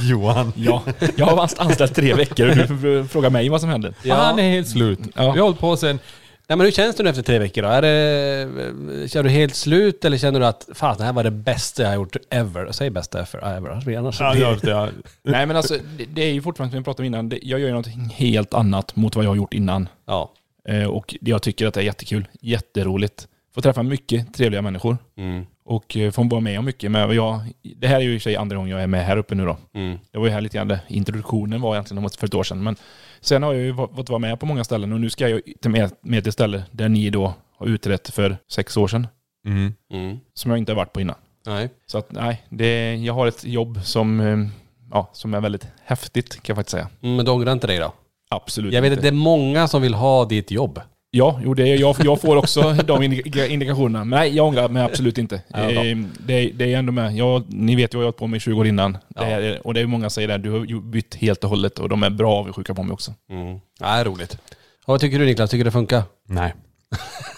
Johan. 0.10 0.54
Ja, 0.56 0.84
jag 1.16 1.26
har 1.26 1.36
varit 1.36 1.60
anställd 1.60 1.96
tre 1.96 2.14
veckor 2.14 2.50
och 2.50 2.56
du 2.78 3.08
frågar 3.08 3.30
mig 3.30 3.50
vad 3.50 3.62
som 3.62 3.70
händer. 3.70 3.94
Han 4.10 4.40
är 4.40 4.50
helt 4.50 4.68
slut. 4.70 5.00
Ja. 5.16 5.32
Vi 5.32 5.40
har 5.40 5.46
hållit 5.46 5.60
på 5.60 5.78
sen, 5.78 6.00
Nej 6.48 6.58
men 6.58 6.66
hur 6.66 6.72
känns 6.72 6.96
det 6.96 7.04
nu 7.04 7.10
efter 7.10 7.24
tre 7.24 7.40
veckor 7.40 7.62
då? 7.62 7.68
Är 7.68 7.82
det, 7.82 9.10
känner 9.12 9.24
du 9.24 9.30
helt 9.30 9.56
slut 9.56 10.06
eller 10.06 10.18
känner 10.18 10.40
du 10.40 10.46
att 10.46 10.70
fan 10.74 10.98
det 10.98 11.04
här 11.04 11.14
var 11.14 11.24
det 11.24 11.32
bästa 11.32 11.82
jag 11.84 11.90
har 11.90 11.96
gjort 11.96 12.16
ever? 12.30 12.72
Säg 12.72 12.90
bästa 12.90 13.20
ever, 13.20 13.58
ever. 13.58 13.96
Annars 13.98 14.20
ja, 14.20 14.32
blir- 14.34 14.42
ja, 14.44 14.58
ja. 14.70 14.90
Nej 15.24 15.46
men 15.46 15.56
alltså, 15.58 15.78
det, 15.98 16.06
det 16.06 16.22
är 16.24 16.34
ju 16.34 16.42
fortfarande 16.42 16.72
som 16.72 16.80
vi 16.80 16.84
pratade 16.84 17.02
om 17.02 17.06
innan. 17.06 17.30
Det, 17.30 17.40
jag 17.44 17.60
gör 17.60 17.68
ju 17.68 17.74
något 17.74 17.88
helt 18.14 18.54
annat 18.54 18.96
mot 18.96 19.16
vad 19.16 19.26
jag 19.26 19.30
har 19.30 19.36
gjort 19.36 19.54
innan. 19.54 19.90
Ja. 20.06 20.32
Eh, 20.68 20.84
och 20.86 21.16
jag 21.22 21.42
tycker 21.42 21.68
att 21.68 21.74
det 21.74 21.80
är 21.82 21.84
jättekul. 21.86 22.28
Jätteroligt. 22.42 23.28
Får 23.54 23.62
träffa 23.62 23.84
mycket 23.84 24.34
trevliga 24.34 24.62
människor. 24.62 24.98
Mm. 25.18 25.46
Och 25.66 25.98
eh, 25.98 26.12
får 26.12 26.30
vara 26.30 26.42
med 26.42 26.60
om 26.60 26.66
mycket. 26.66 26.92
Men 26.92 27.16
jag, 27.16 27.42
det 27.78 27.88
här 27.88 27.96
är 27.96 28.02
ju 28.02 28.16
i 28.16 28.20
sig 28.20 28.36
andra 28.36 28.58
gången 28.58 28.72
jag 28.72 28.84
är 28.84 28.88
med 28.88 29.06
här 29.06 29.18
uppe 29.18 29.36
nu 29.36 29.46
då. 29.46 29.58
Mm. 29.74 29.98
Jag 30.12 30.20
var 30.20 30.28
ju 30.28 30.34
här 30.34 30.42
lite 30.42 30.58
grann, 30.58 30.78
introduktionen 30.88 31.62
var 31.62 31.76
egentligen 31.76 32.10
för 32.10 32.28
ett 32.28 32.34
år 32.34 32.44
sedan. 32.44 32.64
Men 32.64 32.76
sen 33.22 33.44
har 33.44 33.54
jag 33.54 33.64
ju 33.64 33.76
fått 33.76 34.10
vara 34.10 34.20
med 34.20 34.40
på 34.40 34.46
många 34.46 34.64
ställen 34.64 34.94
och 34.94 35.02
nu 35.02 35.10
ska 35.10 35.30
jag 35.30 35.42
till 35.62 35.72
med, 35.72 35.92
med 36.02 36.24
till 36.24 36.34
ställe 36.34 36.64
där 36.72 36.90
ni 36.90 37.10
då 37.10 37.34
har 37.58 37.68
utrett 37.68 38.10
för 38.10 38.38
sex 38.52 38.78
år 38.78 38.88
sedan. 38.88 39.08
Mm. 39.46 39.74
Mm. 39.94 40.20
Som 40.34 40.52
jag 40.52 40.58
inte 40.58 40.72
har 40.72 40.78
varit 40.78 40.94
på 40.94 41.02
innan. 41.02 41.16
Nej. 41.46 41.70
Så 41.88 41.98
att 41.98 42.12
nej, 42.12 42.44
det, 42.50 42.96
jag 42.96 43.14
har 43.14 43.28
ett 43.28 43.44
jobb 43.44 43.80
som, 43.84 44.20
eh, 44.20 44.38
ja, 44.92 45.10
som 45.14 45.34
är 45.34 45.42
väldigt 45.42 45.68
häftigt 45.86 46.34
kan 46.34 46.44
jag 46.54 46.56
faktiskt 46.56 46.72
säga. 46.72 46.90
Mm, 47.02 47.16
men 47.16 47.26
du 47.26 47.32
ångrar 47.32 47.52
inte 47.52 47.68
dig 47.68 47.80
då? 47.80 47.94
Absolut 48.30 48.74
Jag 48.74 48.82
vet 48.82 48.92
inte. 48.92 49.00
att 49.00 49.04
det 49.04 49.08
är 49.08 49.24
många 49.24 49.68
som 49.68 49.82
vill 49.82 49.94
ha 49.94 50.26
ditt 50.26 50.52
jobb. 50.52 50.82
Ja, 51.14 51.40
jo, 51.44 51.54
det 51.54 51.70
är, 51.70 51.78
jag, 51.80 51.96
jag 52.04 52.22
får 52.22 52.36
också 52.36 52.62
de 52.86 53.04
indika- 53.04 53.48
indikationerna. 53.48 54.06
Men 54.06 54.20
nej, 54.20 54.36
jag 54.36 54.48
ångrar 54.48 54.70
mig 54.70 54.84
absolut 54.84 55.18
inte. 55.18 55.42
Ja, 55.48 55.58
bra. 55.58 55.86
Eh, 55.86 55.98
det, 56.26 56.52
det 56.56 56.74
är 56.74 56.78
ändå 56.78 56.92
med. 56.92 57.16
Jag, 57.16 57.44
ni 57.54 57.76
vet 57.76 57.94
ju 57.94 57.98
vad 57.98 58.04
jag 58.04 58.08
har 58.08 58.12
hållit 58.12 58.18
på 58.18 58.28
med 58.28 58.38
i 58.38 58.40
20 58.40 58.60
år 58.60 58.68
innan. 58.68 58.98
Ja. 59.16 59.22
Det 59.22 59.28
är, 59.32 59.68
och 59.68 59.74
det 59.74 59.80
är 59.82 59.86
många 59.86 60.04
som 60.04 60.10
säger 60.10 60.28
det, 60.28 60.38
du 60.38 60.52
har 60.52 60.82
bytt 60.82 61.16
helt 61.16 61.44
och 61.44 61.50
hållet 61.50 61.80
och 61.80 61.90
de 61.90 62.04
är 62.04 62.10
bra 62.10 62.34
avundsjuka 62.34 62.74
på 62.74 62.84
mig 62.84 62.94
också. 62.94 63.14
Mm. 63.32 63.60
Nej, 63.80 64.04
roligt. 64.04 64.34
Och 64.86 64.94
vad 64.94 65.00
tycker 65.02 65.20
du 65.20 65.26
Niklas? 65.26 65.50
Tycker 65.50 65.64
du 65.64 65.68
det 65.68 65.72
funkar? 65.72 66.04
Nej. 66.28 66.54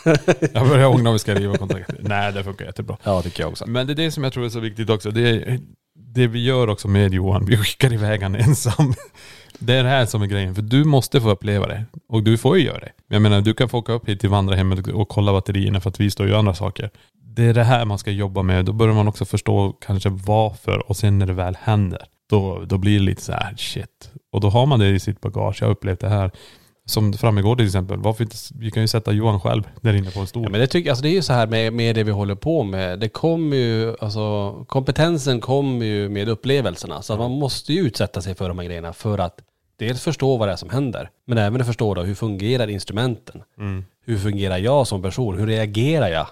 jag 0.54 0.68
börjar 0.70 0.88
ångra 0.88 1.10
om 1.10 1.14
vi 1.14 1.20
ska 1.20 1.34
riva 1.36 1.58
kontraktet. 1.58 1.96
Nej, 2.00 2.34
det 2.34 2.44
funkar 2.44 2.66
jättebra. 2.66 2.98
Ja, 3.04 3.22
tycker 3.22 3.44
jag 3.44 3.50
också. 3.50 3.66
Men 3.68 3.88
det 3.88 3.94
är 3.94 3.96
det 3.96 4.12
som 4.12 4.24
jag 4.24 4.34
tror 4.34 4.46
är 4.46 4.50
så 4.50 4.60
viktigt 4.60 4.90
också. 4.90 5.12
Det, 5.12 5.30
är, 5.30 5.60
det 5.96 6.28
vi 6.28 6.44
gör 6.44 6.70
också 6.70 6.88
med 6.88 7.14
Johan, 7.14 7.46
vi 7.46 7.58
skickar 7.58 7.94
iväg 7.94 8.22
han 8.22 8.36
ensam. 8.36 8.94
Det 9.60 9.74
är 9.74 9.84
det 9.84 9.90
här 9.90 10.06
som 10.06 10.22
är 10.22 10.26
grejen, 10.26 10.56
för 10.56 10.62
du 10.62 10.84
måste 10.84 11.22
få 11.22 11.30
uppleva 11.30 11.68
det. 11.68 11.86
Och 12.08 12.24
du 12.24 12.38
får 12.38 12.58
ju 12.58 12.66
göra 12.66 12.80
det. 12.80 12.92
Jag 13.08 13.22
menar, 13.22 13.42
du 13.42 13.54
kan 13.54 13.70
få 13.70 13.78
åka 13.78 13.94
upp 13.94 14.10
hit 14.10 14.20
till 14.20 14.30
vandrarhemmet 14.30 14.88
och 14.88 15.10
kolla 15.10 15.32
batterierna 15.32 15.82
för 15.82 15.90
att 15.90 16.00
vi 16.00 16.12
står 16.12 16.28
ju 16.28 16.36
andra 16.36 16.54
saker. 16.54 16.90
Det 17.24 17.44
är 17.44 17.54
det 17.54 17.64
här 17.64 17.86
man 17.86 17.98
ska 17.98 18.12
jobba 18.12 18.42
med. 18.42 18.66
Då 18.66 18.74
börjar 18.74 18.96
man 18.96 19.08
också 19.08 19.26
förstå 19.26 19.72
kanske 19.72 20.10
varför 20.10 20.90
och 20.90 20.98
sen 20.98 21.20
när 21.20 21.26
det 21.26 21.34
väl 21.34 21.58
händer, 21.62 22.02
då, 22.30 22.64
då 22.66 22.78
blir 22.78 23.00
det 23.00 23.06
lite 23.06 23.22
så 23.22 23.32
här 23.32 23.56
shit. 23.58 24.12
Och 24.32 24.42
då 24.42 24.50
har 24.50 24.66
man 24.66 24.80
det 24.80 24.90
i 24.90 25.00
sitt 25.00 25.22
bagage. 25.22 25.58
Jag 25.62 25.68
har 25.68 25.72
upplevt 25.72 26.00
det 26.00 26.10
här. 26.10 26.32
Som 26.86 27.14
fram 27.14 27.38
igår 27.38 27.56
till 27.56 27.66
exempel. 27.66 27.98
Varför 27.98 28.24
inte, 28.24 28.36
vi 28.56 28.72
kan 28.72 28.84
ju 28.84 28.88
sätta 28.88 29.12
Johan 29.12 29.40
själv 29.40 29.64
där 29.82 29.94
inne 29.94 30.12
på 30.12 30.20
en 30.20 30.28
stol. 30.28 30.44
Ja, 30.44 30.50
men 30.50 30.60
det, 30.60 30.68
tycker, 30.68 30.90
alltså 30.90 31.04
det 31.04 31.10
är 31.10 31.14
ju 31.14 31.22
så 31.22 31.34
här 31.34 31.48
med, 31.48 31.74
med 31.74 31.96
det 31.96 32.04
vi 32.04 32.12
håller 32.12 32.36
på 32.36 32.64
med. 32.64 33.00
Det 33.00 33.10
kommer 33.10 33.58
ju, 33.58 33.96
alltså 34.00 34.54
kompetensen 34.68 35.42
kommer 35.42 35.86
ju 35.86 36.10
med 36.10 36.30
upplevelserna. 36.30 37.02
Så 37.02 37.18
man 37.18 37.32
måste 37.32 37.74
ju 37.74 37.82
utsätta 37.82 38.22
sig 38.22 38.36
för 38.36 38.48
de 38.48 38.60
här 38.60 38.66
grejerna 38.66 38.94
för 38.94 39.18
att 39.18 39.40
dels 39.76 40.02
förstå 40.02 40.38
vad 40.38 40.48
det 40.48 40.52
är 40.52 40.56
som 40.56 40.70
händer. 40.70 41.10
Men 41.26 41.38
även 41.38 41.62
att 41.62 41.68
förstå 41.68 41.94
då 41.94 42.02
hur 42.02 42.16
fungerar 42.16 42.68
instrumenten? 42.68 43.44
Mm. 43.58 43.86
Hur 44.06 44.18
fungerar 44.18 44.58
jag 44.58 44.88
som 44.88 45.02
person? 45.02 45.38
Hur 45.38 45.48
reagerar 45.48 46.08
jag? 46.08 46.28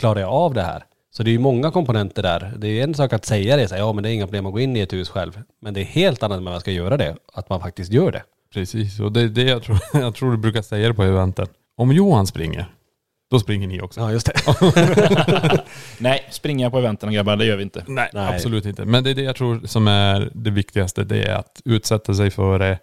Klarar 0.00 0.20
jag 0.20 0.30
av 0.30 0.54
det 0.54 0.62
här? 0.62 0.84
Så 1.10 1.22
det 1.22 1.30
är 1.30 1.32
ju 1.32 1.38
många 1.38 1.70
komponenter 1.70 2.22
där. 2.22 2.54
Det 2.58 2.68
är 2.68 2.84
en 2.84 2.94
sak 2.94 3.12
att 3.12 3.24
säga 3.24 3.56
det, 3.56 3.68
så 3.68 3.74
här, 3.74 3.82
ja 3.82 3.92
men 3.92 4.02
det 4.02 4.10
är 4.10 4.14
inga 4.14 4.26
problem 4.26 4.46
att 4.46 4.52
gå 4.52 4.60
in 4.60 4.76
i 4.76 4.80
ett 4.80 4.92
hus 4.92 5.08
själv. 5.08 5.42
Men 5.60 5.74
det 5.74 5.80
är 5.80 5.84
helt 5.84 6.22
annat 6.22 6.42
när 6.42 6.50
man 6.50 6.60
ska 6.60 6.70
göra 6.70 6.96
det, 6.96 7.16
att 7.32 7.48
man 7.48 7.60
faktiskt 7.60 7.92
gör 7.92 8.12
det. 8.12 8.22
Precis, 8.52 9.00
och 9.00 9.12
det 9.12 9.20
är 9.20 9.28
det 9.28 9.42
jag 9.42 9.62
tror, 9.62 9.78
jag 9.92 10.14
tror 10.14 10.30
du 10.30 10.36
brukar 10.36 10.62
säga 10.62 10.88
det 10.88 10.94
på 10.94 11.02
eventen. 11.02 11.46
Om 11.76 11.92
Johan 11.92 12.26
springer, 12.26 12.66
då 13.30 13.38
springer 13.38 13.68
ni 13.68 13.80
också. 13.80 14.00
Ja 14.00 14.12
just 14.12 14.26
det. 14.26 15.64
Nej, 15.98 16.28
springa 16.30 16.70
på 16.70 16.78
eventen 16.78 17.12
grabbar, 17.12 17.36
det 17.36 17.44
gör 17.44 17.56
vi 17.56 17.62
inte. 17.62 17.84
Nej, 17.86 18.10
Nej. 18.12 18.34
absolut 18.34 18.66
inte. 18.66 18.84
Men 18.84 19.04
det 19.04 19.10
är 19.10 19.14
det 19.14 19.22
jag 19.22 19.36
tror 19.36 19.60
som 19.66 19.88
är 19.88 20.30
det 20.34 20.50
viktigaste. 20.50 21.04
Det 21.04 21.24
är 21.24 21.34
att 21.34 21.62
utsätta 21.64 22.14
sig 22.14 22.30
för 22.30 22.58
det, 22.58 22.78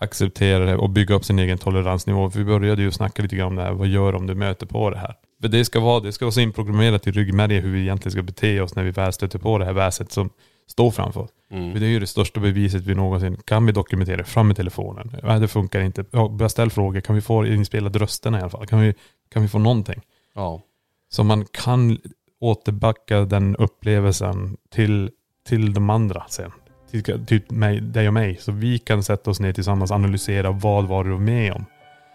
acceptera 0.00 0.64
det 0.64 0.76
och 0.76 0.90
bygga 0.90 1.14
upp 1.14 1.24
sin 1.24 1.38
egen 1.38 1.58
toleransnivå. 1.58 2.30
För 2.30 2.38
vi 2.38 2.44
började 2.44 2.82
ju 2.82 2.90
snacka 2.90 3.22
lite 3.22 3.36
grann 3.36 3.48
om 3.48 3.56
det 3.56 3.62
här. 3.62 3.72
Vad 3.72 3.88
gör 3.88 4.14
om 4.14 4.26
du 4.26 4.34
möter 4.34 4.66
på 4.66 4.90
det 4.90 4.98
här? 4.98 5.14
För 5.40 5.48
det 5.48 5.64
ska 5.64 5.80
vara, 5.80 6.00
det 6.00 6.12
ska 6.12 6.24
vara 6.24 6.32
så 6.32 6.40
inprogrammerat 6.40 7.06
i 7.06 7.10
ryggmärgen 7.10 7.62
hur 7.62 7.72
vi 7.72 7.80
egentligen 7.80 8.12
ska 8.12 8.22
bete 8.22 8.60
oss 8.60 8.74
när 8.74 8.82
vi 8.84 8.90
väl 8.90 9.12
stöter 9.12 9.38
på 9.38 9.58
det 9.58 9.64
här 9.64 9.72
väset 9.72 10.12
som 10.12 10.30
står 10.68 10.90
framför 10.90 11.20
oss. 11.20 11.30
För 11.48 11.80
det 11.80 11.86
är 11.86 11.90
ju 11.90 12.00
det 12.00 12.06
största 12.06 12.40
beviset 12.40 12.82
vi 12.82 12.94
någonsin 12.94 13.36
kan 13.44 13.66
vi 13.66 13.72
dokumentera. 13.72 14.24
Fram 14.24 14.46
med 14.46 14.56
telefonen. 14.56 15.16
Ja, 15.22 15.38
det 15.38 15.48
funkar 15.48 15.80
inte. 15.80 16.04
Ja, 16.10 16.48
ställa 16.48 16.70
frågor. 16.70 17.00
Kan 17.00 17.14
vi 17.14 17.20
få 17.20 17.46
inspelade 17.46 17.98
rösterna 17.98 18.38
i 18.38 18.40
alla 18.40 18.50
fall? 18.50 18.66
Kan 18.66 18.80
vi, 18.80 18.94
kan 19.32 19.42
vi 19.42 19.48
få 19.48 19.58
någonting? 19.58 20.00
Ja. 20.34 20.62
Så 21.10 21.24
man 21.24 21.44
kan 21.50 21.98
återbacka 22.40 23.20
den 23.20 23.56
upplevelsen 23.56 24.56
till, 24.70 25.10
till 25.48 25.74
de 25.74 25.90
andra 25.90 26.24
sen. 26.28 26.52
Till, 26.90 27.26
till 27.26 27.42
mig, 27.48 27.80
dig 27.80 28.08
och 28.08 28.14
mig. 28.14 28.36
Så 28.40 28.52
vi 28.52 28.78
kan 28.78 29.02
sätta 29.02 29.30
oss 29.30 29.40
ner 29.40 29.52
tillsammans 29.52 29.90
och 29.90 29.94
analysera 29.94 30.50
vad 30.50 30.84
var 30.84 31.04
du 31.04 31.18
med 31.18 31.52
om. 31.52 31.64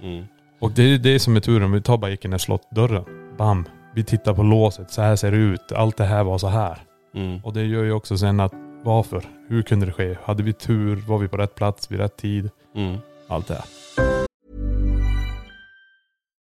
Mm. 0.01 0.25
Och 0.59 0.71
det 0.71 0.83
är 0.83 0.97
det 0.97 1.19
som 1.19 1.35
är 1.35 1.39
turen. 1.39 1.71
Vi 1.71 1.81
tar 1.81 1.97
bara 1.97 2.15
den 2.21 2.39
slottdörren. 2.39 3.03
Bam! 3.37 3.65
Vi 3.95 4.03
tittar 4.03 4.33
på 4.33 4.43
låset. 4.43 4.91
Så 4.91 5.01
här 5.01 5.15
ser 5.15 5.31
det 5.31 5.37
ut. 5.37 5.71
Allt 5.71 5.97
det 5.97 6.05
här 6.05 6.23
var 6.23 6.37
så 6.37 6.47
här. 6.47 6.77
Mm. 7.13 7.39
Och 7.43 7.53
det 7.53 7.63
gör 7.63 7.83
ju 7.83 7.91
också 7.91 8.17
sen 8.17 8.39
att 8.39 8.53
varför? 8.83 9.23
Hur 9.47 9.61
kunde 9.61 9.85
det 9.85 9.91
ske? 9.91 10.17
Hade 10.23 10.43
vi 10.43 10.53
tur? 10.53 10.95
Var 10.95 11.17
vi 11.17 11.27
på 11.27 11.37
rätt 11.37 11.55
plats 11.55 11.91
vid 11.91 11.99
rätt 11.99 12.17
tid? 12.17 12.49
Mm. 12.75 12.97
Allt 13.27 13.47
det 13.47 13.53
här. 13.53 14.12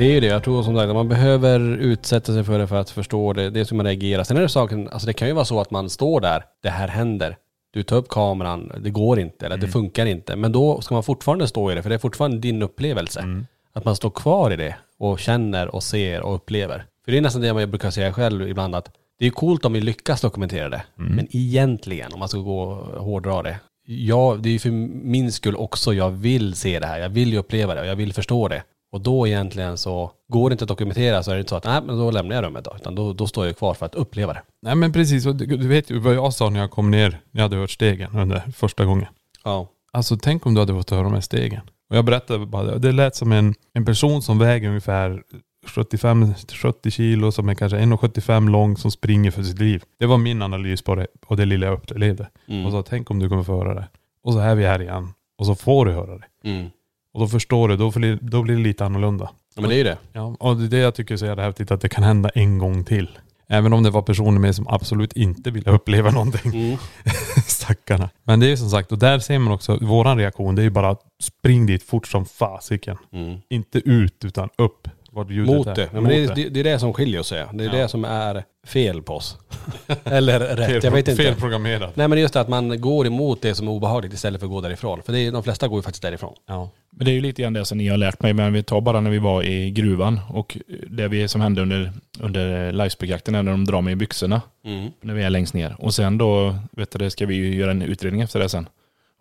Det 0.00 0.06
är 0.06 0.12
ju 0.12 0.20
det. 0.20 0.26
Jag 0.26 0.44
tror 0.44 0.62
som 0.62 0.76
sagt 0.76 0.88
att 0.88 0.94
man 0.94 1.08
behöver 1.08 1.60
utsätta 1.60 2.32
sig 2.32 2.44
för 2.44 2.58
det 2.58 2.66
för 2.66 2.76
att 2.76 2.90
förstå 2.90 3.32
det. 3.32 3.50
Det 3.50 3.60
är 3.60 3.64
som 3.64 3.76
man 3.76 3.86
reagerar. 3.86 4.24
Sen 4.24 4.36
är 4.36 4.40
det 4.40 4.48
saken, 4.48 4.88
alltså 4.88 5.06
det 5.06 5.12
kan 5.12 5.28
ju 5.28 5.34
vara 5.34 5.44
så 5.44 5.60
att 5.60 5.70
man 5.70 5.90
står 5.90 6.20
där, 6.20 6.44
det 6.62 6.70
här 6.70 6.88
händer. 6.88 7.36
Du 7.72 7.82
tar 7.82 7.96
upp 7.96 8.08
kameran, 8.08 8.72
det 8.80 8.90
går 8.90 9.20
inte 9.20 9.46
eller 9.46 9.56
det 9.56 9.68
funkar 9.68 10.06
inte. 10.06 10.36
Men 10.36 10.52
då 10.52 10.80
ska 10.80 10.94
man 10.94 11.02
fortfarande 11.02 11.48
stå 11.48 11.72
i 11.72 11.74
det 11.74 11.82
för 11.82 11.88
det 11.88 11.96
är 11.96 11.98
fortfarande 11.98 12.38
din 12.38 12.62
upplevelse. 12.62 13.24
Att 13.72 13.84
man 13.84 13.96
står 13.96 14.10
kvar 14.10 14.50
i 14.50 14.56
det 14.56 14.76
och 14.98 15.18
känner 15.18 15.74
och 15.74 15.82
ser 15.82 16.20
och 16.20 16.34
upplever. 16.34 16.84
För 17.04 17.12
det 17.12 17.18
är 17.18 17.22
nästan 17.22 17.42
det 17.42 17.48
jag 17.48 17.68
brukar 17.68 17.90
säga 17.90 18.12
själv 18.12 18.48
ibland 18.48 18.74
att 18.74 18.90
det 19.18 19.26
är 19.26 19.30
coolt 19.30 19.64
om 19.64 19.72
vi 19.72 19.80
lyckas 19.80 20.20
dokumentera 20.20 20.68
det. 20.68 20.82
Men 20.94 21.26
egentligen, 21.30 22.12
om 22.12 22.18
man 22.18 22.28
ska 22.28 22.38
gå 22.38 22.62
och 22.62 23.04
hårdra 23.04 23.42
det. 23.42 23.56
Ja, 23.86 24.36
det 24.40 24.48
är 24.48 24.52
ju 24.52 24.58
för 24.58 24.70
min 25.04 25.32
skull 25.32 25.56
också 25.56 25.94
jag 25.94 26.10
vill 26.10 26.54
se 26.54 26.78
det 26.78 26.86
här. 26.86 26.98
Jag 26.98 27.08
vill 27.08 27.32
ju 27.32 27.38
uppleva 27.38 27.74
det 27.74 27.80
och 27.80 27.86
jag 27.86 27.96
vill 27.96 28.12
förstå 28.12 28.48
det. 28.48 28.62
Och 28.92 29.00
då 29.00 29.26
egentligen 29.26 29.78
så 29.78 30.10
går 30.28 30.50
det 30.50 30.54
inte 30.54 30.64
att 30.64 30.68
dokumentera 30.68 31.22
så 31.22 31.30
är 31.30 31.34
det 31.34 31.40
inte 31.40 31.50
så 31.50 31.56
att 31.56 31.64
nej 31.64 31.82
men 31.86 31.98
då 31.98 32.10
lämnar 32.10 32.36
jag 32.36 32.44
rummet 32.44 32.64
då. 32.64 32.72
Utan 32.76 32.94
då, 32.94 33.12
då 33.12 33.26
står 33.26 33.46
jag 33.46 33.58
kvar 33.58 33.74
för 33.74 33.86
att 33.86 33.94
uppleva 33.94 34.32
det. 34.32 34.42
Nej 34.62 34.74
men 34.74 34.92
precis, 34.92 35.26
och 35.26 35.36
du, 35.36 35.46
du 35.46 35.68
vet 35.68 35.90
ju 35.90 35.98
vad 35.98 36.14
jag 36.14 36.32
sa 36.34 36.50
när 36.50 36.60
jag 36.60 36.70
kom 36.70 36.90
ner, 36.90 37.10
när 37.10 37.40
jag 37.40 37.42
hade 37.42 37.56
hört 37.56 37.70
stegen 37.70 38.16
under 38.16 38.42
första 38.56 38.84
gången. 38.84 39.08
Ja. 39.44 39.68
Alltså 39.92 40.16
tänk 40.16 40.46
om 40.46 40.54
du 40.54 40.60
hade 40.60 40.74
fått 40.74 40.90
höra 40.90 41.02
de 41.02 41.14
här 41.14 41.20
stegen. 41.20 41.60
Och 41.90 41.96
jag 41.96 42.04
berättade 42.04 42.46
bara 42.46 42.78
det. 42.78 42.92
Lät 42.92 43.16
som 43.16 43.32
en, 43.32 43.54
en 43.74 43.84
person 43.84 44.22
som 44.22 44.38
väger 44.38 44.68
ungefär 44.68 45.22
75-70 45.66 46.90
kilo, 46.90 47.32
som 47.32 47.48
är 47.48 47.54
kanske 47.54 47.78
1,75 47.78 48.50
lång, 48.50 48.76
som 48.76 48.90
springer 48.90 49.30
för 49.30 49.42
sitt 49.42 49.58
liv. 49.58 49.82
Det 49.98 50.06
var 50.06 50.18
min 50.18 50.42
analys 50.42 50.82
på 50.82 50.94
det, 50.94 51.06
och 51.26 51.36
det 51.36 51.44
lilla 51.44 51.66
jag 51.66 51.74
upplevde. 51.74 52.28
Mm. 52.48 52.66
Och 52.66 52.72
så 52.72 52.82
tänk 52.82 53.10
om 53.10 53.18
du 53.18 53.28
kommer 53.28 53.42
få 53.42 53.56
höra 53.56 53.74
det. 53.74 53.88
Och 54.24 54.32
så 54.32 54.38
är 54.38 54.54
vi 54.54 54.66
här 54.66 54.82
igen. 54.82 55.12
Och 55.38 55.46
så 55.46 55.54
får 55.54 55.86
du 55.86 55.92
höra 55.92 56.18
det. 56.18 56.24
Mm. 56.44 56.70
Och 57.14 57.20
då 57.20 57.28
förstår 57.28 57.68
du, 57.68 57.76
då 57.76 57.90
blir, 57.90 58.18
då 58.22 58.42
blir 58.42 58.56
det 58.56 58.62
lite 58.62 58.84
annorlunda. 58.84 59.30
Ja, 59.54 59.60
men 59.60 59.70
det 59.70 59.74
är 59.76 59.78
ju 59.78 59.84
det. 59.84 59.98
Ja, 60.12 60.36
och 60.40 60.56
det 60.56 60.64
är 60.64 60.68
det 60.68 60.78
jag 60.78 60.94
tycker 60.94 61.14
är 61.14 61.18
så 61.18 61.26
jävla 61.26 61.42
häftigt, 61.42 61.70
att 61.70 61.80
det 61.80 61.88
kan 61.88 62.04
hända 62.04 62.28
en 62.28 62.58
gång 62.58 62.84
till. 62.84 63.18
Även 63.48 63.72
om 63.72 63.82
det 63.82 63.90
var 63.90 64.02
personer 64.02 64.38
med 64.40 64.54
som 64.54 64.68
absolut 64.68 65.12
inte 65.12 65.50
ville 65.50 65.70
uppleva 65.70 66.10
någonting. 66.20 66.52
Mm. 66.66 66.78
Stackarna. 67.46 68.10
Men 68.24 68.40
det 68.40 68.46
är 68.46 68.50
ju 68.50 68.56
som 68.56 68.70
sagt, 68.70 68.92
och 68.92 68.98
där 68.98 69.18
ser 69.18 69.38
man 69.38 69.52
också, 69.52 69.78
våran 69.80 70.18
reaktion, 70.18 70.54
det 70.54 70.62
är 70.62 70.64
ju 70.64 70.70
bara 70.70 70.96
spring 71.22 71.66
dit 71.66 71.82
fort 71.82 72.06
som 72.08 72.26
fasiken. 72.26 72.96
Mm. 73.12 73.38
Inte 73.48 73.78
ut, 73.78 74.24
utan 74.24 74.48
upp. 74.58 74.88
Ljudet 75.28 75.54
Mot 75.56 75.66
är. 75.66 75.74
det. 75.74 75.82
Ja, 75.92 76.00
men 76.00 76.04
det, 76.04 76.24
är, 76.24 76.34
det, 76.34 76.48
det 76.48 76.60
är 76.60 76.64
det 76.64 76.78
som 76.78 76.92
skiljer 76.92 77.20
oss. 77.20 77.28
Det 77.30 77.36
är 77.38 77.48
Ja. 77.64 77.72
det 77.72 77.88
som 77.88 78.04
är 78.04 78.44
fel 78.66 79.02
på 79.02 79.14
oss. 79.14 79.38
Eller 80.04 80.40
rätt, 80.40 80.84
jag 80.84 80.90
vet 80.90 81.08
inte. 81.08 81.22
Felprogrammerat. 81.22 81.96
Nej 81.96 82.08
men 82.08 82.10
det 82.10 82.20
är 82.20 82.22
just 82.22 82.34
det 82.34 82.40
att 82.40 82.48
man 82.48 82.80
går 82.80 83.06
emot 83.06 83.42
det 83.42 83.54
som 83.54 83.68
är 83.68 83.72
obehagligt 83.72 84.12
istället 84.12 84.40
för 84.40 84.46
att 84.46 84.52
gå 84.52 84.60
därifrån. 84.60 85.02
För 85.02 85.12
det 85.12 85.20
är, 85.20 85.32
de 85.32 85.42
flesta 85.42 85.68
går 85.68 85.78
ju 85.78 85.82
faktiskt 85.82 86.02
därifrån. 86.02 86.34
Ja. 86.46 86.70
Men 86.90 87.04
det 87.04 87.10
är 87.10 87.12
ju 87.12 87.20
lite 87.20 87.42
grann 87.42 87.52
det 87.52 87.64
som 87.64 87.78
ni 87.78 87.88
har 87.88 87.96
lärt 87.96 88.22
mig. 88.22 88.32
Men 88.32 88.52
vi 88.52 88.62
tar 88.62 88.80
bara 88.80 89.00
när 89.00 89.10
vi 89.10 89.18
var 89.18 89.42
i 89.42 89.70
gruvan 89.70 90.20
och 90.28 90.58
det 90.86 91.08
vi 91.08 91.28
som 91.28 91.40
hände 91.40 91.62
under, 91.62 91.92
under 92.20 92.72
livespeljakten 92.72 93.32
när 93.32 93.42
de 93.42 93.64
drar 93.64 93.80
mig 93.80 93.92
i 93.92 93.96
byxorna. 93.96 94.42
Mm. 94.64 94.90
När 95.00 95.14
vi 95.14 95.22
är 95.22 95.30
längst 95.30 95.54
ner. 95.54 95.76
Och 95.78 95.94
sen 95.94 96.18
då 96.18 96.56
vet 96.72 96.98
du, 96.98 97.10
ska 97.10 97.26
vi 97.26 97.34
ju 97.34 97.54
göra 97.54 97.70
en 97.70 97.82
utredning 97.82 98.20
efter 98.20 98.40
det 98.40 98.48
sen. 98.48 98.68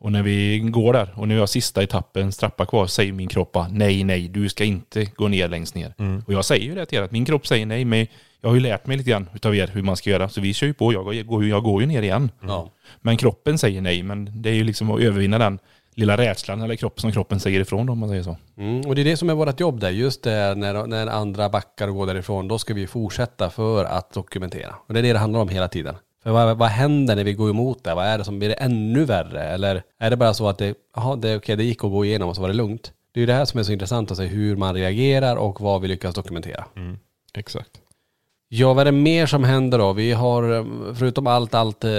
Och 0.01 0.11
när 0.11 0.23
vi 0.23 0.59
går 0.59 0.93
där 0.93 1.13
och 1.15 1.27
när 1.27 1.35
vi 1.35 1.39
har 1.39 1.47
sista 1.47 1.83
etappen 1.83 2.31
strappa 2.31 2.65
kvar 2.65 2.87
säger 2.87 3.13
min 3.13 3.27
kropp 3.27 3.51
bara, 3.51 3.67
nej, 3.67 4.03
nej, 4.03 4.27
du 4.27 4.49
ska 4.49 4.63
inte 4.63 5.05
gå 5.05 5.27
ner 5.27 5.47
längst 5.47 5.75
ner. 5.75 5.93
Och 6.25 6.33
jag 6.33 6.45
säger 6.45 6.65
ju 6.65 6.75
det 6.75 6.85
till 6.85 6.97
er 6.97 7.03
att 7.03 7.11
min 7.11 7.25
kropp 7.25 7.47
säger 7.47 7.65
nej, 7.65 7.85
men 7.85 8.07
jag 8.41 8.49
har 8.49 8.55
ju 8.55 8.61
lärt 8.61 8.87
mig 8.87 8.97
lite 8.97 9.09
grann 9.09 9.29
utav 9.35 9.55
er 9.55 9.67
hur 9.73 9.81
man 9.81 9.95
ska 9.95 10.09
göra. 10.09 10.29
Så 10.29 10.41
vi 10.41 10.53
kör 10.53 10.67
ju 10.67 10.73
på, 10.73 10.93
jag 10.93 11.25
går, 11.25 11.45
jag 11.45 11.63
går 11.63 11.81
ju 11.81 11.87
ner 11.87 12.01
igen. 12.01 12.31
Ja. 12.41 12.71
Men 13.01 13.17
kroppen 13.17 13.57
säger 13.57 13.81
nej, 13.81 14.03
men 14.03 14.41
det 14.41 14.49
är 14.49 14.53
ju 14.53 14.63
liksom 14.63 14.91
att 14.91 14.99
övervinna 14.99 15.37
den 15.37 15.59
lilla 15.95 16.17
rädslan 16.17 16.61
eller 16.61 16.75
kropp 16.75 17.01
som 17.01 17.11
kroppen 17.11 17.39
säger 17.39 17.59
ifrån 17.59 17.85
då, 17.85 17.93
om 17.93 17.99
man 17.99 18.09
säger 18.09 18.23
så. 18.23 18.37
Mm. 18.57 18.81
Och 18.81 18.95
det 18.95 19.01
är 19.01 19.05
det 19.05 19.17
som 19.17 19.29
är 19.29 19.33
vårt 19.33 19.59
jobb 19.59 19.79
där. 19.79 19.89
Just 19.89 20.23
det 20.23 20.55
när, 20.55 20.87
när 20.87 21.07
andra 21.07 21.49
backar 21.49 21.87
och 21.87 21.95
går 21.95 22.07
därifrån. 22.07 22.47
Då 22.47 22.57
ska 22.57 22.73
vi 22.73 22.87
fortsätta 22.87 23.49
för 23.49 23.85
att 23.85 24.13
dokumentera. 24.13 24.75
Och 24.87 24.93
det 24.93 24.99
är 24.99 25.03
det 25.03 25.13
det 25.13 25.19
handlar 25.19 25.39
om 25.39 25.49
hela 25.49 25.67
tiden. 25.67 25.95
För 26.23 26.31
vad, 26.31 26.57
vad 26.57 26.69
händer 26.69 27.15
när 27.15 27.23
vi 27.23 27.33
går 27.33 27.49
emot 27.49 27.83
det? 27.83 27.95
Vad 27.95 28.05
är 28.05 28.17
det 28.17 28.23
som 28.23 28.39
blir 28.39 28.49
det 28.49 28.55
ännu 28.55 29.05
värre? 29.05 29.43
Eller 29.43 29.83
är 29.99 30.09
det 30.09 30.17
bara 30.17 30.33
så 30.33 30.47
att 30.47 30.57
det, 30.57 30.75
aha, 30.97 31.15
det, 31.15 31.35
okej, 31.35 31.55
det 31.55 31.63
gick 31.63 31.83
att 31.83 31.91
gå 31.91 32.05
igenom 32.05 32.29
och 32.29 32.35
så 32.35 32.41
var 32.41 32.49
det 32.49 32.55
lugnt? 32.55 32.93
Det 33.11 33.19
är 33.19 33.21
ju 33.21 33.25
det 33.25 33.33
här 33.33 33.45
som 33.45 33.59
är 33.59 33.63
så 33.63 33.71
intressant 33.71 34.11
att 34.11 34.17
se 34.17 34.25
hur 34.25 34.55
man 34.55 34.75
reagerar 34.75 35.35
och 35.35 35.61
vad 35.61 35.81
vi 35.81 35.87
lyckas 35.87 36.15
dokumentera. 36.15 36.65
Exakt. 37.33 37.78
Ja, 38.51 38.73
vad 38.73 38.81
är 38.81 38.85
det 38.85 38.97
mer 38.97 39.25
som 39.25 39.43
händer 39.43 39.77
då? 39.77 39.93
Vi 39.93 40.11
har, 40.11 40.57
eh, 40.57 40.65
förutom 40.95 41.27
allt, 41.27 41.53
allt 41.53 41.83
eh, 41.83 41.91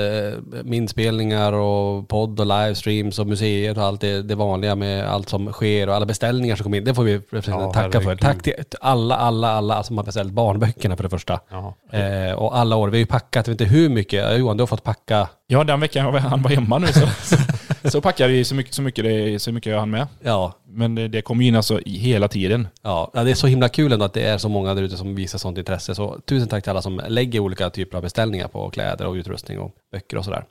inspelningar 0.72 1.52
och 1.52 2.08
podd 2.08 2.40
och 2.40 2.46
livestreams 2.46 3.18
och 3.18 3.26
museet 3.26 3.76
och 3.76 3.82
allt 3.84 4.00
det, 4.00 4.22
det 4.22 4.34
vanliga 4.34 4.74
med 4.74 5.08
allt 5.10 5.28
som 5.28 5.52
sker 5.52 5.88
och 5.88 5.94
alla 5.94 6.06
beställningar 6.06 6.56
som 6.56 6.64
kommer 6.64 6.78
in. 6.78 6.84
Det 6.84 6.94
får 6.94 7.02
vi 7.04 7.20
Ja, 7.46 7.72
tacka 7.72 8.00
för. 8.00 8.16
Tack 8.16 8.42
till 8.42 8.54
alla, 8.80 9.16
alla, 9.16 9.50
alla 9.52 9.82
som 9.82 9.96
har 9.98 10.04
beställt 10.04 10.32
barnböckerna 10.32 10.96
för 10.96 11.02
det 11.02 11.10
första. 11.10 11.40
Ja. 11.50 11.74
Eh, 11.98 12.32
och 12.32 12.56
alla 12.58 12.76
år. 12.76 12.88
Vi 12.88 12.96
har 12.96 13.00
ju 13.00 13.06
packat, 13.06 13.46
jag 13.46 13.54
vet 13.54 13.60
inte 13.60 13.74
hur 13.74 13.88
mycket. 13.88 14.38
Johan, 14.38 14.56
du 14.56 14.62
har 14.62 14.66
fått 14.66 14.84
packa. 14.84 15.28
Ja, 15.46 15.64
den 15.64 15.80
veckan 15.80 16.04
jag 16.04 16.12
var- 16.12 16.18
han 16.20 16.42
var 16.42 16.50
hemma 16.50 16.78
nu 16.78 16.86
så, 16.86 17.06
så, 17.22 17.36
så 17.84 18.00
packade 18.00 18.32
vi 18.32 18.44
så 18.44 18.54
mycket, 18.54 18.74
så 18.74 18.82
mycket, 18.82 19.04
det, 19.04 19.42
så 19.42 19.52
mycket 19.52 19.72
jag 19.72 19.80
hann 19.80 19.90
med. 19.90 20.06
Ja, 20.22 20.52
Men 20.66 20.94
det, 20.94 21.08
det 21.08 21.22
kommer 21.22 21.42
ju 21.42 21.48
in 21.48 21.56
alltså 21.56 21.80
i 21.80 21.98
hela 21.98 22.28
tiden. 22.28 22.68
Ja, 22.82 23.10
ja, 23.14 23.24
det 23.24 23.30
är 23.30 23.34
så 23.34 23.46
himla 23.46 23.68
kul 23.68 23.92
ändå 23.92 24.04
att 24.04 24.14
det 24.14 24.22
är 24.22 24.38
så 24.38 24.48
många 24.48 24.74
där 24.74 24.82
ute 24.82 24.96
som 24.96 25.14
visar 25.14 25.38
sånt 25.38 25.58
intresse. 25.58 25.94
Så 25.94 26.20
tusen 26.26 26.48
tack 26.48 26.62
till 26.62 26.70
alla 26.70 26.82
som 26.82 27.02
lägger 27.08 27.40
olika 27.40 27.70
typer 27.70 27.96
av 27.96 28.02
beställningar 28.02 28.48
på 28.48 28.70
kläder 28.70 29.06
och 29.06 29.14
utrustning 29.14 29.58
och 29.58 29.74
böcker 29.92 30.16
och 30.16 30.24
sådär. 30.24 30.44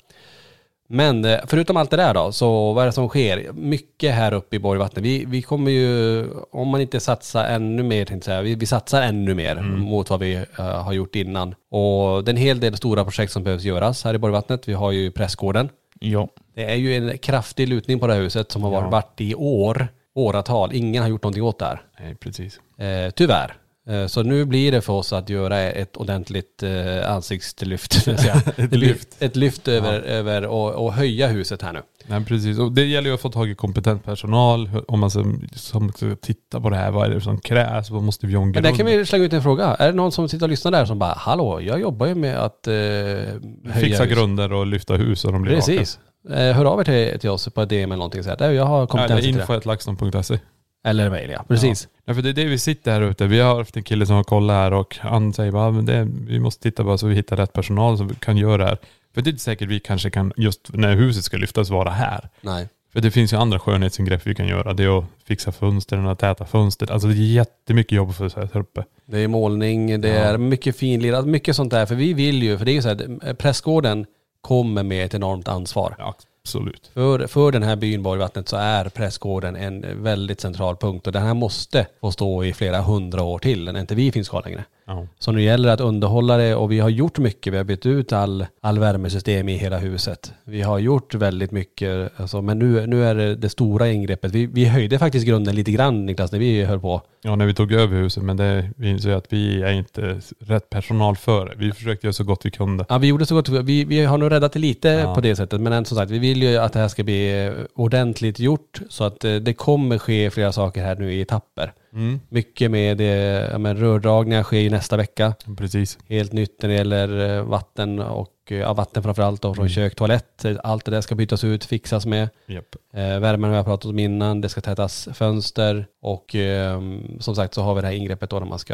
Men 0.91 1.25
eh, 1.25 1.39
förutom 1.47 1.77
allt 1.77 1.89
det 1.89 1.97
där 1.97 2.13
då, 2.13 2.31
så 2.31 2.73
vad 2.73 2.81
är 2.81 2.85
det 2.85 2.91
som 2.91 3.09
sker? 3.09 3.51
Mycket 3.53 4.15
här 4.15 4.33
uppe 4.33 4.55
i 4.55 4.59
Borgvattnet. 4.59 5.05
Vi, 5.05 5.25
vi 5.25 5.41
kommer 5.41 5.71
ju, 5.71 6.27
om 6.51 6.67
man 6.67 6.81
inte 6.81 6.99
satsar 6.99 7.45
ännu 7.45 7.83
mer, 7.83 8.05
tänkte 8.05 8.31
jag 8.31 8.35
säga, 8.35 8.41
vi, 8.41 8.55
vi 8.55 8.65
satsar 8.65 9.01
ännu 9.01 9.33
mer 9.33 9.61
mot 9.61 10.09
vad 10.09 10.19
vi 10.19 10.33
eh, 10.35 10.65
har 10.83 10.93
gjort 10.93 11.15
innan. 11.15 11.55
Och 11.71 12.23
det 12.23 12.29
är 12.29 12.33
en 12.33 12.41
hel 12.41 12.59
del 12.59 12.77
stora 12.77 13.03
projekt 13.03 13.31
som 13.31 13.43
behövs 13.43 13.63
göras 13.63 14.03
här 14.03 14.13
i 14.13 14.17
Borgvattnet. 14.17 14.67
Vi 14.67 14.73
har 14.73 14.91
ju 14.91 15.11
Prästgården. 15.11 15.69
Ja. 15.99 16.29
Det 16.53 16.71
är 16.71 16.75
ju 16.75 16.95
en 16.95 17.17
kraftig 17.17 17.67
lutning 17.67 17.99
på 17.99 18.07
det 18.07 18.13
här 18.13 18.21
huset 18.21 18.51
som 18.51 18.63
har 18.63 18.71
varit, 18.71 18.91
varit 18.91 19.21
i 19.21 19.35
år, 19.35 19.87
åratal. 20.13 20.73
Ingen 20.73 21.01
har 21.03 21.09
gjort 21.09 21.23
någonting 21.23 21.43
åt 21.43 21.59
det 21.59 21.65
här. 21.65 21.81
Nej, 21.99 22.15
precis. 22.15 22.59
Eh, 22.77 23.09
tyvärr. 23.11 23.57
Eh, 23.89 24.07
så 24.07 24.23
nu 24.23 24.45
blir 24.45 24.71
det 24.71 24.81
för 24.81 24.93
oss 24.93 25.13
att 25.13 25.29
göra 25.29 25.59
ett 25.59 25.97
ordentligt 25.97 26.63
eh, 26.63 27.11
ansiktslyft. 27.11 28.07
Ett 28.57 28.71
lyft. 28.71 29.07
Ett 29.19 29.35
lyft 29.35 29.67
över, 29.67 30.01
över 30.01 30.45
och, 30.45 30.85
och 30.85 30.93
höja 30.93 31.27
huset 31.27 31.61
här 31.61 31.73
nu. 31.73 31.81
Nej, 32.07 32.25
precis. 32.25 32.59
Och 32.59 32.71
det 32.71 32.85
gäller 32.85 33.09
ju 33.09 33.13
att 33.13 33.21
få 33.21 33.29
tag 33.29 33.49
i 33.49 33.55
kompetent 33.55 34.05
personal. 34.05 34.69
Om 34.87 34.99
man 34.99 35.11
som, 35.11 35.49
som 35.53 35.91
ska 35.91 36.15
titta 36.21 36.61
på 36.61 36.69
det 36.69 36.75
här, 36.75 36.91
vad 36.91 37.09
är 37.09 37.15
det 37.15 37.21
som 37.21 37.39
krävs? 37.39 37.89
Vad 37.89 38.03
måste 38.03 38.27
vi 38.27 38.39
Men 38.39 38.63
där 38.63 38.75
kan 38.75 38.85
vi 38.85 39.05
slänga 39.05 39.25
ut 39.25 39.33
en 39.33 39.43
fråga. 39.43 39.65
Är 39.65 39.87
det 39.87 39.93
någon 39.93 40.11
som 40.11 40.29
sitter 40.29 40.45
och 40.45 40.49
lyssnar 40.49 40.71
där 40.71 40.85
som 40.85 40.99
bara, 40.99 41.13
hallå, 41.13 41.61
jag 41.61 41.81
jobbar 41.81 42.07
ju 42.07 42.15
med 42.15 42.37
att 42.37 42.67
eh, 42.67 42.73
höja 42.73 43.39
Fixa 43.73 44.03
hus." 44.03 44.13
grunder 44.13 44.53
och 44.53 44.67
lyfta 44.67 44.95
hus 44.95 45.25
och 45.25 45.31
de 45.31 45.41
blir 45.41 45.55
Precis. 45.55 45.99
Eh, 46.29 46.35
hör 46.35 46.65
av 46.65 46.79
er 46.79 46.83
till, 46.83 47.19
till 47.19 47.29
oss 47.29 47.49
på 47.49 47.65
DM 47.65 47.91
eller 47.91 47.97
någonting 47.97 48.23
så 48.23 48.29
här. 48.29 48.51
Jag 48.51 48.65
har 48.65 48.81
raka. 48.81 48.91
kompetens 48.91 49.11
Eller 49.11 49.21
till 49.21 49.35
det. 49.35 49.41
info.laxton.se. 49.41 50.39
Eller 50.83 51.09
mejl 51.09 51.29
ja, 51.29 51.45
precis. 51.47 51.87
Ja, 52.05 52.13
för 52.13 52.21
det 52.21 52.29
är 52.29 52.33
det 52.33 52.45
vi 52.45 52.59
sitter 52.59 52.91
här 52.91 53.01
ute. 53.01 53.27
Vi 53.27 53.39
har 53.39 53.57
haft 53.57 53.77
en 53.77 53.83
kille 53.83 54.05
som 54.05 54.15
har 54.15 54.23
kollat 54.23 54.55
här 54.55 54.73
och 54.73 54.97
han 54.99 55.33
säger 55.33 55.51
bara, 55.51 55.71
men 55.71 55.85
det, 55.85 56.07
vi 56.27 56.39
måste 56.39 56.63
titta 56.63 56.83
bara 56.83 56.97
så 56.97 57.07
vi 57.07 57.15
hittar 57.15 57.37
rätt 57.37 57.53
personal 57.53 57.97
som 57.97 58.15
kan 58.15 58.37
göra 58.37 58.57
det 58.57 58.65
här. 58.65 58.77
För 59.13 59.21
det 59.21 59.29
är 59.29 59.31
inte 59.31 59.43
säkert 59.43 59.69
vi 59.69 59.79
kanske 59.79 60.09
kan, 60.09 60.33
just 60.37 60.73
när 60.73 60.95
huset 60.95 61.23
ska 61.23 61.37
lyftas, 61.37 61.69
vara 61.69 61.89
här. 61.89 62.29
Nej. 62.41 62.67
För 62.93 63.01
det 63.01 63.11
finns 63.11 63.33
ju 63.33 63.37
andra 63.37 63.59
skönhetsingrepp 63.59 64.27
vi 64.27 64.35
kan 64.35 64.47
göra. 64.47 64.73
Det 64.73 64.83
är 64.83 64.99
att 64.99 65.05
fixa 65.23 65.51
fönstren 65.51 66.05
och 66.05 66.19
täta 66.19 66.45
fönster. 66.45 66.91
Alltså 66.91 67.07
det 67.07 67.13
är 67.13 67.33
jättemycket 67.33 67.91
jobb 67.91 68.15
för 68.15 68.29
sig 68.29 68.47
här 68.53 68.61
uppe. 68.61 68.83
Det 69.05 69.19
är 69.19 69.27
målning, 69.27 70.01
det 70.01 70.09
är 70.09 70.37
mycket 70.37 70.77
finlirat, 70.77 71.27
mycket 71.27 71.55
sånt 71.55 71.71
där. 71.71 71.85
För 71.85 71.95
vi 71.95 72.13
vill 72.13 72.43
ju, 72.43 72.57
för 72.57 72.65
det 72.65 72.71
är 72.71 72.73
ju 72.73 72.81
så 72.81 72.87
här, 72.87 73.33
prästgården 73.33 74.05
kommer 74.41 74.83
med 74.83 75.05
ett 75.05 75.13
enormt 75.13 75.47
ansvar. 75.47 75.95
Ja, 75.97 76.15
absolut. 76.41 76.91
För, 76.93 77.27
för 77.27 77.51
den 77.51 77.63
här 77.63 77.75
byn 77.75 78.03
Borgvattnet 78.03 78.49
så 78.49 78.57
är 78.57 78.89
prästgården 78.89 79.55
en 79.55 80.03
väldigt 80.03 80.41
central 80.41 80.75
punkt 80.77 81.07
och 81.07 81.13
den 81.13 81.23
här 81.23 81.33
måste 81.33 81.87
få 82.01 82.11
stå 82.11 82.43
i 82.43 82.53
flera 82.53 82.81
hundra 82.81 83.23
år 83.23 83.39
till 83.39 83.65
när 83.65 83.79
inte 83.79 83.95
vi 83.95 84.11
finns 84.11 84.29
kvar 84.29 84.41
längre. 84.45 84.63
Ja. 84.89 85.07
Så 85.19 85.31
nu 85.31 85.41
gäller 85.41 85.67
det 85.67 85.73
att 85.73 85.81
underhålla 85.81 86.37
det 86.37 86.55
och 86.55 86.71
vi 86.71 86.79
har 86.79 86.89
gjort 86.89 87.17
mycket. 87.19 87.53
Vi 87.53 87.57
har 87.57 87.63
bytt 87.63 87.85
ut 87.85 88.13
all, 88.13 88.45
all 88.61 88.79
värmesystem 88.79 89.49
i 89.49 89.57
hela 89.57 89.77
huset. 89.77 90.33
Vi 90.43 90.61
har 90.61 90.79
gjort 90.79 91.15
väldigt 91.15 91.51
mycket, 91.51 92.11
alltså, 92.19 92.41
men 92.41 92.59
nu, 92.59 92.87
nu 92.87 93.05
är 93.05 93.15
det 93.15 93.35
det 93.35 93.49
stora 93.49 93.89
ingreppet. 93.89 94.31
Vi, 94.31 94.45
vi 94.45 94.65
höjde 94.65 94.99
faktiskt 94.99 95.25
grunden 95.27 95.55
lite 95.55 95.71
grann 95.71 96.05
Niklas 96.05 96.31
när 96.31 96.39
vi 96.39 96.63
höll 96.63 96.79
på. 96.79 97.01
Ja, 97.21 97.35
när 97.35 97.45
vi 97.45 97.53
tog 97.53 97.71
över 97.71 97.97
huset, 97.97 98.23
men 98.23 98.37
det, 98.37 98.69
vi 98.75 98.89
insåg 98.89 99.11
att 99.11 99.25
vi 99.33 99.61
är 99.61 99.71
inte 99.71 100.21
rätt 100.39 100.69
personal 100.69 101.15
för 101.15 101.45
det. 101.45 101.53
Vi 101.57 101.71
försökte 101.71 102.07
göra 102.07 102.13
så 102.13 102.23
gott 102.23 102.45
vi 102.45 102.51
kunde. 102.51 102.85
Ja, 102.89 102.97
vi 102.97 103.07
gjorde 103.07 103.25
så 103.25 103.35
gott 103.35 103.49
vi, 103.49 103.83
vi 103.85 104.05
har 104.05 104.17
nog 104.17 104.31
räddat 104.31 104.53
det 104.53 104.59
lite 104.59 104.89
Ja. 104.89 105.15
på 105.15 105.21
det 105.21 105.35
sättet. 105.35 105.61
Men 105.61 105.85
som 105.85 105.97
sagt, 105.97 106.11
vi 106.11 106.19
vill 106.19 106.43
ju 106.43 106.57
att 106.57 106.73
det 106.73 106.79
här 106.79 106.87
ska 106.87 107.03
bli 107.03 107.51
ordentligt 107.75 108.39
gjort. 108.39 108.81
Så 108.89 109.03
att 109.03 109.25
eh, 109.25 109.35
det 109.35 109.53
kommer 109.53 109.97
ske 109.97 110.29
flera 110.29 110.51
saker 110.51 110.83
här 110.83 110.95
nu 110.95 111.13
i 111.13 111.21
etapper. 111.21 111.73
Mm. 111.93 112.19
Mycket 112.29 112.71
med 112.71 113.01
eh, 113.01 113.07
ja, 113.51 113.57
men 113.57 113.77
rördragningar 113.77 114.43
sker 114.43 114.59
ju 114.59 114.69
nästa 114.69 114.97
vecka. 114.97 115.33
Precis. 115.57 115.97
Helt 116.09 116.33
nytt 116.33 116.61
när 116.61 116.69
det 116.69 116.75
gäller 116.75 117.37
eh, 117.37 117.43
vatten 117.43 117.99
och 117.99 118.33
eh, 118.49 118.57
ja, 118.57 118.73
vatten 118.73 119.03
framförallt 119.03 119.41
då, 119.41 119.53
från 119.53 119.63
Mm. 119.65 119.69
kök, 119.73 119.95
toalett. 119.95 120.45
Allt 120.63 120.85
det 120.85 120.91
där 120.91 121.01
ska 121.01 121.15
bytas 121.15 121.43
ut, 121.43 121.65
fixas 121.65 122.05
med. 122.05 122.29
Japp. 122.47 122.75
Eh, 122.93 123.19
värmen 123.19 123.49
har 123.49 123.57
jag 123.57 123.65
pratat 123.65 123.85
om 123.85 123.99
innan, 123.99 124.41
det 124.41 124.49
ska 124.49 124.61
tätas 124.61 125.09
fönster 125.13 125.87
och 126.01 126.35
eh, 126.35 126.81
som 127.19 127.35
sagt 127.35 127.53
så 127.53 127.61
har 127.61 127.75
vi 127.75 127.81
det 127.81 127.87
här 127.87 127.93
ingreppet 127.93 128.29
då 128.29 128.39
när 128.39 128.45
man 128.47 128.59
ska, 128.59 128.73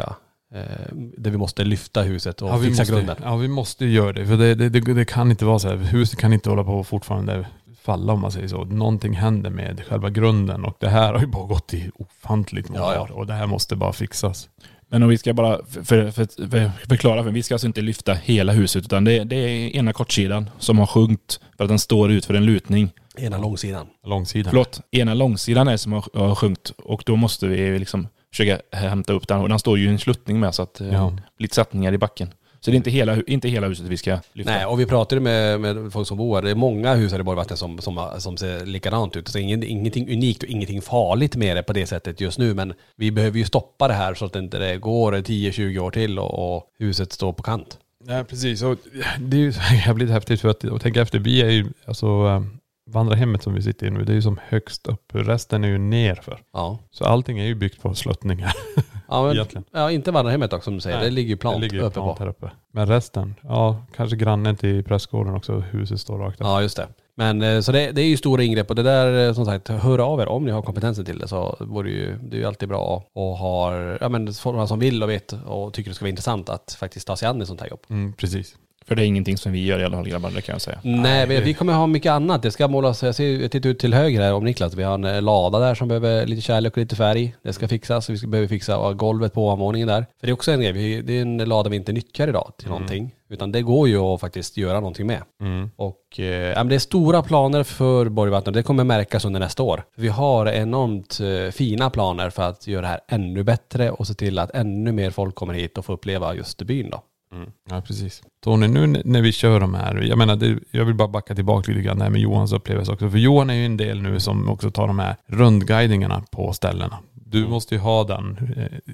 eh, 0.54 0.94
där 0.94 1.30
vi 1.30 1.36
måste 1.36 1.64
lyfta 1.64 2.02
huset 2.02 2.42
och 2.42 2.48
Ja, 2.48 2.58
fixa 2.58 2.82
måste, 2.82 2.94
grunden. 2.94 3.16
Ja, 3.22 3.36
vi 3.36 3.48
måste 3.48 3.86
göra 3.86 4.12
det. 4.12 4.26
För 4.26 4.36
det, 4.36 4.54
det, 4.54 4.68
det, 4.68 4.94
det 4.94 5.04
kan 5.04 5.30
inte 5.30 5.44
vara 5.44 5.58
så 5.58 5.68
här. 5.68 5.76
Huset 5.76 6.18
kan 6.18 6.32
inte 6.32 6.50
hålla 6.50 6.64
på 6.64 6.84
fortfarande 6.84 7.46
falla 7.86 8.12
om 8.12 8.20
man 8.20 8.32
säger 8.32 8.48
så. 8.48 8.64
Någonting 8.64 9.12
händer 9.14 9.50
med 9.50 9.82
själva 9.88 10.10
grunden 10.10 10.64
och 10.64 10.76
det 10.80 10.88
här 10.88 11.12
har 11.12 11.20
ju 11.20 11.26
bara 11.26 11.46
gått 11.46 11.74
i 11.74 11.90
ofantligt 11.94 12.68
många 12.68 12.80
Ja, 12.80 12.94
ja. 12.94 13.00
år 13.02 13.10
och 13.12 13.26
det 13.26 13.32
här 13.32 13.46
måste 13.46 13.76
bara 13.76 13.92
fixas. 13.92 14.48
Men 14.88 15.02
om 15.02 15.08
vi 15.08 15.18
ska 15.18 15.32
bara 15.34 15.58
för, 15.70 15.82
för, 15.82 16.10
för, 16.10 16.48
för, 16.48 16.70
förklara, 16.88 17.22
för 17.24 17.30
vi 17.30 17.42
ska 17.42 17.54
alltså 17.54 17.66
inte 17.66 17.80
lyfta 17.80 18.14
hela 18.14 18.52
huset 18.52 18.84
utan 18.84 19.04
det, 19.04 19.24
det 19.24 19.36
är 19.36 19.76
ena 19.76 19.92
kortsidan 19.92 20.50
som 20.58 20.78
har 20.78 20.86
sjunkit 20.86 21.40
för 21.56 21.64
att 21.64 21.68
den 21.70 21.78
står 21.78 22.10
ut 22.10 22.24
för 22.26 22.34
en 22.34 22.46
lutning. 22.46 22.90
Ena 23.18 23.38
långsidan. 23.38 23.86
Långsidan. 24.06 24.50
Förlåt, 24.50 24.80
ena 24.90 25.14
långsidan 25.14 25.68
är 25.68 25.76
som 25.76 25.92
har, 25.92 26.04
har 26.14 26.34
sjunkit 26.34 26.70
och 26.78 27.02
då 27.06 27.16
måste 27.16 27.46
vi 27.46 27.78
liksom 27.78 28.08
försöka 28.30 28.76
hämta 28.76 29.12
upp 29.12 29.28
den 29.28 29.40
och 29.40 29.48
den 29.48 29.58
står 29.58 29.78
ju 29.78 29.84
i 29.84 29.88
en 29.88 29.98
sluttning 29.98 30.40
med 30.40 30.54
så 30.54 30.62
att 30.62 30.80
eh, 30.80 30.92
Ja. 30.92 31.12
lite 31.38 31.54
sättningar 31.54 31.92
i 31.92 31.98
backen. 31.98 32.30
Så 32.60 32.70
det 32.70 32.74
är 32.74 32.76
inte 32.76 32.90
hela, 32.90 33.22
inte 33.26 33.48
hela 33.48 33.68
huset 33.68 33.86
vi 33.86 33.96
ska 33.96 34.18
lyfta. 34.32 34.52
Nej, 34.52 34.66
och 34.66 34.80
vi 34.80 34.86
pratade 34.86 35.20
med, 35.20 35.60
med 35.60 35.92
folk 35.92 36.08
som 36.08 36.16
bor 36.16 36.34
här. 36.34 36.42
Det 36.42 36.50
är 36.50 36.54
många 36.54 36.94
hus 36.94 37.12
här 37.12 37.20
i 37.20 37.22
Borgvattnet 37.22 37.58
som, 37.58 37.78
som, 37.78 38.08
som 38.18 38.36
ser 38.36 38.66
likadant 38.66 39.16
ut. 39.16 39.28
Så 39.28 39.38
ingen, 39.38 39.62
ingenting 39.62 40.12
unikt 40.12 40.42
och 40.42 40.48
ingenting 40.48 40.82
farligt 40.82 41.36
med 41.36 41.56
det 41.56 41.62
på 41.62 41.72
det 41.72 41.86
sättet 41.86 42.20
just 42.20 42.38
nu. 42.38 42.54
Men 42.54 42.74
vi 42.96 43.10
behöver 43.10 43.38
ju 43.38 43.44
stoppa 43.44 43.88
det 43.88 43.94
här 43.94 44.14
så 44.14 44.24
att 44.24 44.32
det 44.32 44.38
inte 44.38 44.58
det 44.58 44.76
går 44.76 45.12
10-20 45.12 45.78
år 45.78 45.90
till 45.90 46.18
och, 46.18 46.56
och 46.56 46.64
huset 46.78 47.12
står 47.12 47.32
på 47.32 47.42
kant. 47.42 47.78
Ja, 48.08 48.24
precis. 48.28 48.62
Och 48.62 48.78
det 49.18 49.36
är 49.36 49.40
ju 49.40 49.52
jävligt 49.86 50.10
häftigt 50.10 50.40
för 50.40 50.48
att, 50.48 50.64
och 50.64 50.80
tänka 50.80 51.02
efter, 51.02 51.18
vi 51.18 51.42
är 51.42 51.50
ju, 51.50 51.66
alltså 51.86 52.06
eh, 52.06 52.42
vandrarhemmet 52.90 53.42
som 53.42 53.54
vi 53.54 53.62
sitter 53.62 53.86
i 53.86 53.90
nu, 53.90 54.04
det 54.04 54.12
är 54.12 54.14
ju 54.14 54.22
som 54.22 54.40
högst 54.48 54.86
upp. 54.86 55.10
Resten 55.12 55.64
är 55.64 55.68
ju 55.68 55.78
nerför. 55.78 56.40
Ja. 56.52 56.78
Så 56.90 57.04
allting 57.04 57.38
är 57.38 57.44
ju 57.44 57.54
byggt 57.54 57.82
på 57.82 57.94
sluttningar. 57.94 58.52
Ja, 59.08 59.22
men, 59.22 59.32
Egentligen. 59.32 59.64
ja 59.72 59.90
inte 59.90 60.10
vandrarhemmet 60.10 60.52
också 60.52 60.64
som 60.64 60.74
du 60.74 60.80
säger. 60.80 60.96
Nej, 60.96 61.04
det 61.06 61.14
ligger 61.14 61.28
ju 61.28 61.36
plant 61.36 61.56
det 61.56 61.62
ligger 61.62 61.84
uppe 61.84 61.94
plant 61.94 62.18
på. 62.18 62.24
här 62.24 62.30
uppe. 62.30 62.50
Men 62.72 62.86
resten, 62.86 63.34
ja, 63.42 63.82
kanske 63.96 64.16
grannen 64.16 64.56
till 64.56 64.84
prästgården 64.84 65.34
också, 65.34 65.52
huset 65.58 66.00
står 66.00 66.18
rakt 66.18 66.40
upp. 66.40 66.46
Ja, 66.46 66.62
just 66.62 66.76
det. 66.76 66.88
Men 67.18 67.42
eh, 67.42 67.60
så 67.60 67.72
det, 67.72 67.92
det 67.92 68.00
är 68.02 68.06
ju 68.06 68.16
stora 68.16 68.42
ingrepp 68.42 68.70
och 68.70 68.76
det 68.76 68.82
där 68.82 69.28
eh, 69.28 69.34
som 69.34 69.44
sagt, 69.44 69.68
hör 69.68 69.98
av 69.98 70.20
er 70.20 70.28
om 70.28 70.44
ni 70.44 70.50
har 70.50 70.62
kompetensen 70.62 71.04
till 71.04 71.18
det 71.18 71.28
så 71.28 71.56
vore 71.60 71.90
ju, 71.90 72.18
det 72.22 72.36
är 72.36 72.40
ju 72.40 72.46
alltid 72.46 72.68
bra 72.68 73.04
och 73.12 73.38
har, 73.38 73.98
ja 74.00 74.08
men 74.08 74.32
folk 74.32 74.68
som 74.68 74.78
vill 74.78 75.02
och 75.02 75.10
vet 75.10 75.32
och 75.46 75.72
tycker 75.72 75.90
det 75.90 75.94
ska 75.94 76.04
vara 76.04 76.10
intressant 76.10 76.48
att 76.48 76.76
faktiskt 76.80 77.06
ta 77.06 77.16
sig 77.16 77.28
an 77.28 77.42
ett 77.42 77.48
sånt 77.48 77.60
här 77.60 77.68
jobb. 77.68 77.80
Mm, 77.88 78.12
precis. 78.12 78.56
För 78.88 78.94
det 78.94 79.04
är 79.04 79.06
ingenting 79.06 79.36
som 79.36 79.52
vi 79.52 79.64
gör 79.64 79.78
i 79.78 79.84
alla 79.84 79.96
fall 79.96 80.08
grabbar, 80.08 80.30
det 80.30 80.42
kan 80.42 80.52
jag 80.52 80.62
säga. 80.62 80.78
Nej, 80.82 81.26
vi, 81.26 81.40
vi 81.40 81.54
kommer 81.54 81.72
ha 81.72 81.86
mycket 81.86 82.12
annat. 82.12 82.42
Det 82.42 82.50
ska 82.50 82.68
målas, 82.68 83.02
jag 83.02 83.14
ser, 83.14 83.40
jag 83.40 83.50
tittar 83.50 83.70
ut 83.70 83.78
till 83.78 83.94
höger 83.94 84.20
här 84.20 84.34
om 84.34 84.44
Niklas. 84.44 84.74
Vi 84.74 84.82
har 84.82 84.94
en 84.94 85.04
eh, 85.04 85.22
lada 85.22 85.58
där 85.58 85.74
som 85.74 85.88
behöver 85.88 86.26
lite 86.26 86.42
kärlek 86.42 86.72
och 86.72 86.78
lite 86.78 86.96
färg. 86.96 87.34
Det 87.42 87.52
ska 87.52 87.68
fixas. 87.68 88.10
Vi 88.10 88.18
ska, 88.18 88.26
behöver 88.26 88.48
fixa 88.48 88.92
golvet 88.92 89.32
på 89.32 89.44
ovanvåningen 89.44 89.88
där. 89.88 90.06
För 90.20 90.26
det 90.26 90.30
är 90.30 90.34
också 90.34 90.52
en 90.52 90.60
grej, 90.60 90.72
vi, 90.72 91.02
det 91.02 91.18
är 91.18 91.22
en 91.22 91.38
lada 91.38 91.70
vi 91.70 91.76
inte 91.76 91.92
nyttjar 91.92 92.28
idag 92.28 92.52
till 92.58 92.68
någonting. 92.68 93.14
Utan 93.28 93.52
det 93.52 93.62
går 93.62 93.88
ju 93.88 93.98
att 93.98 94.20
faktiskt 94.20 94.56
göra 94.56 94.80
någonting 94.80 95.06
med. 95.06 95.22
Mm. 95.40 95.70
Och 95.76 96.20
eh, 96.20 96.64
det 96.64 96.74
är 96.74 96.78
stora 96.78 97.22
planer 97.22 97.62
för 97.62 98.08
Borgvattnet. 98.08 98.54
Det 98.54 98.62
kommer 98.62 98.84
märkas 98.84 99.24
under 99.24 99.40
nästa 99.40 99.62
år. 99.62 99.84
Vi 99.96 100.08
har 100.08 100.46
enormt 100.46 101.20
eh, 101.20 101.50
fina 101.50 101.90
planer 101.90 102.30
för 102.30 102.42
att 102.42 102.66
göra 102.66 102.82
det 102.82 102.88
här 102.88 103.00
ännu 103.08 103.42
bättre 103.42 103.90
och 103.90 104.06
se 104.06 104.14
till 104.14 104.38
att 104.38 104.50
ännu 104.50 104.92
mer 104.92 105.10
folk 105.10 105.34
kommer 105.34 105.54
hit 105.54 105.78
och 105.78 105.84
får 105.84 105.92
uppleva 105.92 106.34
just 106.34 106.62
byn 106.62 106.90
då. 106.90 107.02
Mm. 107.32 107.50
Ja, 107.70 107.80
precis. 107.80 108.22
Tony, 108.44 108.68
nu 108.68 109.02
när 109.04 109.22
vi 109.22 109.32
kör 109.32 109.60
de 109.60 109.74
här, 109.74 109.94
jag 110.02 110.18
menar, 110.18 110.36
det, 110.36 110.58
jag 110.70 110.84
vill 110.84 110.94
bara 110.94 111.08
backa 111.08 111.34
tillbaka 111.34 111.72
lite 111.72 111.82
grann 111.82 111.98
med 112.12 112.16
Johans 112.20 112.52
upplevelse 112.52 112.92
också. 112.92 113.10
För 113.10 113.18
Johan 113.18 113.50
är 113.50 113.54
ju 113.54 113.66
en 113.66 113.76
del 113.76 114.02
nu 114.02 114.20
som 114.20 114.48
också 114.48 114.70
tar 114.70 114.86
de 114.86 114.98
här 114.98 115.16
rundguidningarna 115.26 116.22
på 116.30 116.52
ställena. 116.52 116.98
Du 117.14 117.48
måste 117.48 117.74
ju 117.74 117.80
ha 117.80 118.04
den. 118.04 118.52
eh, 118.56 118.92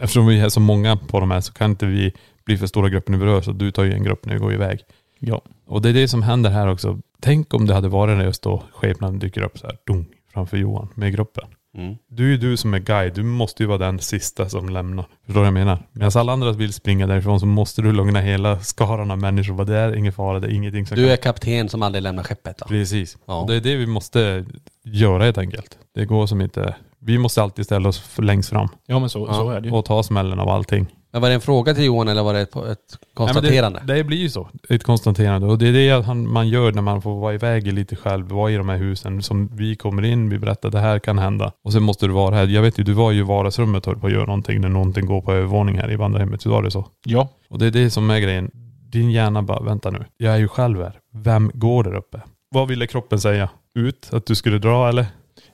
Eftersom 0.00 0.26
vi 0.26 0.40
är 0.40 0.48
så 0.48 0.60
många 0.60 0.96
på 0.96 1.20
de 1.20 1.30
här 1.30 1.40
så 1.40 1.52
kan 1.52 1.70
inte 1.70 1.86
vi 1.86 2.12
bli 2.44 2.58
för 2.58 2.66
stora 2.66 2.88
grupper 2.88 3.12
när 3.12 3.18
vi 3.18 3.24
rör 3.24 3.40
så 3.40 3.52
du 3.52 3.70
tar 3.70 3.84
ju 3.84 3.92
en 3.92 4.02
grupp 4.04 4.26
när 4.26 4.34
vi 4.34 4.40
går 4.40 4.52
iväg. 4.52 4.80
Ja. 5.18 5.42
Och 5.66 5.82
det 5.82 5.88
är 5.88 5.92
det 5.92 6.08
som 6.08 6.22
händer 6.22 6.50
här 6.50 6.68
också. 6.68 6.98
Tänk 7.20 7.54
om 7.54 7.66
det 7.66 7.74
hade 7.74 7.88
varit 7.88 8.16
när 8.18 8.24
just 8.24 8.42
då 8.42 8.62
skepnaden 8.72 9.18
dyker 9.18 9.42
upp 9.42 9.58
så 9.58 9.66
här, 9.66 9.76
dung, 9.86 10.06
framför 10.32 10.56
Johan 10.56 10.88
med 10.94 11.12
gruppen. 11.12 11.44
Mm. 11.78 11.96
Du 12.08 12.24
är 12.24 12.28
ju 12.28 12.36
du 12.36 12.56
som 12.56 12.74
är 12.74 12.78
guide. 12.78 13.14
Du 13.14 13.22
måste 13.22 13.62
ju 13.62 13.66
vara 13.66 13.78
den 13.78 13.98
sista 13.98 14.48
som 14.48 14.68
lämnar. 14.68 15.02
Förstår 15.02 15.34
du 15.34 15.38
vad 15.38 15.46
jag 15.46 15.54
menar? 15.54 15.78
Medan 15.92 16.10
alla 16.14 16.32
andra 16.32 16.52
vill 16.52 16.72
springa 16.72 17.06
därifrån 17.06 17.40
så 17.40 17.46
måste 17.46 17.82
du 17.82 17.92
lugna 17.92 18.20
hela 18.20 18.60
skaran 18.60 19.10
av 19.10 19.18
människor. 19.18 19.54
Vad 19.54 19.66
Det 19.66 19.76
är 19.76 19.96
ingen 19.96 20.12
fara, 20.12 20.40
det 20.40 20.46
är 20.46 20.52
ingenting 20.52 20.86
som 20.86 20.96
Du 20.96 21.02
kan... 21.04 21.12
är 21.12 21.16
kapten 21.16 21.68
som 21.68 21.82
aldrig 21.82 22.02
lämnar 22.02 22.22
skeppet 22.22 22.58
då. 22.58 22.66
Precis. 22.66 23.18
Ja. 23.26 23.40
Och 23.40 23.48
det 23.48 23.54
är 23.54 23.60
det 23.60 23.76
vi 23.76 23.86
måste 23.86 24.44
göra 24.84 25.24
helt 25.24 25.38
enkelt. 25.38 25.78
Det 25.94 26.04
går 26.04 26.26
som 26.26 26.40
inte... 26.40 26.74
Vi 27.00 27.18
måste 27.18 27.42
alltid 27.42 27.64
ställa 27.64 27.88
oss 27.88 28.18
längst 28.18 28.50
fram. 28.50 28.68
Ja 28.86 28.98
men 28.98 29.08
så, 29.08 29.32
så 29.32 29.50
är 29.50 29.60
det 29.60 29.68
ju. 29.68 29.74
Och 29.74 29.84
ta 29.84 30.02
smällen 30.02 30.40
av 30.40 30.48
allting. 30.48 30.86
Men 31.18 31.22
var 31.22 31.28
det 31.28 31.34
en 31.34 31.40
fråga 31.40 31.74
till 31.74 31.84
Johan 31.84 32.08
eller 32.08 32.22
var 32.22 32.34
det 32.34 32.40
ett, 32.40 32.56
ett 32.56 32.98
konstaterande? 33.14 33.82
Det, 33.84 33.94
det 33.94 34.04
blir 34.04 34.18
ju 34.18 34.30
så. 34.30 34.48
Ett 34.68 34.84
konstaterande. 34.84 35.46
Och 35.46 35.58
det 35.58 35.68
är 35.68 35.72
det 35.72 36.04
han, 36.04 36.32
man 36.32 36.48
gör 36.48 36.72
när 36.72 36.82
man 36.82 37.02
får 37.02 37.20
vara 37.20 37.34
iväg 37.34 37.72
lite 37.72 37.96
själv. 37.96 38.28
Vara 38.28 38.50
i 38.50 38.56
de 38.56 38.68
här 38.68 38.76
husen. 38.76 39.22
Som 39.22 39.48
vi 39.56 39.76
kommer 39.76 40.04
in, 40.04 40.28
vi 40.28 40.38
berättar 40.38 40.70
det 40.70 40.80
här 40.80 40.98
kan 40.98 41.18
hända. 41.18 41.52
Och 41.64 41.72
sen 41.72 41.82
måste 41.82 42.06
du 42.06 42.12
vara 42.12 42.34
här. 42.34 42.46
Jag 42.46 42.62
vet 42.62 42.78
ju, 42.78 42.84
du 42.84 42.92
var 42.92 43.10
ju 43.10 43.18
i 43.20 43.22
vardagsrummet 43.22 43.86
och 43.86 43.92
höll 43.92 44.00
på 44.00 44.06
att 44.06 44.12
göra 44.12 44.26
någonting 44.26 44.60
när 44.60 44.68
någonting 44.68 45.06
går 45.06 45.20
på 45.20 45.32
övervåning 45.32 45.78
här 45.78 45.92
i 45.92 45.96
vandrarhemmet. 45.96 46.42
Så 46.42 46.50
var 46.50 46.62
det 46.62 46.70
så. 46.70 46.86
Ja. 47.04 47.28
Och 47.50 47.58
det 47.58 47.66
är 47.66 47.70
det 47.70 47.90
som 47.90 48.10
är 48.10 48.20
grejen. 48.20 48.50
Din 48.88 49.10
hjärna 49.10 49.42
bara, 49.42 49.60
vänta 49.60 49.90
nu. 49.90 50.04
Jag 50.16 50.34
är 50.34 50.38
ju 50.38 50.48
själv 50.48 50.82
här. 50.82 50.98
Vem 51.14 51.50
går 51.54 51.84
där 51.84 51.94
uppe? 51.94 52.20
Vad 52.50 52.68
ville 52.68 52.86
kroppen 52.86 53.20
säga? 53.20 53.48
Ut? 53.74 54.08
Att 54.12 54.26
du 54.26 54.34
skulle 54.34 54.58
dra 54.58 54.88
eller? 54.88 55.06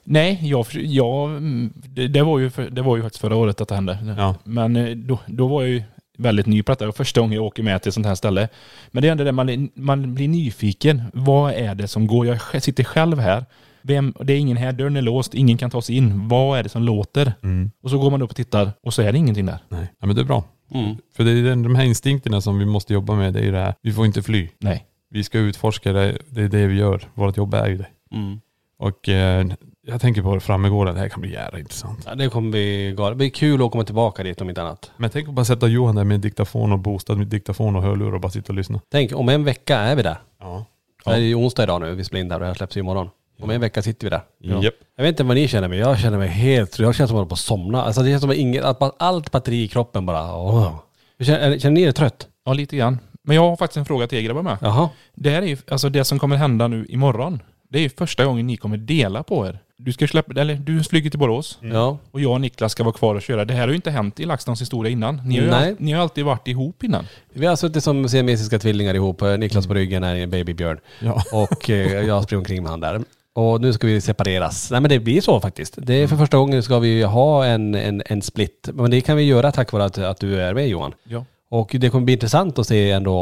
Nej, 0.05 0.39
jag, 0.43 0.65
jag, 0.71 1.29
mm, 1.29 1.73
det, 1.75 2.07
det, 2.07 2.23
var 2.23 2.39
ju 2.39 2.49
för, 2.49 2.69
det 2.69 2.81
var 2.81 2.95
ju 2.95 3.03
faktiskt 3.03 3.21
förra 3.21 3.35
året 3.35 3.61
att 3.61 3.67
det 3.67 3.75
hände. 3.75 4.15
Ja. 4.17 4.35
Men 4.43 4.75
eh, 4.75 4.95
då, 4.95 5.19
då 5.27 5.47
var 5.47 5.61
jag 5.61 5.71
ju 5.71 5.83
väldigt 6.17 6.45
ny 6.45 6.63
på 6.63 6.71
detta. 6.71 6.83
Det 6.83 6.87
var 6.87 6.93
första 6.93 7.21
gången 7.21 7.35
jag 7.35 7.45
åker 7.45 7.63
med 7.63 7.81
till 7.81 7.89
ett 7.89 7.93
sånt 7.93 8.05
här 8.05 8.15
ställe. 8.15 8.49
Men 8.91 9.01
det 9.01 9.07
är 9.07 9.11
ändå 9.11 9.23
det, 9.23 9.31
man, 9.31 9.69
man 9.75 10.15
blir 10.15 10.27
nyfiken. 10.27 11.03
Vad 11.13 11.53
är 11.53 11.75
det 11.75 11.87
som 11.87 12.07
går? 12.07 12.25
Jag 12.25 12.63
sitter 12.63 12.83
själv 12.83 13.19
här. 13.19 13.45
Vem, 13.81 14.13
det 14.19 14.33
är 14.33 14.37
ingen 14.37 14.57
här, 14.57 14.71
dörren 14.71 14.95
är 14.95 15.01
låst, 15.01 15.33
ingen 15.33 15.57
kan 15.57 15.69
ta 15.69 15.81
sig 15.81 15.95
in. 15.95 16.27
Vad 16.27 16.59
är 16.59 16.63
det 16.63 16.69
som 16.69 16.83
låter? 16.83 17.33
Mm. 17.43 17.71
Och 17.83 17.89
så 17.89 17.97
går 17.97 18.11
man 18.11 18.21
upp 18.21 18.29
och 18.29 18.35
tittar 18.35 18.71
och 18.83 18.93
så 18.93 19.01
är 19.01 19.11
det 19.11 19.17
ingenting 19.17 19.45
där. 19.45 19.57
Nej. 19.69 19.87
Ja 19.99 20.07
men 20.07 20.15
det 20.15 20.21
är 20.21 20.25
bra. 20.25 20.43
Mm. 20.71 20.95
För 21.15 21.23
det 21.23 21.31
är 21.31 21.43
den, 21.43 21.63
de 21.63 21.75
här 21.75 21.85
instinkterna 21.85 22.41
som 22.41 22.59
vi 22.59 22.65
måste 22.65 22.93
jobba 22.93 23.15
med. 23.15 23.33
Det 23.33 23.39
är 23.39 23.43
ju 23.43 23.51
det 23.51 23.59
här. 23.59 23.73
Vi 23.81 23.93
får 23.93 24.05
inte 24.05 24.23
fly. 24.23 24.49
Nej. 24.59 24.85
Vi 25.09 25.23
ska 25.23 25.39
utforska 25.39 25.93
det. 25.93 26.17
Det 26.29 26.41
är 26.41 26.47
det 26.47 26.67
vi 26.67 26.75
gör. 26.75 27.01
Vårt 27.13 27.37
jobb 27.37 27.53
är 27.53 27.67
ju 27.67 27.77
det. 27.77 27.87
Mm. 28.11 28.39
Och 28.77 29.09
eh, 29.09 29.47
jag 29.87 30.01
tänker 30.01 30.21
på 30.21 30.33
det 30.33 30.39
framgården. 30.39 30.95
Det 30.95 30.99
här 31.01 31.09
kan 31.09 31.21
bli 31.21 31.33
jävla 31.33 31.59
intressant. 31.59 32.03
Ja, 32.05 32.15
det 32.15 32.29
kommer 32.29 32.51
bli 32.51 32.93
galet. 32.97 33.11
Det 33.11 33.17
blir 33.17 33.29
kul 33.29 33.65
att 33.65 33.71
komma 33.71 33.83
tillbaka 33.83 34.23
dit 34.23 34.41
om 34.41 34.49
inte 34.49 34.61
annat. 34.61 34.91
Men 34.97 35.09
tänk 35.09 35.27
att 35.27 35.33
bara 35.33 35.45
sätta 35.45 35.67
Johan 35.67 35.95
där 35.95 36.03
med 36.03 36.19
diktafon 36.19 36.71
och 36.71 36.79
bostad 36.79 37.17
med 37.17 37.27
diktafon 37.27 37.75
och 37.75 37.81
hörlurar 37.83 38.13
och 38.13 38.21
bara 38.21 38.31
sitta 38.31 38.53
och 38.53 38.55
lyssna. 38.55 38.79
Tänk, 38.91 39.15
om 39.15 39.29
en 39.29 39.43
vecka 39.43 39.77
är 39.77 39.95
vi 39.95 40.03
där. 40.03 40.17
Ja. 40.39 40.65
Det 41.05 41.11
är 41.11 41.17
ju 41.17 41.35
onsdag 41.35 41.63
idag 41.63 41.81
nu, 41.81 41.95
vi 41.95 42.03
spelar 42.03 42.21
in 42.21 42.27
där 42.27 42.35
och 42.35 42.41
det 42.41 42.47
här 42.47 42.53
släpps 42.53 42.77
ju 42.77 42.79
imorgon. 42.79 43.09
Om 43.41 43.49
en 43.49 43.61
vecka 43.61 43.81
sitter 43.81 44.05
vi 44.05 44.09
där. 44.09 44.21
Japp. 44.61 44.73
Jag 44.97 45.03
vet 45.03 45.09
inte 45.09 45.23
vad 45.23 45.35
ni 45.35 45.47
känner 45.47 45.67
men 45.67 45.77
jag 45.77 45.99
känner 45.99 46.17
mig 46.17 46.27
helt, 46.27 46.79
jag 46.79 46.95
känner 46.95 46.95
som 46.95 47.03
att 47.03 47.09
jag 47.09 47.15
håller 47.15 47.29
på 47.29 47.33
att 47.33 47.39
somna. 47.39 47.83
Alltså 47.83 48.01
det 48.01 48.09
känns 48.09 48.21
som 48.21 48.29
att 48.29 48.35
inget, 48.35 48.63
att 48.63 48.95
allt 49.01 49.31
batteri 49.31 49.63
i 49.63 49.67
kroppen 49.67 50.05
bara, 50.05 50.35
åh. 50.35 50.75
Känner, 51.19 51.59
känner 51.59 51.73
ni 51.75 51.81
er 51.81 51.91
trött? 51.91 52.27
Ja, 52.45 52.53
lite 52.53 52.77
grann. 52.77 52.99
Men 53.23 53.35
jag 53.35 53.49
har 53.49 53.55
faktiskt 53.55 53.77
en 53.77 53.85
fråga 53.85 54.07
till 54.07 54.17
er 54.17 54.21
grabbar 54.21 54.41
med. 54.41 54.57
Jaha. 54.61 54.89
Det 55.15 55.29
här 55.29 55.41
är 55.41 55.47
ju, 55.47 55.57
alltså 55.67 55.89
det 55.89 56.03
som 56.03 56.19
kommer 56.19 56.35
hända 56.35 56.67
nu 56.67 56.85
imorgon. 56.89 57.41
Det 57.69 57.77
är 57.79 57.81
ju 57.83 57.89
första 57.89 58.25
gången 58.25 58.47
ni 58.47 58.57
kommer 58.57 58.77
dela 58.77 59.23
på 59.23 59.47
er. 59.47 59.59
Du 59.77 59.93
ska 59.93 60.07
släppa, 60.07 60.41
eller 60.41 60.55
du 60.55 60.83
flyger 60.83 61.09
till 61.09 61.19
Borås. 61.19 61.59
Ja. 61.61 61.97
Och 62.11 62.21
jag 62.21 62.31
och 62.31 62.41
Niklas 62.41 62.71
ska 62.71 62.83
vara 62.83 62.93
kvar 62.93 63.15
och 63.15 63.21
köra. 63.21 63.45
Det 63.45 63.53
här 63.53 63.61
har 63.61 63.67
ju 63.67 63.75
inte 63.75 63.91
hänt 63.91 64.19
i 64.19 64.25
LaxTons 64.25 64.61
historia 64.61 64.91
innan. 64.91 65.21
Ni 65.25 65.35
har, 65.37 65.43
ju 65.45 65.49
Nej. 65.51 65.75
ni 65.79 65.91
har 65.91 66.01
alltid 66.01 66.25
varit 66.25 66.47
ihop 66.47 66.83
innan. 66.83 67.05
Vi 67.33 67.45
har 67.45 67.55
suttit 67.55 67.83
som 67.83 68.09
siamesiska 68.09 68.59
tvillingar 68.59 68.93
ihop. 68.93 69.21
eh, 69.21 69.37
Niklas 69.37 69.67
på 69.67 69.73
ryggen 69.73 70.03
är 70.03 70.15
en 70.15 70.29
babybjörn. 70.29 70.79
Ja. 70.99 71.23
Och 71.33 71.69
eh, 71.69 72.05
jag 72.05 72.23
springer 72.23 72.39
omkring 72.39 72.61
med 72.63 72.71
han 72.71 72.79
där. 72.79 73.01
Och 73.33 73.61
nu 73.61 73.73
ska 73.73 73.87
vi 73.87 74.01
separeras. 74.01 74.71
Nej 74.71 74.81
men 74.81 74.89
det 74.89 74.99
blir 74.99 75.21
så 75.21 75.39
faktiskt. 75.39 75.73
Det 75.77 75.93
är 75.93 76.07
för 76.07 76.15
första 76.17 76.37
gången 76.37 76.63
ska 76.63 76.79
vi 76.79 77.03
ha 77.03 77.45
en, 77.45 77.75
en, 77.75 78.03
en 78.05 78.21
split. 78.21 78.69
Men 78.73 78.91
det 78.91 79.01
kan 79.01 79.17
vi 79.17 79.23
göra 79.23 79.51
tack 79.51 79.71
vare 79.71 79.85
att, 79.85 79.97
att 79.97 80.19
du 80.19 80.41
är 80.41 80.53
med 80.53 80.67
Johan. 80.67 80.93
Ja. 81.03 81.25
Och 81.49 81.75
det 81.79 81.89
kommer 81.89 82.05
bli 82.05 82.13
intressant 82.13 82.59
att 82.59 82.67
se 82.67 82.91
ändå 82.91 83.13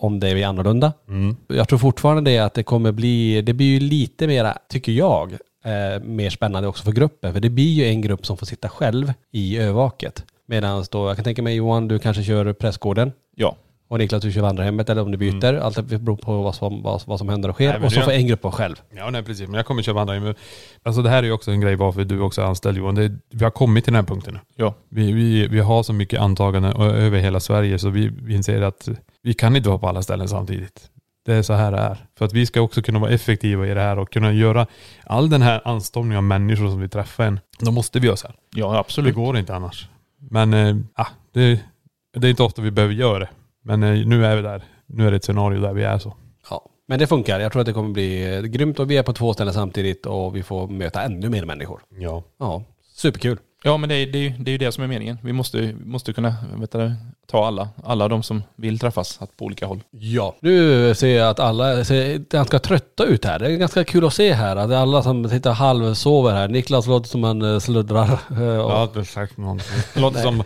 om 0.00 0.20
det 0.20 0.28
är 0.28 0.46
annorlunda. 0.46 0.92
Mm. 1.08 1.36
Jag 1.48 1.68
tror 1.68 1.78
fortfarande 1.78 2.30
det 2.30 2.38
att 2.38 2.54
det 2.54 2.62
kommer 2.62 2.92
bli, 2.92 3.42
det 3.42 3.52
blir 3.52 3.66
ju 3.66 3.80
lite 3.80 4.26
mera, 4.26 4.58
tycker 4.68 4.92
jag, 4.92 5.32
eh, 5.64 6.02
mer 6.02 6.30
spännande 6.30 6.68
också 6.68 6.84
för 6.84 6.92
gruppen. 6.92 7.32
För 7.32 7.40
det 7.40 7.50
blir 7.50 7.72
ju 7.72 7.84
en 7.84 8.00
grupp 8.00 8.26
som 8.26 8.36
får 8.36 8.46
sitta 8.46 8.68
själv 8.68 9.12
i 9.32 9.58
övervaket. 9.58 10.24
Medan 10.46 10.84
då, 10.90 11.08
jag 11.08 11.16
kan 11.16 11.24
tänka 11.24 11.42
mig 11.42 11.54
Johan, 11.54 11.88
du 11.88 11.98
kanske 11.98 12.22
kör 12.22 12.52
pressgården. 12.52 13.12
Ja. 13.36 13.56
Och 13.90 13.98
Niklas, 13.98 14.22
du 14.22 14.32
kör 14.32 14.40
vandrarhemmet 14.40 14.88
eller 14.90 15.02
om 15.02 15.10
du 15.10 15.18
byter. 15.18 15.54
Allt 15.54 15.88
det 15.88 15.98
beror 15.98 16.16
på 16.16 16.42
vad 16.42 16.54
som, 16.54 16.82
vad, 16.82 17.02
vad 17.06 17.18
som 17.18 17.28
händer 17.28 17.48
och 17.48 17.54
sker. 17.54 17.68
Nej, 17.78 17.82
och 17.86 17.92
så 17.92 17.98
det- 17.98 18.04
får 18.04 18.12
en 18.12 18.26
grupp 18.26 18.42
vara 18.42 18.52
själv. 18.52 18.76
Ja 18.96 19.10
nej 19.10 19.22
precis, 19.22 19.48
men 19.48 19.54
jag 19.56 19.66
kommer 19.66 19.82
köra 19.82 19.94
vandring. 19.94 20.22
Men 20.22 20.34
Alltså 20.82 21.02
det 21.02 21.10
här 21.10 21.18
är 21.18 21.22
ju 21.22 21.32
också 21.32 21.50
en 21.50 21.60
grej 21.60 21.76
varför 21.76 22.04
du 22.04 22.20
också 22.20 22.40
är 22.40 22.44
anställd 22.46 22.78
Johan. 22.78 22.94
Det, 22.94 23.12
vi 23.30 23.44
har 23.44 23.50
kommit 23.50 23.84
till 23.84 23.92
den 23.92 24.02
här 24.04 24.08
punkten 24.08 24.34
nu. 24.34 24.40
Ja. 24.56 24.74
Vi, 24.88 25.12
vi, 25.12 25.46
vi 25.48 25.60
har 25.60 25.82
så 25.82 25.92
mycket 25.92 26.20
antaganden 26.20 26.72
över 26.80 27.18
hela 27.18 27.40
Sverige 27.40 27.78
så 27.78 27.88
vi, 27.90 28.08
vi 28.22 28.34
inser 28.34 28.62
att 28.62 28.88
vi 29.22 29.34
kan 29.34 29.56
inte 29.56 29.68
vara 29.68 29.78
på 29.78 29.88
alla 29.88 30.02
ställen 30.02 30.28
samtidigt. 30.28 30.90
Det 31.26 31.34
är 31.34 31.42
så 31.42 31.52
här 31.52 31.72
det 31.72 31.78
är. 31.78 32.04
För 32.18 32.24
att 32.24 32.32
vi 32.32 32.46
ska 32.46 32.60
också 32.60 32.82
kunna 32.82 32.98
vara 32.98 33.10
effektiva 33.10 33.66
i 33.66 33.74
det 33.74 33.80
här 33.80 33.98
och 33.98 34.12
kunna 34.12 34.32
göra 34.32 34.66
all 35.06 35.30
den 35.30 35.42
här 35.42 35.60
anstormningen 35.64 36.16
av 36.16 36.24
människor 36.24 36.68
som 36.70 36.80
vi 36.80 36.88
träffar 36.88 37.24
en. 37.24 37.40
Då 37.58 37.70
måste 37.70 38.00
vi 38.00 38.06
göra 38.06 38.16
så 38.16 38.26
här. 38.26 38.36
Ja, 38.54 38.72
Det 38.72 38.78
absolut. 38.78 39.14
går 39.14 39.38
inte 39.38 39.54
annars. 39.54 39.88
Men 40.30 40.54
ah, 40.94 41.06
det, 41.32 41.60
det 42.16 42.26
är 42.26 42.30
inte 42.30 42.42
ofta 42.42 42.62
vi 42.62 42.70
behöver 42.70 42.94
göra 42.94 43.18
det. 43.18 43.28
Men 43.62 43.82
eh, 43.82 44.06
nu 44.06 44.26
är 44.26 44.36
vi 44.36 44.42
där. 44.42 44.62
Nu 44.86 45.06
är 45.06 45.10
det 45.10 45.16
ett 45.16 45.24
scenario 45.24 45.60
där 45.60 45.72
vi 45.72 45.82
är 45.82 45.98
så. 45.98 46.14
Ja. 46.50 46.66
Men 46.88 46.98
det 46.98 47.06
funkar. 47.06 47.40
Jag 47.40 47.52
tror 47.52 47.60
att 47.60 47.66
det 47.66 47.72
kommer 47.72 47.90
bli 47.90 48.34
eh, 48.36 48.42
grymt 48.42 48.78
och 48.78 48.90
vi 48.90 48.96
är 48.96 49.02
på 49.02 49.12
två 49.12 49.32
ställen 49.34 49.54
samtidigt 49.54 50.06
och 50.06 50.36
vi 50.36 50.42
får 50.42 50.68
möta 50.68 51.02
ännu 51.02 51.28
mer 51.28 51.44
människor. 51.44 51.80
Ja. 51.98 52.22
Ja, 52.38 52.62
superkul. 52.94 53.38
Ja, 53.64 53.76
men 53.76 53.88
det 53.88 53.94
är, 53.94 54.06
det, 54.06 54.18
är, 54.18 54.22
ju- 54.22 54.34
det 54.38 54.50
är 54.50 54.52
ju 54.52 54.58
det 54.58 54.72
som 54.72 54.84
är 54.84 54.88
meningen. 54.88 55.18
Vi 55.22 55.32
måste, 55.32 55.74
måste 55.84 56.12
kunna 56.12 56.34
vet 56.56 56.72
du, 56.72 56.92
ta 57.26 57.46
alla, 57.46 57.68
alla 57.84 58.08
de 58.08 58.22
som 58.22 58.42
vill 58.56 58.78
träffas 58.78 59.22
att 59.22 59.36
på 59.36 59.44
olika 59.44 59.66
håll. 59.66 59.80
Ja. 59.90 60.36
Nu 60.40 60.94
ser 60.94 61.16
jag 61.18 61.28
att 61.30 61.40
alla 61.40 61.84
ser 61.84 62.18
ganska 62.18 62.58
trötta 62.58 63.04
ut 63.04 63.24
här. 63.24 63.38
Det 63.38 63.46
är 63.52 63.56
ganska 63.56 63.84
kul 63.84 64.04
att 64.06 64.14
se 64.14 64.32
här. 64.32 64.56
Att 64.56 64.70
alla 64.70 65.02
som 65.02 65.28
sitter 65.28 65.50
halvsover 65.50 66.30
här. 66.32 66.48
Niklas 66.48 66.86
låter 66.86 67.08
som 67.08 67.24
han 67.24 67.42
eh, 67.42 67.58
sluddrar. 67.58 68.12
och- 68.30 68.36
Jag 68.38 68.68
har 68.68 68.84
inte 68.84 69.04
sagt 69.04 69.36
någonting. 69.36 69.66
Låter 70.02 70.20
som, 70.20 70.42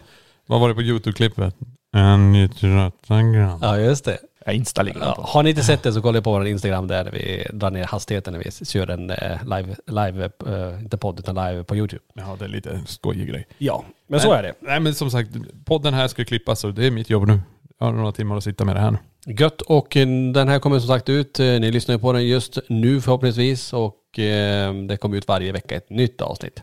vad 0.46 0.60
var 0.60 0.68
det 0.68 0.74
på 0.74 0.82
YouTube-klippet? 0.82 1.54
En 1.94 2.48
trötta 2.60 3.22
grann. 3.22 3.58
Ja, 3.62 3.78
just 3.78 4.04
det. 4.04 4.18
Jag 4.46 4.54
installerar 4.54 4.98
Ja, 5.00 5.24
har 5.28 5.42
ni 5.42 5.50
inte 5.50 5.62
sett 5.62 5.82
det 5.82 5.92
så 5.92 6.02
kolla 6.02 6.22
på 6.22 6.32
vår 6.32 6.46
Instagram 6.46 6.86
där 6.86 7.10
vi 7.12 7.46
drar 7.52 7.70
ner 7.70 7.84
hastigheten 7.84 8.32
när 8.32 8.40
vi 8.40 8.66
kör 8.66 8.90
en 8.90 9.10
eh, 9.10 9.42
live, 9.44 9.76
live 9.86 10.30
eh, 10.46 10.80
inte 10.82 10.96
podd 10.96 11.18
utan 11.18 11.34
live 11.34 11.64
på 11.64 11.76
YouTube. 11.76 12.02
Ja, 12.14 12.36
det 12.38 12.44
är 12.44 12.48
lite 12.48 12.80
skojig 12.86 13.28
grej. 13.28 13.46
Ja, 13.58 13.84
men 14.06 14.20
så 14.20 14.32
är 14.32 14.42
det. 14.42 14.54
Nej 14.60 14.80
men 14.80 14.94
som 14.94 15.10
sagt, 15.10 15.30
podden 15.64 15.94
här 15.94 16.08
ska 16.08 16.24
klippas 16.24 16.64
och 16.64 16.74
det 16.74 16.86
är 16.86 16.90
mitt 16.90 17.10
jobb 17.10 17.26
nu. 17.26 17.40
Jag 17.78 17.86
har 17.86 17.92
några 17.92 18.12
timmar 18.12 18.36
att 18.36 18.44
sitta 18.44 18.64
med 18.64 18.76
det 18.76 18.80
här 18.80 18.90
nu. 18.90 18.98
Gött 19.34 19.60
och 19.62 19.96
eh, 19.96 20.06
den 20.34 20.48
här 20.48 20.58
kommer 20.58 20.78
som 20.78 20.88
sagt 20.88 21.08
ut. 21.08 21.40
eh, 21.40 21.46
Ni 21.46 21.70
lyssnar 21.70 21.94
ju 21.94 21.98
på 21.98 22.12
den 22.12 22.26
just 22.26 22.58
nu 22.68 23.00
förhoppningsvis 23.00 23.72
och 23.72 24.18
eh, 24.18 24.74
det 24.74 24.96
kommer 24.96 25.16
ut 25.16 25.28
varje 25.28 25.52
vecka 25.52 25.76
ett 25.76 25.90
nytt 25.90 26.20
avsnitt. 26.20 26.62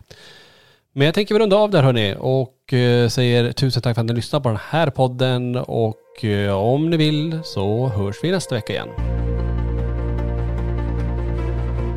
Men 0.94 1.04
jag 1.06 1.14
tänker 1.14 1.34
vi 1.34 1.40
runda 1.40 1.56
av 1.56 1.70
där 1.70 1.82
hörni 1.82 2.14
och 2.18 2.54
Eh, 2.72 3.08
säger 3.08 3.52
tusen 3.52 3.82
tack 3.82 3.94
för 3.94 4.00
att 4.00 4.06
ni 4.06 4.14
lyssnar 4.14 4.40
på 4.40 4.48
den 4.48 4.58
här 4.70 4.90
podden 4.90 5.56
och 5.56 6.24
eh, 6.24 6.52
om 6.52 6.90
ni 6.90 6.96
vill 6.96 7.40
så 7.44 7.88
hörs 7.88 8.16
vi 8.22 8.30
nästa 8.30 8.54
vecka 8.54 8.72
igen. 8.72 8.88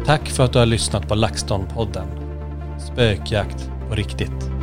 Tack 0.05 0.29
för 0.29 0.43
att 0.43 0.53
du 0.53 0.59
har 0.59 0.65
lyssnat 0.65 1.07
på 1.07 1.15
LaxTon-podden. 1.15 2.07
Spökjakt 2.79 3.69
på 3.89 3.95
riktigt. 3.95 4.54